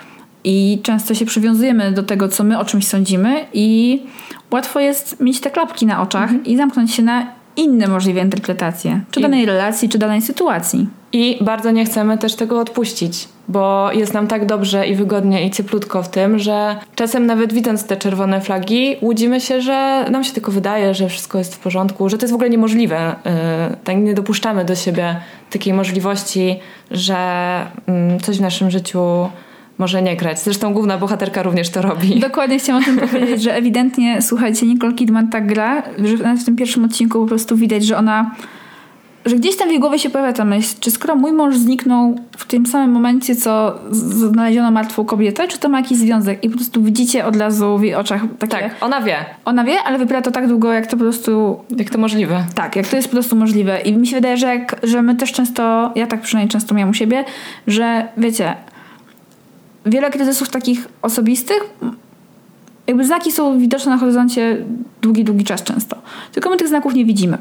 I 0.43 0.79
często 0.83 1.13
się 1.13 1.25
przywiązujemy 1.25 1.91
do 1.91 2.03
tego, 2.03 2.27
co 2.27 2.43
my 2.43 2.59
o 2.59 2.65
czymś 2.65 2.87
sądzimy 2.87 3.45
i 3.53 3.99
łatwo 4.51 4.79
jest 4.79 5.19
mieć 5.19 5.41
te 5.41 5.51
klapki 5.51 5.85
na 5.85 6.01
oczach 6.01 6.29
i 6.45 6.57
zamknąć 6.57 6.93
się 6.93 7.03
na 7.03 7.36
inne 7.57 7.87
możliwe 7.87 8.21
interpretacje. 8.21 9.01
Czy 9.11 9.19
I- 9.19 9.23
danej 9.23 9.45
relacji, 9.45 9.89
czy 9.89 9.97
danej 9.97 10.21
sytuacji. 10.21 10.87
I 11.13 11.37
bardzo 11.41 11.71
nie 11.71 11.85
chcemy 11.85 12.17
też 12.17 12.35
tego 12.35 12.59
odpuścić, 12.59 13.27
bo 13.47 13.91
jest 13.91 14.13
nam 14.13 14.27
tak 14.27 14.45
dobrze 14.45 14.87
i 14.87 14.95
wygodnie 14.95 15.45
i 15.45 15.51
cieplutko 15.51 16.03
w 16.03 16.09
tym, 16.09 16.39
że 16.39 16.75
czasem 16.95 17.25
nawet 17.25 17.53
widząc 17.53 17.83
te 17.85 17.97
czerwone 17.97 18.41
flagi, 18.41 18.95
łudzimy 19.01 19.41
się, 19.41 19.61
że 19.61 20.05
nam 20.11 20.23
się 20.23 20.33
tylko 20.33 20.51
wydaje, 20.51 20.93
że 20.93 21.09
wszystko 21.09 21.37
jest 21.37 21.55
w 21.55 21.59
porządku, 21.59 22.09
że 22.09 22.17
to 22.17 22.23
jest 22.23 22.31
w 22.31 22.35
ogóle 22.35 22.49
niemożliwe. 22.49 23.15
Yy, 23.25 23.31
Tak 23.83 23.97
nie 23.97 24.13
dopuszczamy 24.13 24.65
do 24.65 24.75
siebie 24.75 25.15
takiej 25.49 25.73
możliwości, 25.73 26.59
że 26.91 27.15
mm, 27.87 28.19
coś 28.19 28.37
w 28.37 28.41
naszym 28.41 28.71
życiu 28.71 28.99
może 29.77 30.01
nie 30.01 30.15
grać. 30.15 30.39
Zresztą 30.39 30.73
główna 30.73 30.97
bohaterka 30.97 31.43
również 31.43 31.69
to 31.69 31.81
robi. 31.81 32.19
Dokładnie 32.19 32.59
chciałam 32.59 32.83
o 32.83 32.85
tym 32.85 32.97
powiedzieć, 33.09 33.43
że 33.43 33.55
ewidentnie, 33.55 34.21
słuchajcie, 34.21 34.65
Nicole 34.65 34.93
Kidman 34.93 35.29
tak 35.29 35.47
gra, 35.47 35.83
że 36.03 36.35
w 36.35 36.45
tym 36.45 36.55
pierwszym 36.55 36.85
odcinku 36.85 37.19
po 37.19 37.25
prostu 37.25 37.55
widać, 37.55 37.85
że 37.85 37.97
ona 37.97 38.31
że 39.27 39.35
gdzieś 39.35 39.57
tam 39.57 39.67
w 39.67 39.71
jej 39.71 39.79
głowie 39.79 39.99
się 39.99 40.09
pojawia 40.09 40.33
ta 40.33 40.45
myśl, 40.45 40.75
czy 40.79 40.91
skoro 40.91 41.15
mój 41.15 41.31
mąż 41.31 41.57
zniknął 41.57 42.15
w 42.37 42.45
tym 42.45 42.65
samym 42.65 42.91
momencie, 42.91 43.35
co 43.35 43.79
znaleziono 43.91 44.71
martwą 44.71 45.05
kobietę, 45.05 45.47
czy 45.47 45.57
to 45.57 45.69
ma 45.69 45.79
jakiś 45.79 45.97
związek? 45.97 46.43
I 46.43 46.49
po 46.49 46.55
prostu 46.55 46.83
widzicie 46.83 47.25
od 47.25 47.35
razu 47.35 47.77
w 47.77 47.83
jej 47.83 47.95
oczach 47.95 48.21
takie... 48.39 48.57
Tak, 48.57 48.75
ona 48.81 49.01
wie, 49.01 49.25
Ona 49.45 49.63
wie, 49.63 49.77
ale 49.85 49.97
wypiera 49.97 50.21
to 50.21 50.31
tak 50.31 50.47
długo, 50.47 50.73
jak 50.73 50.87
to 50.87 50.97
po 50.97 51.03
prostu... 51.03 51.59
jak 51.77 51.89
to 51.89 51.97
możliwe. 51.97 52.45
Tak, 52.55 52.75
jak 52.75 52.87
to 52.87 52.95
jest 52.95 53.07
po 53.07 53.13
prostu 53.13 53.35
możliwe. 53.35 53.81
I 53.81 53.93
mi 53.93 54.07
się 54.07 54.15
wydaje, 54.15 54.37
że, 54.37 54.47
jak, 54.47 54.75
że 54.83 55.01
my 55.01 55.15
też 55.15 55.31
często, 55.31 55.91
ja 55.95 56.07
tak 56.07 56.21
przynajmniej 56.21 56.51
często 56.51 56.75
miałam 56.75 56.89
u 56.89 56.93
siebie, 56.93 57.25
że 57.67 58.07
wiecie, 58.17 58.55
wiele 59.87 60.09
kryzysów 60.09 60.49
takich 60.49 60.87
osobistych, 61.01 61.59
jakby 62.87 63.05
znaki 63.05 63.31
są 63.31 63.59
widoczne 63.59 63.91
na 63.91 63.97
horyzoncie 63.97 64.57
długi, 65.01 65.23
długi 65.23 65.43
czas 65.45 65.63
często. 65.63 65.97
Tylko 66.31 66.49
my 66.49 66.57
tych 66.57 66.67
znaków 66.67 66.93
nie 66.93 67.05
widzimy. 67.05 67.37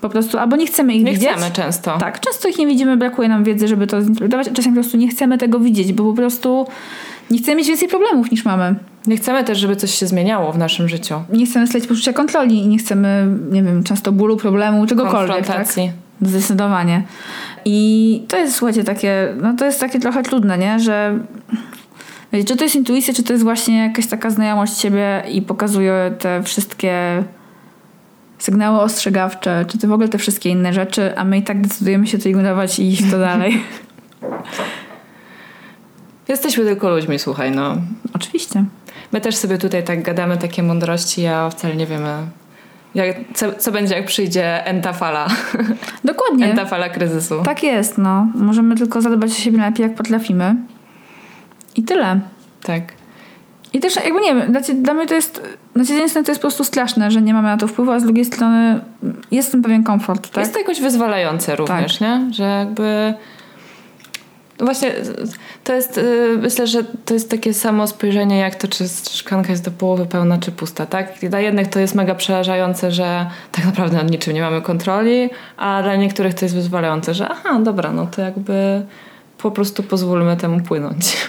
Po 0.00 0.08
prostu, 0.08 0.38
albo 0.38 0.56
nie 0.56 0.66
chcemy 0.66 0.94
ich 0.94 1.04
Nie 1.04 1.12
widzieć. 1.12 1.30
chcemy 1.30 1.50
często. 1.50 1.98
Tak, 1.98 2.20
często 2.20 2.48
ich 2.48 2.58
nie 2.58 2.66
widzimy, 2.66 2.96
brakuje 2.96 3.28
nam 3.28 3.44
wiedzy, 3.44 3.68
żeby 3.68 3.86
to 3.86 4.02
zinterpretować, 4.02 4.48
a 4.48 4.50
czasem 4.52 4.72
po 4.72 4.80
prostu 4.80 4.96
nie 4.96 5.08
chcemy 5.08 5.38
tego 5.38 5.60
widzieć, 5.60 5.92
bo 5.92 6.04
po 6.04 6.12
prostu 6.14 6.66
nie 7.30 7.38
chcemy 7.38 7.56
mieć 7.56 7.68
więcej 7.68 7.88
problemów 7.88 8.30
niż 8.30 8.44
mamy. 8.44 8.74
Nie 9.06 9.16
chcemy 9.16 9.44
też, 9.44 9.58
żeby 9.58 9.76
coś 9.76 9.94
się 9.94 10.06
zmieniało 10.06 10.52
w 10.52 10.58
naszym 10.58 10.88
życiu. 10.88 11.14
Nie 11.32 11.46
chcemy 11.46 11.66
stracić 11.66 11.88
poczucia 11.88 12.12
kontroli 12.12 12.58
i 12.58 12.66
nie 12.68 12.78
chcemy, 12.78 13.26
nie 13.50 13.62
wiem, 13.62 13.82
często 13.84 14.12
bólu, 14.12 14.36
problemu, 14.36 14.86
czegokolwiek. 14.86 15.36
Tak? 15.36 15.46
Konfrontacji. 15.46 15.92
Zdecydowanie. 16.22 17.02
I 17.64 18.22
to 18.28 18.36
jest, 18.36 18.56
słuchajcie, 18.56 18.84
takie, 18.84 19.34
no 19.42 19.54
to 19.54 19.64
jest 19.64 19.80
takie 19.80 20.00
trochę 20.00 20.22
trudne, 20.22 20.58
nie? 20.58 20.80
Że 20.80 21.18
czy 22.32 22.56
to 22.56 22.64
jest 22.64 22.76
intuicja, 22.76 23.14
czy 23.14 23.22
to 23.22 23.32
jest 23.32 23.44
właśnie 23.44 23.78
jakaś 23.78 24.06
taka 24.06 24.30
znajomość 24.30 24.78
siebie 24.78 25.22
i 25.32 25.42
pokazuje 25.42 26.14
te 26.18 26.42
wszystkie 26.42 27.24
sygnały 28.38 28.80
ostrzegawcze, 28.80 29.64
czy 29.68 29.78
to 29.78 29.88
w 29.88 29.92
ogóle 29.92 30.08
te 30.08 30.18
wszystkie 30.18 30.50
inne 30.50 30.72
rzeczy, 30.72 31.16
a 31.16 31.24
my 31.24 31.38
i 31.38 31.42
tak 31.42 31.60
decydujemy 31.60 32.06
się 32.06 32.18
to 32.18 32.28
ignorować 32.28 32.78
i 32.78 32.88
iść 32.88 33.10
to 33.10 33.18
dalej. 33.28 33.62
Jesteśmy 36.28 36.64
tylko 36.64 36.90
ludźmi, 36.90 37.18
słuchaj, 37.18 37.50
no. 37.50 37.76
Oczywiście. 38.14 38.64
My 39.12 39.20
też 39.20 39.36
sobie 39.36 39.58
tutaj 39.58 39.84
tak 39.84 40.02
gadamy 40.02 40.36
takie 40.36 40.62
mądrości, 40.62 41.26
a 41.26 41.50
wcale 41.50 41.76
nie 41.76 41.86
wiemy, 41.86 42.10
jak, 42.94 43.16
co, 43.34 43.52
co 43.52 43.72
będzie, 43.72 43.94
jak 43.94 44.06
przyjdzie 44.06 44.66
enta 44.66 44.92
fala. 44.92 45.26
Dokładnie. 46.04 46.50
enta 46.50 46.64
fala 46.64 46.88
kryzysu. 46.88 47.42
Tak 47.44 47.62
jest, 47.62 47.98
no. 47.98 48.26
Możemy 48.34 48.76
tylko 48.76 49.02
zadbać 49.02 49.30
o 49.30 49.34
siebie 49.34 49.58
najlepiej, 49.58 49.82
jak 49.82 49.94
potrafimy. 49.94 50.56
I 51.78 51.82
tyle. 51.82 52.20
Tak. 52.62 52.82
I 53.72 53.80
też 53.80 53.96
jakby 53.96 54.20
nie 54.20 54.34
wiem, 54.34 54.52
dla, 54.82 54.94
mnie 54.94 55.06
to 55.06 55.14
jest, 55.14 55.42
na 55.74 55.84
z 55.84 55.88
jednej 55.88 56.08
strony 56.08 56.24
to 56.24 56.30
jest 56.30 56.40
po 56.40 56.48
prostu 56.48 56.64
straszne, 56.64 57.10
że 57.10 57.22
nie 57.22 57.34
mamy 57.34 57.48
na 57.48 57.56
to 57.56 57.68
wpływu, 57.68 57.90
a 57.92 58.00
z 58.00 58.04
drugiej 58.04 58.24
strony 58.24 58.80
jest 59.30 59.48
w 59.48 59.50
tym 59.50 59.62
pewien 59.62 59.84
komfort, 59.84 60.30
tak? 60.30 60.44
Jest 60.44 60.52
to 60.52 60.58
jakoś 60.58 60.80
wyzwalające 60.80 61.56
również, 61.56 62.00
nie? 62.00 62.28
Że 62.32 62.44
jakby... 62.44 63.14
No 64.60 64.66
właśnie, 64.66 64.92
to 65.64 65.74
jest, 65.74 65.98
y, 65.98 66.38
myślę, 66.42 66.66
że 66.66 66.84
to 66.84 67.14
jest 67.14 67.30
takie 67.30 67.54
samo 67.54 67.86
spojrzenie 67.86 68.38
jak 68.38 68.54
to, 68.54 68.68
czy 68.68 68.84
szklanka 69.10 69.50
jest 69.50 69.64
do 69.64 69.70
połowy 69.70 70.06
pełna, 70.06 70.38
czy 70.38 70.52
pusta, 70.52 70.86
tak? 70.86 71.12
Dla 71.22 71.40
jednych 71.40 71.68
to 71.68 71.80
jest 71.80 71.94
mega 71.94 72.14
przerażające, 72.14 72.90
że 72.90 73.26
tak 73.52 73.64
naprawdę 73.64 73.96
nad 73.96 74.10
niczym 74.10 74.34
nie 74.34 74.40
mamy 74.40 74.62
kontroli, 74.62 75.30
a 75.56 75.82
dla 75.82 75.96
niektórych 75.96 76.34
to 76.34 76.44
jest 76.44 76.54
wyzwalające, 76.54 77.14
że 77.14 77.28
aha, 77.28 77.60
dobra, 77.62 77.92
no 77.92 78.06
to 78.06 78.22
jakby 78.22 78.82
po 79.38 79.50
prostu 79.50 79.82
pozwólmy 79.82 80.36
temu 80.36 80.60
płynąć 80.60 81.28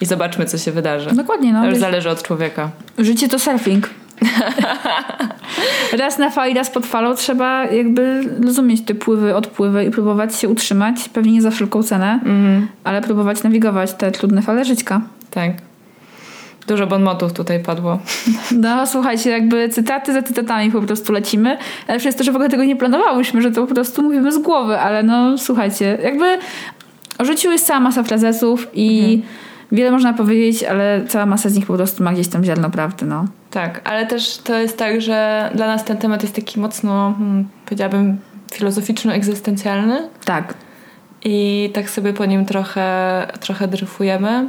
i 0.00 0.06
zobaczmy, 0.06 0.46
co 0.46 0.58
się 0.58 0.72
wydarzy. 0.72 1.10
Dokładnie, 1.12 1.52
no. 1.52 1.62
To 1.62 1.68
już 1.68 1.78
zależy 1.78 2.10
od 2.10 2.22
człowieka. 2.22 2.70
życie 2.98 3.28
to 3.28 3.38
surfing. 3.38 3.90
raz 5.98 6.18
na 6.18 6.30
fali, 6.30 6.54
raz 6.54 6.70
pod 6.70 6.86
falą 6.86 7.14
trzeba 7.14 7.64
jakby 7.64 8.22
rozumieć 8.44 8.82
te 8.84 8.94
pływy, 8.94 9.36
odpływy 9.36 9.84
i 9.84 9.90
próbować 9.90 10.36
się 10.36 10.48
utrzymać, 10.48 11.08
pewnie 11.08 11.32
nie 11.32 11.42
za 11.42 11.50
wszelką 11.50 11.82
cenę, 11.82 12.12
Mhm. 12.12 12.68
ale 12.84 13.00
próbować 13.02 13.42
nawigować 13.42 13.92
te 13.92 14.10
trudne 14.10 14.42
fale 14.42 14.64
żyćka. 14.64 15.00
Tak. 15.30 15.50
Dużo 16.66 16.86
bonmotów 16.86 17.32
tutaj 17.32 17.60
padło. 17.60 17.98
No 18.60 18.86
słuchajcie, 18.86 19.30
jakby 19.30 19.68
cytaty 19.68 20.12
za 20.12 20.22
cytatami 20.22 20.70
po 20.70 20.82
prostu 20.82 21.12
lecimy, 21.12 21.58
ale 21.88 21.98
przez 21.98 22.16
to, 22.16 22.24
że 22.24 22.32
w 22.32 22.34
ogóle 22.34 22.48
tego 22.50 22.64
nie 22.64 22.76
planowałyśmy, 22.76 23.42
że 23.42 23.50
to 23.50 23.66
po 23.66 23.74
prostu 23.74 24.02
mówimy 24.02 24.32
z 24.32 24.38
głowy, 24.38 24.78
ale 24.80 25.02
no 25.02 25.38
słuchajcie, 25.38 25.98
jakby 26.02 26.38
o 27.18 27.24
życiu 27.24 27.50
jest 27.52 27.66
cała 27.66 27.80
masa 27.80 28.02
frazesów 28.02 28.68
i 28.74 29.22
wiele 29.72 29.90
można 29.90 30.12
powiedzieć, 30.12 30.64
ale 30.64 31.04
cała 31.08 31.26
masa 31.26 31.48
z 31.48 31.54
nich 31.54 31.66
po 31.66 31.74
prostu 31.74 32.04
ma 32.04 32.12
gdzieś 32.12 32.28
tam 32.28 32.44
ziarno 32.44 32.70
prawdy, 32.70 33.06
no. 33.06 33.24
Tak, 33.50 33.80
ale 33.84 34.06
też 34.06 34.36
to 34.38 34.58
jest 34.58 34.78
tak, 34.78 35.00
że 35.00 35.50
dla 35.54 35.66
nas 35.66 35.84
ten 35.84 35.96
temat 35.96 36.22
jest 36.22 36.34
taki 36.34 36.60
mocno, 36.60 37.14
hmm, 37.18 37.48
powiedziałabym, 37.64 38.18
filozoficzno-egzystencjalny 38.52 39.96
Tak. 40.24 40.54
i 41.24 41.70
tak 41.74 41.90
sobie 41.90 42.12
po 42.12 42.24
nim 42.24 42.44
trochę, 42.44 43.26
trochę 43.40 43.68
dryfujemy. 43.68 44.48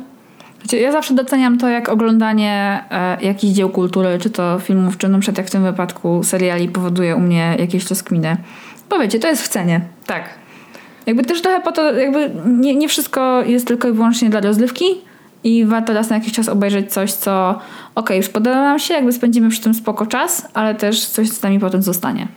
Ja 0.72 0.92
zawsze 0.92 1.14
doceniam 1.14 1.58
to, 1.58 1.70
jak 1.70 1.90
oglądanie 1.90 2.84
e, 2.92 3.18
jakichś 3.22 3.54
dzieł 3.54 3.70
kultury, 3.70 4.18
czy 4.22 4.30
to 4.30 4.60
filmów, 4.60 4.98
czy 4.98 5.08
na 5.08 5.20
przykład 5.20 5.38
jak 5.38 5.48
w 5.48 5.52
tym 5.52 5.64
wypadku 5.64 6.24
seriali 6.24 6.68
powoduje 6.68 7.16
u 7.16 7.20
mnie 7.20 7.56
jakieś 7.60 7.90
rozkminy. 7.90 8.38
Bo 8.90 9.00
wiecie, 9.00 9.20
to 9.20 9.28
jest 9.28 9.44
w 9.44 9.48
cenie. 9.48 9.82
Tak, 10.06 10.24
Jakby 11.06 11.24
też 11.24 11.42
trochę 11.42 11.62
po 11.62 11.72
to, 11.72 11.94
jakby 11.94 12.32
nie, 12.46 12.76
nie 12.76 12.88
wszystko 12.88 13.44
jest 13.44 13.68
tylko 13.68 13.88
i 13.88 13.92
wyłącznie 13.92 14.30
dla 14.30 14.40
rozrywki 14.40 14.86
i 15.44 15.66
warto 15.66 15.94
raz 15.94 16.10
na 16.10 16.16
jakiś 16.16 16.34
czas 16.34 16.50
obejrzeć 16.50 16.94
coś, 16.94 17.12
co 17.12 17.60
okej, 17.96 18.18
już 18.18 18.30
podoba 18.30 18.56
nam 18.56 18.80
się, 18.80 18.94
jakby 18.94 19.14
spędzimy 19.14 19.50
przy 19.50 19.62
tym 19.62 19.74
spoko 19.74 20.06
czas, 20.06 20.48
ale 20.54 20.76
też 20.76 21.06
coś 21.06 21.30
z 21.30 21.44
nami 21.44 21.60
potem 21.60 21.82
zostanie. 21.82 22.28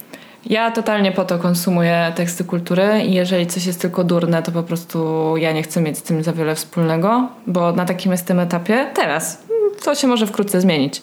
ja 0.46 0.70
totalnie 0.70 1.12
po 1.12 1.24
to 1.24 1.38
konsumuję 1.38 2.12
teksty 2.14 2.44
kultury 2.44 3.02
i 3.06 3.12
jeżeli 3.12 3.46
coś 3.46 3.66
jest 3.66 3.80
tylko 3.80 4.04
durne, 4.04 4.42
to 4.42 4.52
po 4.52 4.62
prostu 4.62 5.34
ja 5.36 5.52
nie 5.52 5.62
chcę 5.62 5.80
mieć 5.80 5.98
z 5.98 6.02
tym 6.02 6.22
za 6.22 6.32
wiele 6.32 6.54
wspólnego, 6.54 7.28
bo 7.46 7.72
na 7.72 7.84
takim 7.84 8.12
jestem 8.12 8.40
etapie 8.40 8.86
teraz. 8.94 9.42
To 9.84 9.94
się 9.94 10.06
może 10.06 10.26
wkrótce 10.26 10.60
zmienić. 10.60 11.02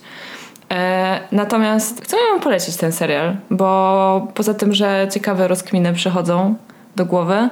E, 0.71 1.19
natomiast 1.31 2.01
chcę 2.01 2.17
wam 2.31 2.39
polecić 2.39 2.75
ten 2.75 2.91
serial, 2.91 3.38
bo 3.51 4.27
poza 4.33 4.53
tym, 4.53 4.73
że 4.73 5.07
ciekawe 5.12 5.47
rozkminy 5.47 5.93
przychodzą 5.93 6.55
do 6.95 7.05
głowy, 7.05 7.49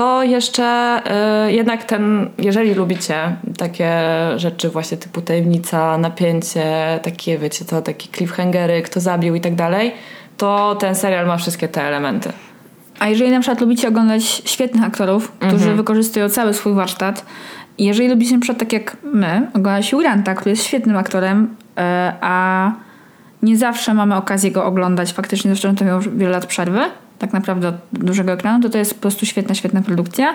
to 0.00 0.22
jeszcze 0.22 0.64
e, 0.64 1.52
jednak 1.52 1.84
ten, 1.84 2.30
jeżeli 2.38 2.74
lubicie 2.74 3.36
takie 3.58 3.92
rzeczy 4.36 4.70
właśnie 4.70 4.96
typu 4.96 5.20
tajemnica, 5.20 5.98
napięcie, 5.98 7.00
takie 7.02 7.38
wiecie, 7.38 7.64
to 7.64 7.82
takie 7.82 8.08
cliffhangery, 8.08 8.82
kto 8.82 9.00
zabił 9.00 9.34
i 9.34 9.40
tak 9.40 9.54
dalej, 9.54 9.92
to 10.36 10.74
ten 10.74 10.94
serial 10.94 11.26
ma 11.26 11.36
wszystkie 11.36 11.68
te 11.68 11.82
elementy. 11.82 12.32
A 12.98 13.08
jeżeli 13.08 13.30
na 13.30 13.40
przykład 13.40 13.60
lubicie 13.60 13.88
oglądać 13.88 14.24
świetnych 14.24 14.84
aktorów, 14.84 15.32
którzy 15.32 15.74
wykorzystują 15.74 16.28
cały 16.28 16.54
swój 16.54 16.74
warsztat 16.74 17.24
i 17.78 17.84
jeżeli 17.84 18.08
lubicie 18.08 18.34
na 18.34 18.40
przykład 18.40 18.58
tak 18.58 18.72
jak 18.72 18.96
my, 19.02 19.50
oglądać 19.54 19.90
Hugh 19.90 20.00
Granta, 20.00 20.34
który 20.34 20.50
jest 20.50 20.64
świetnym 20.64 20.96
aktorem, 20.96 21.56
e, 21.78 22.12
a 22.20 22.72
nie 23.42 23.56
zawsze 23.56 23.94
mamy 23.94 24.16
okazję 24.16 24.50
go 24.50 24.64
oglądać 24.64 25.12
faktycznie, 25.12 25.50
zresztą 25.50 25.76
to 25.76 25.84
miał 25.84 26.00
wiele 26.00 26.30
lat 26.30 26.46
przerwy, 26.46 26.80
tak 27.20 27.32
naprawdę 27.32 27.68
od 27.68 27.74
dużego 27.92 28.32
ekranu, 28.32 28.62
to 28.62 28.70
to 28.70 28.78
jest 28.78 28.94
po 28.94 29.00
prostu 29.00 29.26
świetna, 29.26 29.54
świetna 29.54 29.82
produkcja. 29.82 30.34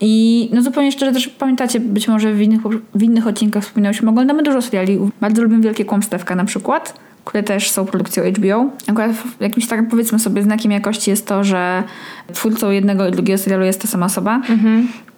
I 0.00 0.48
no 0.52 0.62
zupełnie 0.62 0.92
szczerze 0.92 1.12
też 1.12 1.28
pamiętacie, 1.28 1.80
być 1.80 2.08
może 2.08 2.32
w 2.32 2.42
innych, 2.42 2.60
w 2.94 3.02
innych 3.02 3.26
odcinkach 3.26 3.62
wspominałyśmy, 3.62 4.10
oglądamy 4.10 4.42
dużo 4.42 4.62
seriali. 4.62 4.98
Bardzo 5.20 5.42
lubimy 5.42 5.62
Wielkie 5.62 5.84
Kłamstewka 5.84 6.34
na 6.36 6.44
przykład, 6.44 6.94
które 7.24 7.42
też 7.42 7.70
są 7.70 7.84
produkcją 7.84 8.24
HBO. 8.24 8.70
Akurat 8.86 9.10
jakimś 9.40 9.66
takim 9.66 9.86
powiedzmy 9.86 10.18
sobie 10.18 10.42
znakiem 10.42 10.72
jakości 10.72 11.10
jest 11.10 11.26
to, 11.26 11.44
że 11.44 11.82
twórcą 12.32 12.70
jednego 12.70 13.08
i 13.08 13.12
drugiego 13.12 13.38
serialu 13.38 13.64
jest 13.64 13.82
ta 13.82 13.88
sama 13.88 14.06
osoba. 14.06 14.40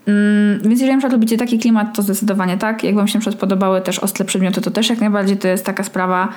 Mm, 0.06 0.60
więc 0.62 0.80
jeżeli 0.80 0.92
na 0.92 0.98
przykład 0.98 1.12
lubicie 1.12 1.36
taki 1.36 1.58
klimat, 1.58 1.96
to 1.96 2.02
zdecydowanie 2.02 2.56
tak. 2.56 2.84
Jak 2.84 2.94
wam 2.94 3.08
się 3.08 3.18
na 3.18 3.20
przykład 3.20 3.40
podobały 3.40 3.80
też 3.80 3.98
ostre 3.98 4.24
przedmioty, 4.24 4.60
to 4.60 4.70
też 4.70 4.90
jak 4.90 5.00
najbardziej 5.00 5.36
to 5.36 5.48
jest 5.48 5.64
taka 5.64 5.84
sprawa. 5.84 6.28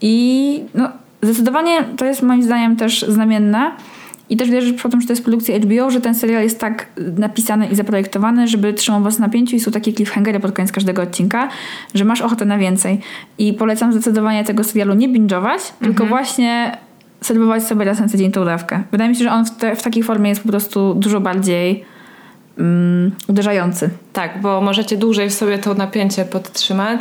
I 0.00 0.60
no, 0.74 0.88
zdecydowanie 1.22 1.84
to 1.96 2.04
jest 2.04 2.22
moim 2.22 2.42
zdaniem 2.42 2.76
też 2.76 3.02
znamienne. 3.08 3.70
I 4.30 4.36
też 4.36 4.50
wierzę 4.50 4.72
po 4.72 4.88
tym, 4.88 5.00
że 5.00 5.06
to 5.06 5.12
jest 5.12 5.24
produkcja 5.24 5.58
HBO, 5.58 5.90
że 5.90 6.00
ten 6.00 6.14
serial 6.14 6.42
jest 6.42 6.60
tak 6.60 6.86
napisany 7.16 7.66
i 7.66 7.74
zaprojektowany, 7.74 8.48
żeby 8.48 8.74
trzymał 8.74 9.02
was 9.02 9.16
w 9.16 9.20
napięciu 9.20 9.56
i 9.56 9.60
są 9.60 9.70
takie 9.70 9.92
cliffhangery 9.92 10.40
pod 10.40 10.52
koniec 10.52 10.72
każdego 10.72 11.02
odcinka, 11.02 11.48
że 11.94 12.04
masz 12.04 12.20
ochotę 12.20 12.44
na 12.44 12.58
więcej. 12.58 13.00
I 13.38 13.52
polecam 13.52 13.92
zdecydowanie 13.92 14.44
tego 14.44 14.64
serialu 14.64 14.94
nie 14.94 15.08
binge'ować, 15.08 15.58
tylko 15.80 16.06
właśnie 16.06 16.78
serwować 17.20 17.62
sobie 17.62 17.84
raz 17.84 18.00
na 18.00 18.08
tydzień 18.08 18.32
tą 18.32 18.44
dawkę. 18.44 18.82
Wydaje 18.90 19.10
mi 19.10 19.16
się, 19.16 19.24
że 19.24 19.32
on 19.32 19.44
w, 19.44 19.50
te, 19.50 19.76
w 19.76 19.82
takiej 19.82 20.02
formie 20.02 20.28
jest 20.28 20.42
po 20.42 20.48
prostu 20.48 20.94
dużo 20.94 21.20
bardziej 21.20 21.84
um, 22.58 23.10
uderzający. 23.28 23.90
Tak, 24.12 24.40
bo 24.40 24.60
możecie 24.60 24.96
dłużej 24.96 25.30
w 25.30 25.34
sobie 25.34 25.58
to 25.58 25.74
napięcie 25.74 26.24
podtrzymać, 26.24 27.00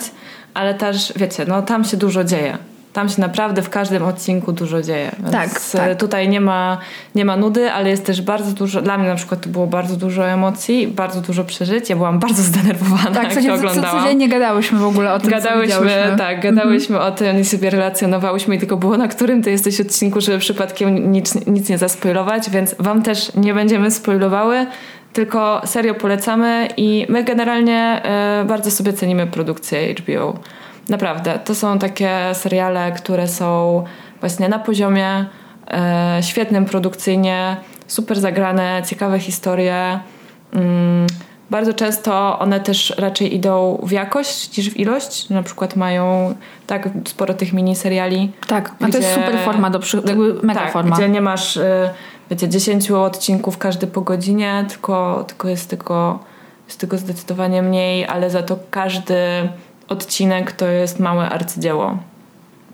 ale 0.54 0.74
też, 0.74 1.14
wiecie, 1.16 1.46
no 1.48 1.62
tam 1.62 1.84
się 1.84 1.98
dużo 1.98 2.24
dzieje. 2.24 2.58
Tam 2.98 3.10
się 3.10 3.22
naprawdę 3.22 3.62
w 3.62 3.70
każdym 3.70 4.04
odcinku 4.04 4.52
dużo 4.52 4.82
dzieje. 4.82 5.12
Więc 5.20 5.32
tak, 5.32 5.62
tak. 5.72 5.98
Tutaj 5.98 6.30
nie 6.30 6.42
ma, 6.42 6.78
nie 7.16 7.26
ma 7.26 7.38
nudy, 7.38 7.72
ale 7.72 7.90
jest 7.90 8.06
też 8.06 8.22
bardzo 8.22 8.52
dużo. 8.52 8.82
Dla 8.82 8.98
mnie 8.98 9.10
na 9.10 9.16
przykład 9.16 9.42
to 9.42 9.50
było 9.50 9.68
bardzo 9.68 9.96
dużo 9.96 10.28
emocji, 10.28 10.88
bardzo 10.88 11.22
dużo 11.22 11.44
przeżyć. 11.44 11.90
Ja 11.90 11.96
byłam 11.96 12.20
bardzo 12.20 12.44
zdenerwowana, 12.44 13.12
tak, 13.12 13.36
jak 13.36 13.46
to 13.46 13.54
oglądałam. 13.54 14.04
Codziennie 14.04 14.30
gadałyśmy 14.30 14.80
w 14.80 14.86
ogóle 14.86 15.14
o 15.14 15.20
tym, 15.20 15.30
Gadałyśmy, 15.30 16.16
tak, 16.18 16.42
gadałyśmy 16.42 16.96
mhm. 16.96 17.14
o 17.14 17.16
tym 17.16 17.40
i 17.40 17.46
sobie 17.46 17.70
relacjonowałyśmy 17.70 18.56
i 18.56 18.60
tylko 18.60 18.78
było 18.78 18.98
na 18.98 19.08
którym 19.08 19.44
ty 19.44 19.52
jesteś 19.52 19.82
odcinku, 19.82 20.22
żeby 20.22 20.40
przypadkiem 20.40 21.12
nic, 21.12 21.48
nic 21.48 21.70
nie 21.70 21.78
zaspoilować, 21.78 22.50
więc 22.50 22.76
wam 22.80 23.04
też 23.04 23.36
nie 23.36 23.54
będziemy 23.54 23.92
spoilowały 23.92 24.66
tylko 25.14 25.62
serio 25.66 25.94
polecamy 25.96 26.68
i 26.78 27.06
my 27.10 27.24
generalnie 27.24 28.02
y, 28.42 28.46
bardzo 28.46 28.72
sobie 28.72 28.94
cenimy 28.94 29.28
produkcję 29.28 29.94
HBO. 29.94 30.40
Naprawdę. 30.90 31.40
To 31.46 31.56
są 31.56 31.80
takie 31.80 32.12
seriale, 32.34 32.92
które 32.92 33.28
są 33.28 33.84
właśnie 34.20 34.50
na 34.50 34.60
poziomie 34.60 35.26
e, 35.72 36.20
świetnym 36.22 36.66
produkcyjnie, 36.66 37.58
super 37.88 38.20
zagrane, 38.20 38.82
ciekawe 38.86 39.20
historie. 39.20 40.00
Mm, 40.54 41.08
bardzo 41.50 41.74
często 41.74 42.40
one 42.40 42.60
też 42.60 42.94
raczej 42.98 43.36
idą 43.36 43.80
w 43.84 43.92
jakość 43.92 44.58
niż 44.58 44.70
w 44.70 44.78
ilość. 44.78 45.30
Na 45.30 45.44
przykład 45.44 45.76
mają 45.76 46.36
tak 46.68 46.90
sporo 47.08 47.34
tych 47.34 47.54
miniseriali. 47.54 48.32
Tak, 48.48 48.72
a 48.82 48.88
gdzie, 48.88 48.92
to 48.92 48.98
jest 48.98 49.14
super 49.14 49.40
forma, 49.46 49.70
do 49.70 49.80
przy... 49.80 50.02
jakby 50.06 50.34
mega 50.34 50.60
tak, 50.60 50.72
forma. 50.72 50.96
Gdzie 50.96 51.10
nie 51.10 51.22
masz, 51.22 51.58
e, 51.58 51.94
wiecie, 52.30 52.50
10 52.50 52.92
odcinków 52.92 53.58
każdy 53.58 53.88
po 53.88 54.02
godzinie, 54.02 54.66
tylko, 54.70 55.24
tylko 55.28 55.48
jest 55.48 55.70
tylko, 55.70 56.20
jest 56.68 56.80
tylko 56.80 56.98
zdecydowanie 56.98 57.62
mniej, 57.62 58.06
ale 58.06 58.30
za 58.30 58.44
to 58.44 58.60
każdy 58.72 59.16
odcinek 59.88 60.52
to 60.52 60.68
jest 60.68 61.00
małe 61.00 61.30
arcydzieło. 61.30 61.98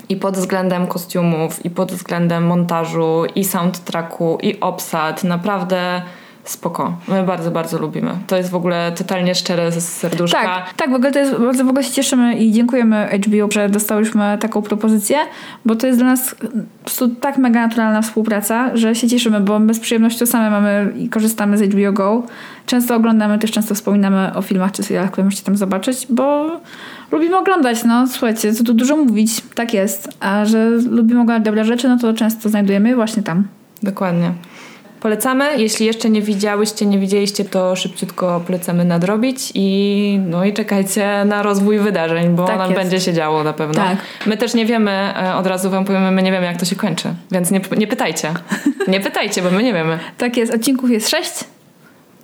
I 0.09 0.15
pod 0.15 0.37
względem 0.37 0.87
kostiumów, 0.87 1.65
i 1.65 1.69
pod 1.69 1.91
względem 1.91 2.47
montażu, 2.47 3.25
i 3.35 3.43
soundtracku, 3.43 4.37
i 4.41 4.59
obsad. 4.59 5.23
Naprawdę 5.23 6.01
spoko. 6.43 6.97
My 7.07 7.23
bardzo, 7.23 7.51
bardzo 7.51 7.79
lubimy. 7.79 8.11
To 8.27 8.37
jest 8.37 8.49
w 8.49 8.55
ogóle 8.55 8.91
totalnie 8.91 9.35
szczere 9.35 9.71
z 9.71 9.87
serduszka. 9.89 10.43
Tak, 10.43 10.73
tak, 10.73 10.91
w 10.91 10.93
ogóle 10.93 11.11
to 11.11 11.19
jest, 11.19 11.35
bardzo 11.35 11.65
w 11.65 11.67
ogóle 11.67 11.83
się 11.83 11.91
cieszymy 11.91 12.35
i 12.35 12.51
dziękujemy 12.51 13.19
HBO, 13.27 13.51
że 13.51 13.69
dostałyśmy 13.69 14.37
taką 14.41 14.61
propozycję, 14.61 15.17
bo 15.65 15.75
to 15.75 15.87
jest 15.87 15.99
dla 15.99 16.07
nas 16.07 16.35
po 16.35 16.83
prostu 16.83 17.07
tak 17.15 17.37
mega 17.37 17.61
naturalna 17.61 18.01
współpraca, 18.01 18.77
że 18.77 18.95
się 18.95 19.07
cieszymy, 19.07 19.39
bo 19.39 19.59
my 19.59 19.73
z 19.73 19.79
przyjemnością 19.79 20.25
same 20.25 20.49
mamy 20.49 20.93
i 20.97 21.09
korzystamy 21.09 21.57
z 21.57 21.61
HBO 21.61 21.93
Go. 21.93 22.23
Często 22.65 22.95
oglądamy, 22.95 23.39
też 23.39 23.51
często 23.51 23.75
wspominamy 23.75 24.31
o 24.35 24.41
filmach 24.41 24.71
czy 24.71 24.83
serialach, 24.83 25.11
które 25.11 25.25
możecie 25.25 25.43
tam 25.43 25.57
zobaczyć, 25.57 26.07
bo 26.09 26.51
lubimy 27.11 27.37
oglądać, 27.37 27.83
no 27.83 28.07
słuchajcie, 28.07 28.53
co 28.53 28.63
tu 28.63 28.73
dużo 28.73 28.97
mówić, 28.97 29.41
tak 29.55 29.73
jest. 29.73 30.09
A 30.19 30.45
że 30.45 30.69
lubimy 30.69 31.21
oglądać 31.21 31.45
dobre 31.45 31.65
rzeczy, 31.65 31.87
no 31.87 31.97
to 31.97 32.13
często 32.13 32.49
znajdujemy 32.49 32.89
je 32.89 32.95
właśnie 32.95 33.23
tam. 33.23 33.47
Dokładnie. 33.83 34.31
Polecamy. 35.03 35.45
Jeśli 35.57 35.85
jeszcze 35.85 36.09
nie 36.09 36.21
widziałyście, 36.21 36.85
nie 36.85 36.99
widzieliście, 36.99 37.45
to 37.45 37.75
szybciutko 37.75 38.41
polecamy 38.47 38.85
nadrobić 38.85 39.51
i 39.55 40.19
no 40.29 40.45
i 40.45 40.53
czekajcie 40.53 41.25
na 41.25 41.43
rozwój 41.43 41.79
wydarzeń, 41.79 42.35
bo 42.35 42.45
tak 42.45 42.57
nam 42.57 42.73
będzie 42.73 42.99
się 42.99 43.13
działo 43.13 43.43
na 43.43 43.53
pewno. 43.53 43.73
Tak. 43.73 43.97
My 44.25 44.37
też 44.37 44.53
nie 44.53 44.65
wiemy, 44.65 44.91
e, 44.91 45.35
od 45.35 45.47
razu 45.47 45.69
wam 45.69 45.85
powiemy, 45.85 46.11
my 46.11 46.23
nie 46.23 46.31
wiemy 46.31 46.45
jak 46.45 46.57
to 46.57 46.65
się 46.65 46.75
kończy, 46.75 47.09
więc 47.31 47.51
nie, 47.51 47.61
nie 47.77 47.87
pytajcie. 47.87 48.33
Nie 48.87 48.99
pytajcie, 48.99 49.41
bo 49.41 49.51
my 49.51 49.63
nie 49.63 49.73
wiemy. 49.73 49.99
Tak 50.17 50.37
jest, 50.37 50.53
odcinków 50.53 50.89
jest 50.91 51.09
sześć 51.09 51.33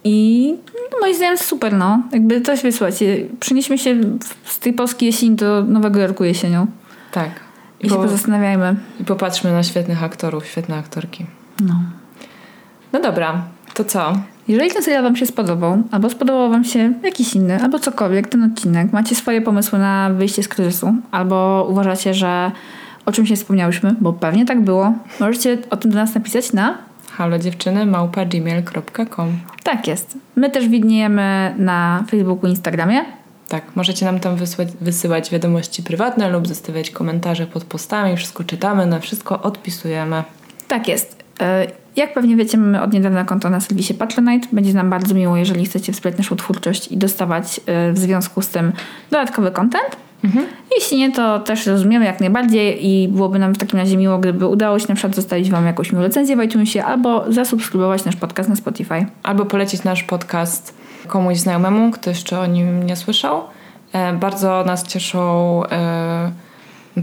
i 0.04 0.56
no, 0.92 0.98
moim 1.02 1.16
zdaniem 1.16 1.38
super, 1.38 1.74
no. 1.74 2.02
Jakby 2.12 2.42
coś 2.42 2.62
wysłać. 2.62 2.94
Przynieśmy 3.40 3.78
się 3.78 3.96
z 4.46 4.60
tej 4.60 4.74
polskiej 4.74 5.08
jesieni 5.08 5.36
do 5.36 5.64
Nowego 5.64 6.00
Jorku 6.00 6.24
jesienią. 6.24 6.68
Tak. 7.12 7.30
I, 7.80 7.88
I 7.88 7.90
się 7.90 7.96
pozastanawiajmy. 7.96 8.76
I 9.00 9.04
popatrzmy 9.04 9.52
na 9.52 9.64
świetnych 9.64 10.04
aktorów, 10.04 10.46
świetne 10.46 10.76
aktorki. 10.76 11.26
No. 11.62 11.74
No 12.94 13.00
dobra, 13.00 13.44
to 13.74 13.86
co? 13.86 14.14
Jeżeli 14.48 14.72
ten 14.72 14.84
serial 14.84 15.04
Wam 15.04 15.16
się 15.16 15.26
spodobał, 15.26 15.84
albo 15.92 16.10
spodobał 16.10 16.50
Wam 16.50 16.64
się 16.64 16.94
jakiś 17.04 17.36
inny, 17.36 17.62
albo 17.64 17.80
cokolwiek, 17.80 18.28
ten 18.28 18.44
odcinek, 18.44 18.94
macie 18.94 19.16
swoje 19.16 19.42
pomysły 19.42 19.80
na 19.80 20.10
wyjście 20.10 20.44
z 20.44 20.48
kryzysu, 20.48 20.94
albo 21.12 21.68
uważacie, 21.70 22.14
że 22.14 22.52
o 23.06 23.12
czymś 23.12 23.30
nie 23.30 23.36
wspomniałyśmy, 23.36 23.96
bo 24.02 24.14
pewnie 24.14 24.46
tak 24.46 24.62
było, 24.62 24.94
możecie 25.20 25.58
o 25.70 25.78
tym 25.78 25.92
do 25.92 25.98
nas 25.98 26.16
napisać 26.16 26.54
na 26.54 26.78
halo 27.20 27.40
dziewczyny 27.40 27.86
małpa 27.86 28.26
gmail.com 28.26 29.40
Tak 29.64 29.88
jest. 29.88 30.18
My 30.36 30.50
też 30.50 30.68
widniejemy 30.68 31.56
na 31.58 32.04
Facebooku 32.10 32.48
i 32.48 32.50
Instagramie. 32.50 33.06
Tak, 33.50 33.76
możecie 33.76 34.06
nam 34.06 34.20
tam 34.20 34.36
wysłać, 34.36 34.68
wysyłać 34.82 35.32
wiadomości 35.32 35.84
prywatne 35.84 36.30
lub 36.30 36.48
zostawiać 36.48 36.92
komentarze 36.92 37.48
pod 37.48 37.64
postami. 37.64 38.18
Wszystko 38.18 38.44
czytamy, 38.44 38.86
na 38.86 39.00
wszystko 39.00 39.42
odpisujemy. 39.42 40.24
Tak 40.68 40.88
jest. 40.88 41.24
E, 41.40 41.68
jak 41.96 42.14
pewnie 42.14 42.36
wiecie, 42.36 42.58
mamy 42.58 42.82
od 42.82 42.94
niedawna 42.94 43.26
konto 43.26 43.50
na 43.50 43.60
serwisie 43.60 43.94
Patronite. 43.94 44.48
Będzie 44.52 44.74
nam 44.74 44.90
bardzo 44.90 45.16
miło, 45.16 45.38
jeżeli 45.38 45.66
chcecie 45.66 45.94
wspierać 45.94 46.18
naszą 46.18 46.36
twórczość 46.36 46.92
i 46.92 46.98
dostawać 46.98 47.62
e, 47.66 47.92
w 47.92 47.98
związku 47.98 48.42
z 48.42 48.48
tym 48.48 48.72
dodatkowy 49.12 49.52
content. 49.52 50.09
Mhm. 50.24 50.46
Jeśli 50.76 50.98
nie, 50.98 51.12
to 51.12 51.40
też 51.40 51.68
rozumiemy 51.68 52.06
jak 52.06 52.20
najbardziej 52.20 52.88
i 52.88 53.08
byłoby 53.08 53.40
nam 53.40 53.54
w 53.54 53.58
takim 53.58 53.80
razie 53.80 53.98
miło, 53.98 54.18
gdyby 54.18 54.48
udało 54.48 54.80
się 54.80 54.86
na 54.90 54.96
przykład 54.96 55.16
zostawić 55.16 55.50
Wam 55.50 55.66
jakąś 55.66 55.92
miłą 55.92 56.04
recenzję 56.04 56.38
w 56.38 56.44
iTunesie 56.44 56.84
albo 56.84 57.32
zasubskrybować 57.32 58.06
nasz 58.06 58.16
podcast 58.16 58.50
na 58.50 58.56
Spotify. 58.56 59.06
Albo 59.24 59.46
polecić 59.46 59.84
nasz 59.84 60.04
podcast 60.04 60.74
komuś 61.08 61.38
znajomemu, 61.38 61.92
kto 61.92 62.10
jeszcze 62.10 62.40
o 62.40 62.46
nim 62.46 62.86
nie 62.86 62.96
słyszał. 62.96 63.42
E, 63.94 64.14
bardzo 64.14 64.64
nas 64.64 64.88
cieszą 64.88 65.62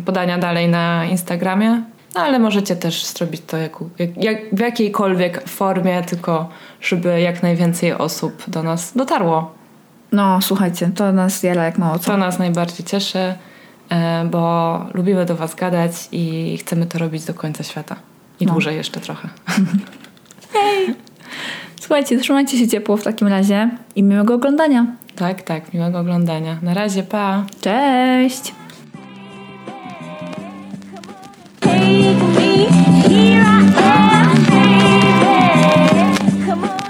podania 0.04 0.38
dalej 0.38 0.68
na 0.68 1.04
Instagramie. 1.04 1.82
No, 2.14 2.20
ale 2.20 2.38
możecie 2.38 2.76
też 2.76 3.06
zrobić 3.06 3.42
to 3.46 3.56
jak, 3.56 3.72
jak, 4.16 4.38
w 4.52 4.58
jakiejkolwiek 4.58 5.48
formie, 5.48 6.02
tylko 6.02 6.48
żeby 6.80 7.20
jak 7.20 7.42
najwięcej 7.42 7.92
osób 7.92 8.42
do 8.48 8.62
nas 8.62 8.96
dotarło. 8.96 9.54
No, 10.12 10.42
słuchajcie, 10.42 10.90
to 10.94 11.12
nas 11.12 11.42
jara 11.42 11.64
jak 11.64 11.78
mało 11.78 11.98
co. 11.98 12.10
To 12.10 12.16
nas 12.16 12.38
najbardziej 12.38 12.86
cieszy, 12.86 13.34
e, 13.88 14.24
bo 14.24 14.84
lubimy 14.94 15.24
do 15.24 15.36
Was 15.36 15.54
gadać 15.54 15.92
i 16.12 16.56
chcemy 16.58 16.86
to 16.86 16.98
robić 16.98 17.24
do 17.24 17.34
końca 17.34 17.64
świata. 17.64 17.96
I 18.40 18.46
no. 18.46 18.52
dłużej 18.52 18.76
jeszcze 18.76 19.00
trochę. 19.00 19.28
Hej! 20.52 20.94
Słuchajcie, 21.80 22.18
trzymajcie 22.18 22.58
się 22.58 22.68
ciepło 22.68 22.96
w 22.96 23.02
takim 23.02 23.28
razie 23.28 23.70
i 23.94 24.02
miłego 24.02 24.34
oglądania. 24.34 24.86
Tak, 25.16 25.42
tak, 25.42 25.74
miłego 25.74 25.98
oglądania. 25.98 26.58
Na 26.62 26.74
razie, 26.74 27.02
pa! 27.02 27.44
Cześć! 27.60 28.52
Come 36.46 36.64
on. 36.64 36.85